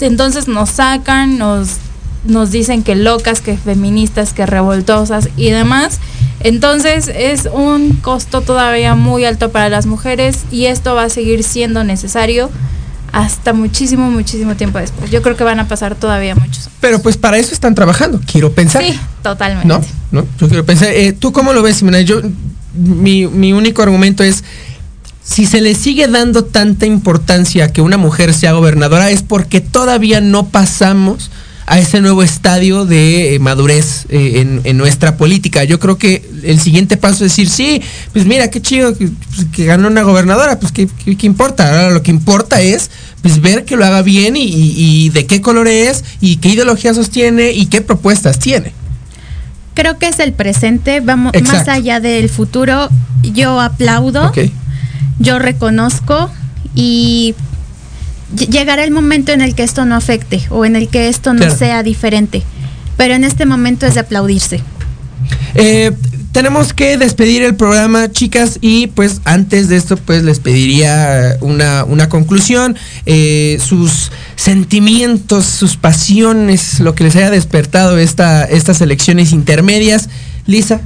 entonces 0.00 0.48
nos 0.48 0.68
sacan, 0.70 1.38
nos, 1.38 1.76
nos 2.24 2.50
dicen 2.50 2.82
que 2.82 2.94
locas, 2.94 3.40
que 3.40 3.56
feministas, 3.56 4.32
que 4.32 4.46
revoltosas 4.46 5.28
y 5.36 5.50
demás. 5.50 5.98
Entonces 6.40 7.10
es 7.14 7.48
un 7.52 7.94
costo 7.94 8.40
todavía 8.40 8.94
muy 8.94 9.24
alto 9.24 9.50
para 9.50 9.68
las 9.68 9.86
mujeres 9.86 10.40
y 10.50 10.66
esto 10.66 10.94
va 10.94 11.04
a 11.04 11.08
seguir 11.10 11.42
siendo 11.44 11.84
necesario 11.84 12.50
hasta 13.12 13.52
muchísimo, 13.52 14.10
muchísimo 14.10 14.54
tiempo 14.56 14.78
después. 14.78 15.10
Yo 15.10 15.20
creo 15.22 15.36
que 15.36 15.44
van 15.44 15.60
a 15.60 15.68
pasar 15.68 15.96
todavía 15.96 16.34
muchos. 16.34 16.68
Pero 16.80 17.02
pues 17.02 17.16
para 17.16 17.38
eso 17.38 17.52
están 17.52 17.74
trabajando, 17.74 18.20
quiero 18.30 18.52
pensar. 18.52 18.82
Sí, 18.82 18.98
totalmente. 19.22 19.66
¿No? 19.68 19.80
¿No? 20.12 20.26
Yo 20.38 20.48
quiero 20.48 20.64
pensar. 20.64 20.88
eh, 20.92 21.12
¿Tú 21.12 21.32
cómo 21.32 21.52
lo 21.52 21.62
ves, 21.62 21.78
Simena? 21.78 22.00
Yo, 22.00 22.20
mi, 22.74 23.26
mi 23.26 23.52
único 23.52 23.82
argumento 23.82 24.22
es, 24.22 24.44
si 25.22 25.44
se 25.46 25.60
le 25.60 25.74
sigue 25.74 26.06
dando 26.06 26.44
tanta 26.44 26.86
importancia 26.86 27.64
a 27.66 27.68
que 27.72 27.82
una 27.82 27.96
mujer 27.96 28.32
sea 28.32 28.52
gobernadora 28.52 29.10
es 29.10 29.22
porque 29.22 29.60
todavía 29.60 30.20
no 30.20 30.46
pasamos 30.46 31.30
a 31.72 31.78
ese 31.78 32.00
nuevo 32.00 32.24
estadio 32.24 32.84
de 32.84 33.36
eh, 33.36 33.38
madurez 33.38 34.04
eh, 34.08 34.40
en, 34.40 34.60
en 34.64 34.76
nuestra 34.76 35.16
política. 35.16 35.62
Yo 35.62 35.78
creo 35.78 35.98
que 35.98 36.28
el 36.42 36.58
siguiente 36.60 36.96
paso 36.96 37.24
es 37.24 37.30
decir, 37.30 37.48
sí, 37.48 37.80
pues 38.12 38.26
mira, 38.26 38.50
qué 38.50 38.60
chido 38.60 38.92
que, 38.98 39.06
pues, 39.34 39.46
que 39.52 39.66
ganó 39.66 39.86
una 39.86 40.02
gobernadora, 40.02 40.58
pues 40.58 40.72
qué, 40.72 40.88
qué- 41.04 41.16
qué 41.16 41.26
importa. 41.26 41.68
Ahora 41.68 41.90
lo 41.92 42.02
que 42.02 42.10
importa 42.10 42.60
es 42.60 42.90
pues 43.22 43.40
ver 43.40 43.64
que 43.64 43.76
lo 43.76 43.84
haga 43.84 44.02
bien 44.02 44.36
y, 44.36 44.42
y- 44.42 44.74
y 44.76 45.08
de 45.10 45.26
qué 45.26 45.40
color 45.40 45.68
es 45.68 46.02
y 46.20 46.38
qué 46.38 46.48
ideología 46.48 46.92
sostiene 46.92 47.52
y 47.52 47.66
qué 47.66 47.82
propuestas 47.82 48.40
tiene. 48.40 48.72
Creo 49.74 49.96
que 49.98 50.08
es 50.08 50.18
el 50.18 50.32
presente, 50.32 50.98
vamos 50.98 51.32
más 51.52 51.68
allá 51.68 52.00
del 52.00 52.28
futuro. 52.30 52.88
Yo 53.22 53.60
aplaudo, 53.60 54.22
yo 55.20 55.38
reconozco 55.38 56.30
y 56.74 57.34
llegará 58.34 58.84
el 58.84 58.90
momento 58.90 59.32
en 59.32 59.40
el 59.40 59.54
que 59.54 59.62
esto 59.62 59.84
no 59.84 59.94
afecte 59.96 60.42
o 60.50 60.64
en 60.64 60.76
el 60.76 60.88
que 60.88 61.08
esto 61.08 61.32
no 61.32 61.40
Claro. 61.40 61.56
sea 61.56 61.82
diferente. 61.82 62.42
Pero 62.96 63.14
en 63.14 63.24
este 63.24 63.46
momento 63.46 63.86
es 63.86 63.94
de 63.94 64.00
aplaudirse. 64.00 64.62
Eh, 65.54 65.92
tenemos 66.32 66.72
que 66.72 66.96
despedir 66.96 67.42
el 67.42 67.54
programa, 67.56 68.10
chicas, 68.10 68.58
y 68.60 68.86
pues 68.88 69.20
antes 69.24 69.68
de 69.68 69.76
esto, 69.76 69.96
pues 69.96 70.22
les 70.22 70.38
pediría 70.38 71.36
una, 71.40 71.84
una 71.84 72.08
conclusión, 72.08 72.76
eh, 73.06 73.58
sus 73.64 74.12
sentimientos, 74.36 75.44
sus 75.46 75.76
pasiones, 75.76 76.78
lo 76.80 76.94
que 76.94 77.04
les 77.04 77.16
haya 77.16 77.30
despertado 77.30 77.98
esta, 77.98 78.44
estas 78.44 78.80
elecciones 78.80 79.32
intermedias. 79.32 80.08
Lisa, 80.46 80.80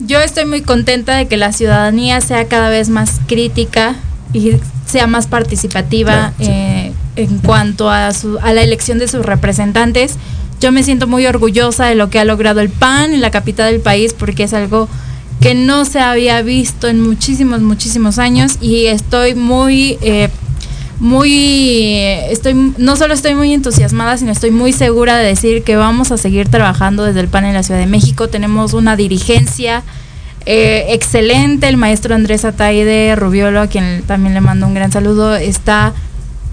Yo 0.00 0.20
estoy 0.20 0.44
muy 0.44 0.62
contenta 0.62 1.16
de 1.16 1.26
que 1.28 1.36
la 1.36 1.52
ciudadanía 1.52 2.20
sea 2.20 2.46
cada 2.48 2.68
vez 2.68 2.88
más 2.88 3.12
crítica 3.28 3.94
y 4.32 4.52
sea 4.86 5.06
más 5.06 5.26
participativa 5.26 6.32
sí. 6.38 6.46
eh, 6.48 6.92
en 7.16 7.38
cuanto 7.38 7.90
a, 7.90 8.12
su, 8.12 8.38
a 8.42 8.52
la 8.52 8.62
elección 8.62 8.98
de 8.98 9.08
sus 9.08 9.24
representantes. 9.24 10.16
Yo 10.60 10.72
me 10.72 10.82
siento 10.82 11.06
muy 11.06 11.26
orgullosa 11.26 11.86
de 11.86 11.94
lo 11.94 12.08
que 12.08 12.18
ha 12.18 12.24
logrado 12.24 12.60
el 12.60 12.70
PAN 12.70 13.12
en 13.12 13.20
la 13.20 13.30
capital 13.30 13.72
del 13.72 13.80
país 13.80 14.14
porque 14.14 14.44
es 14.44 14.54
algo 14.54 14.88
que 15.40 15.54
no 15.54 15.84
se 15.84 16.00
había 16.00 16.40
visto 16.42 16.88
en 16.88 17.00
muchísimos, 17.00 17.60
muchísimos 17.60 18.18
años 18.18 18.58
y 18.60 18.86
estoy 18.86 19.34
muy... 19.34 19.98
eh, 20.00 20.28
muy 20.98 21.98
estoy 22.30 22.54
no 22.78 22.96
solo 22.96 23.12
estoy 23.12 23.34
muy 23.34 23.52
entusiasmada 23.52 24.16
sino 24.16 24.32
estoy 24.32 24.50
muy 24.50 24.72
segura 24.72 25.18
de 25.18 25.26
decir 25.26 25.62
que 25.62 25.76
vamos 25.76 26.10
a 26.10 26.16
seguir 26.16 26.48
trabajando 26.48 27.04
desde 27.04 27.20
el 27.20 27.28
PAN 27.28 27.44
en 27.44 27.52
la 27.52 27.62
Ciudad 27.62 27.80
de 27.80 27.86
México 27.86 28.28
tenemos 28.28 28.72
una 28.72 28.96
dirigencia 28.96 29.82
eh, 30.46 30.86
excelente 30.90 31.68
el 31.68 31.76
maestro 31.76 32.14
Andrés 32.14 32.44
Ataide 32.44 33.16
Rubiolo 33.16 33.60
a 33.60 33.66
quien 33.66 34.02
también 34.06 34.34
le 34.34 34.40
mando 34.40 34.66
un 34.66 34.74
gran 34.74 34.92
saludo 34.92 35.34
está 35.36 35.92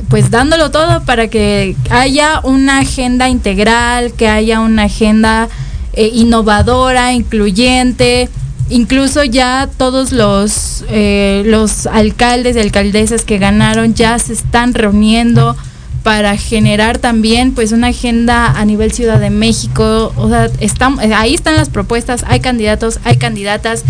pues 0.10 0.32
dándolo 0.32 0.72
todo 0.72 1.04
para 1.04 1.28
que 1.28 1.76
haya 1.90 2.42
una 2.44 2.80
agenda 2.80 3.30
integral 3.30 4.12
que 4.14 4.28
haya 4.28 4.60
una 4.60 4.84
agenda 4.84 5.48
eh, 5.94 6.10
innovadora 6.14 7.14
incluyente. 7.14 8.30
Incluso 8.70 9.24
ya 9.24 9.70
todos 9.78 10.12
los 10.12 10.84
eh, 10.90 11.44
los 11.46 11.86
alcaldes 11.86 12.56
y 12.56 12.60
alcaldesas 12.60 13.24
que 13.24 13.38
ganaron 13.38 13.94
ya 13.94 14.18
se 14.18 14.34
están 14.34 14.74
reuniendo 14.74 15.56
para 16.04 16.38
generar 16.38 16.98
también 16.98 17.54
pues 17.54 17.72
una 17.72 17.88
agenda 17.88 18.48
a 18.48 18.66
nivel 18.66 18.92
Ciudad 18.92 19.20
de 19.20 19.30
México, 19.30 20.14
o 20.18 20.30
sea, 20.30 20.50
están, 20.60 21.00
ahí 21.14 21.34
están 21.34 21.56
las 21.56 21.70
propuestas, 21.70 22.26
hay 22.28 22.42
candidatos, 22.42 23.00
hay 23.06 23.18
candidatas, 23.18 23.84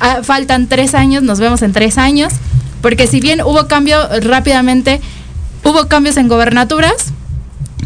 Ah, 0.00 0.20
faltan 0.22 0.68
tres 0.68 0.94
años, 0.94 1.22
nos 1.22 1.40
vemos 1.40 1.62
en 1.62 1.72
tres 1.72 1.98
años, 1.98 2.32
porque 2.80 3.06
si 3.06 3.20
bien 3.20 3.40
hubo 3.42 3.66
cambio 3.66 3.98
rápidamente, 4.20 5.00
hubo 5.64 5.88
cambios 5.88 6.16
en 6.16 6.28
gobernaturas, 6.28 7.12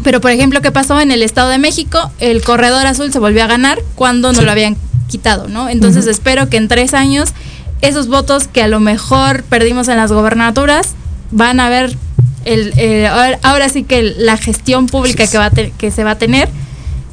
pero 0.03 0.21
por 0.21 0.29
ejemplo, 0.29 0.61
¿qué 0.61 0.71
pasó 0.71 0.99
en 0.99 1.11
el 1.11 1.23
Estado 1.23 1.49
de 1.49 1.57
México? 1.57 2.11
El 2.19 2.43
corredor 2.43 2.85
azul 2.85 3.11
se 3.11 3.19
volvió 3.19 3.43
a 3.43 3.47
ganar 3.47 3.79
cuando 3.95 4.31
no 4.31 4.43
lo 4.43 4.51
habían 4.51 4.77
quitado, 5.07 5.47
¿no? 5.47 5.69
Entonces 5.69 6.05
espero 6.05 6.49
que 6.49 6.57
en 6.57 6.67
tres 6.67 6.93
años 6.93 7.33
esos 7.81 8.07
votos 8.07 8.47
que 8.47 8.61
a 8.61 8.67
lo 8.67 8.79
mejor 8.79 9.43
perdimos 9.43 9.87
en 9.87 9.97
las 9.97 10.11
gobernaturas 10.11 10.93
van 11.31 11.59
a 11.59 11.69
ver 11.69 11.97
el, 12.45 12.73
eh, 12.77 13.07
ahora, 13.07 13.39
ahora 13.43 13.69
sí 13.69 13.83
que 13.83 14.03
la 14.17 14.37
gestión 14.37 14.87
pública 14.87 15.27
que, 15.27 15.37
va 15.37 15.45
a 15.45 15.51
te- 15.51 15.71
que 15.77 15.91
se 15.91 16.03
va 16.03 16.11
a 16.11 16.17
tener. 16.17 16.49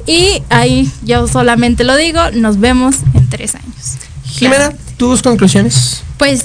Y 0.07 0.41
ahí 0.49 0.89
yo 1.03 1.27
solamente 1.27 1.83
lo 1.83 1.95
digo, 1.95 2.19
nos 2.33 2.59
vemos 2.59 2.95
en 3.13 3.29
tres 3.29 3.55
años. 3.55 3.97
Jimena, 4.25 4.71
tus 4.97 5.21
conclusiones. 5.21 6.03
Pues 6.17 6.43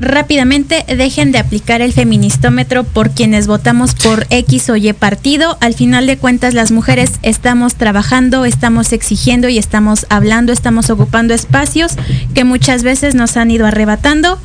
rápidamente 0.00 0.84
dejen 0.96 1.32
de 1.32 1.38
aplicar 1.38 1.80
el 1.80 1.92
feministómetro 1.92 2.84
por 2.84 3.10
quienes 3.10 3.46
votamos 3.48 3.94
por 3.94 4.26
X 4.30 4.70
o 4.70 4.76
Y 4.76 4.92
partido. 4.92 5.58
Al 5.60 5.74
final 5.74 6.06
de 6.06 6.16
cuentas 6.16 6.54
las 6.54 6.70
mujeres 6.70 7.12
estamos 7.22 7.74
trabajando, 7.74 8.44
estamos 8.44 8.92
exigiendo 8.92 9.48
y 9.48 9.58
estamos 9.58 10.06
hablando, 10.08 10.52
estamos 10.52 10.88
ocupando 10.90 11.34
espacios 11.34 11.92
que 12.34 12.44
muchas 12.44 12.82
veces 12.84 13.14
nos 13.14 13.36
han 13.36 13.50
ido 13.50 13.66
arrebatando. 13.66 14.38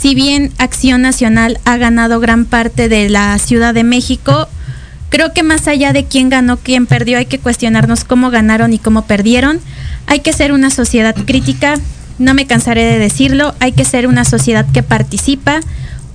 Si 0.00 0.14
bien 0.14 0.50
Acción 0.56 1.02
Nacional 1.02 1.60
ha 1.66 1.76
ganado 1.76 2.20
gran 2.20 2.46
parte 2.46 2.88
de 2.88 3.10
la 3.10 3.38
Ciudad 3.38 3.74
de 3.74 3.84
México, 3.84 4.48
creo 5.10 5.34
que 5.34 5.42
más 5.42 5.68
allá 5.68 5.92
de 5.92 6.06
quién 6.06 6.30
ganó, 6.30 6.56
quién 6.56 6.86
perdió, 6.86 7.18
hay 7.18 7.26
que 7.26 7.38
cuestionarnos 7.38 8.04
cómo 8.04 8.30
ganaron 8.30 8.72
y 8.72 8.78
cómo 8.78 9.04
perdieron. 9.04 9.60
Hay 10.06 10.20
que 10.20 10.32
ser 10.32 10.52
una 10.52 10.70
sociedad 10.70 11.14
crítica, 11.26 11.74
no 12.18 12.32
me 12.32 12.46
cansaré 12.46 12.84
de 12.84 12.98
decirlo, 12.98 13.54
hay 13.60 13.72
que 13.72 13.84
ser 13.84 14.06
una 14.06 14.24
sociedad 14.24 14.64
que 14.72 14.82
participa, 14.82 15.60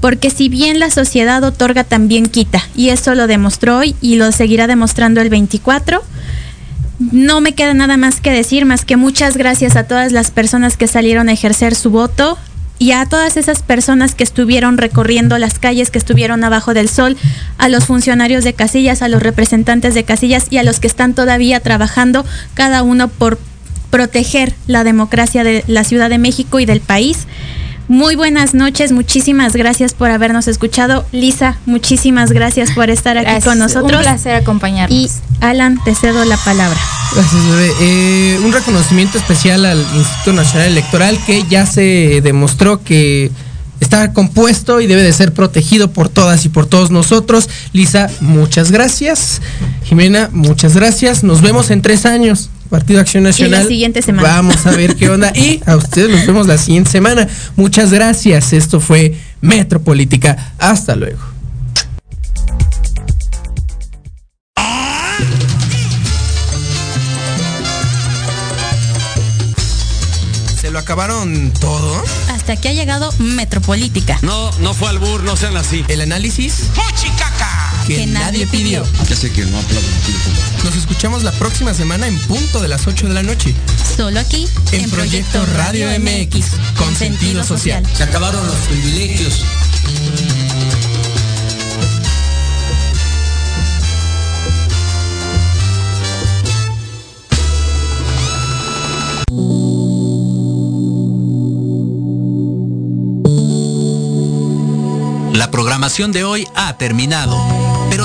porque 0.01 0.31
si 0.31 0.49
bien 0.49 0.79
la 0.79 0.89
sociedad 0.89 1.43
otorga, 1.43 1.83
también 1.83 2.25
quita, 2.25 2.63
y 2.75 2.89
eso 2.89 3.13
lo 3.13 3.27
demostró 3.27 3.77
hoy 3.77 3.95
y 4.01 4.15
lo 4.15 4.31
seguirá 4.31 4.65
demostrando 4.65 5.21
el 5.21 5.29
24. 5.29 6.01
No 7.11 7.39
me 7.39 7.53
queda 7.53 7.75
nada 7.75 7.97
más 7.97 8.19
que 8.19 8.31
decir, 8.31 8.65
más 8.65 8.83
que 8.83 8.97
muchas 8.97 9.38
gracias 9.38 9.75
a 9.75 9.83
todas 9.83 10.11
las 10.11 10.31
personas 10.31 10.75
que 10.75 10.88
salieron 10.88 11.29
a 11.29 11.33
ejercer 11.33 11.75
su 11.75 11.91
voto 11.91 12.39
y 12.78 12.91
a 12.91 13.05
todas 13.05 13.38
esas 13.38 13.63
personas 13.63 14.15
que 14.15 14.23
estuvieron 14.23 14.78
recorriendo 14.78 15.38
las 15.38 15.59
calles, 15.59 15.91
que 15.91 15.97
estuvieron 15.97 16.43
abajo 16.43 16.73
del 16.73 16.89
sol, 16.89 17.17
a 17.57 17.69
los 17.69 17.86
funcionarios 17.86 18.43
de 18.43 18.53
casillas, 18.53 19.01
a 19.01 19.07
los 19.07 19.23
representantes 19.23 19.93
de 19.93 20.03
casillas 20.03 20.47
y 20.49 20.57
a 20.57 20.63
los 20.63 20.80
que 20.80 20.88
están 20.88 21.13
todavía 21.13 21.59
trabajando, 21.61 22.26
cada 22.53 22.84
uno 22.84 23.07
por 23.07 23.39
proteger 23.89 24.53
la 24.67 24.84
democracia 24.84 25.45
de 25.45 25.63
la 25.67 25.86
Ciudad 25.86 26.09
de 26.09 26.17
México 26.17 26.59
y 26.59 26.65
del 26.65 26.82
país. 26.82 27.28
Muy 27.88 28.15
buenas 28.15 28.55
noches, 28.55 28.91
muchísimas 28.91 29.55
gracias 29.55 29.93
por 29.93 30.09
habernos 30.09 30.47
escuchado. 30.47 31.05
Lisa, 31.11 31.57
muchísimas 31.67 32.31
gracias 32.31 32.71
por 32.71 32.89
estar 32.89 33.15
aquí 33.17 33.25
Gracias, 33.25 33.45
con 33.45 33.59
nosotros. 33.59 33.97
Un 33.97 34.01
placer 34.01 34.36
acompañarnos. 34.36 34.97
Y 34.97 35.09
Alan, 35.39 35.79
te 35.83 35.93
cedo 35.93 36.25
la 36.25 36.38
palabra. 36.38 36.79
Gracias, 37.13 37.45
bebé. 37.45 37.71
Eh, 37.81 38.39
un 38.43 38.51
reconocimiento 38.51 39.19
especial 39.19 39.65
al 39.65 39.86
Instituto 39.95 40.33
Nacional 40.33 40.69
Electoral 40.69 41.19
que 41.27 41.43
ya 41.43 41.67
se 41.67 42.21
demostró 42.23 42.83
que 42.83 43.31
está 43.79 44.13
compuesto 44.13 44.81
y 44.81 44.88
debe 44.88 45.03
de 45.03 45.13
ser 45.13 45.33
protegido 45.33 45.91
por 45.91 46.09
todas 46.09 46.43
y 46.45 46.49
por 46.49 46.65
todos 46.65 46.89
nosotros. 46.89 47.49
Lisa, 47.71 48.09
muchas 48.19 48.71
gracias. 48.71 49.41
Jimena, 49.83 50.29
muchas 50.31 50.75
gracias. 50.75 51.23
Nos 51.23 51.41
vemos 51.41 51.69
en 51.69 51.83
tres 51.83 52.07
años. 52.07 52.49
Partido 52.76 52.99
Acción 52.99 53.23
Nacional. 53.23 53.61
Y 53.61 53.63
la 53.63 53.69
siguiente 53.69 54.01
semana. 54.01 54.28
Vamos 54.28 54.65
a 54.65 54.71
ver 54.71 54.97
qué 54.97 55.09
onda. 55.09 55.32
Y 55.34 55.61
a 55.65 55.78
ustedes 55.78 56.09
nos 56.09 56.28
vemos 56.28 56.45
la 56.45 56.57
siguiente 56.57 56.91
semana. 56.91 57.26
Muchas 57.55 57.93
gracias. 57.93 58.51
Esto 58.51 58.82
fue 58.82 59.17
Metropolítica. 59.39 60.51
Hasta 60.59 60.97
luego. 60.97 61.19
¿Se 70.59 70.69
lo 70.69 70.78
acabaron 70.78 71.53
todo? 71.61 72.03
Hasta 72.28 72.53
aquí 72.53 72.67
ha 72.67 72.73
llegado 72.73 73.09
Metropolítica. 73.19 74.19
No, 74.21 74.51
no 74.59 74.73
fue 74.73 74.89
albur, 74.89 75.23
no 75.23 75.38
sean 75.38 75.55
así. 75.55 75.86
El 75.88 76.01
análisis 76.01 76.63
que, 77.86 77.95
Que 77.95 78.07
nadie 78.07 78.47
pidió. 78.47 78.83
Ya 79.07 79.15
sé 79.15 79.31
que 79.31 79.45
no 79.45 79.57
fondo. 79.59 80.41
Nos 80.63 80.75
escuchamos 80.75 81.23
la 81.23 81.31
próxima 81.31 81.73
semana 81.73 82.07
en 82.07 82.17
punto 82.21 82.61
de 82.61 82.67
las 82.67 82.88
8 82.88 83.07
de 83.07 83.13
la 83.13 83.23
noche. 83.23 83.53
Solo 83.95 84.19
aquí 84.19 84.47
En, 84.71 84.89
Proyecto 84.89 85.45
Radio 85.57 85.88
MX, 85.99 86.45
con 86.77 86.95
sentido 86.95 87.43
social. 87.43 87.83
Se 87.95 88.03
acabaron 88.03 88.45
los 88.45 88.55
privilegios. 88.55 89.43
La 105.33 105.51
programación 105.51 106.11
de 106.11 106.23
hoy 106.23 106.47
ha 106.55 106.77
terminado. 106.77 107.74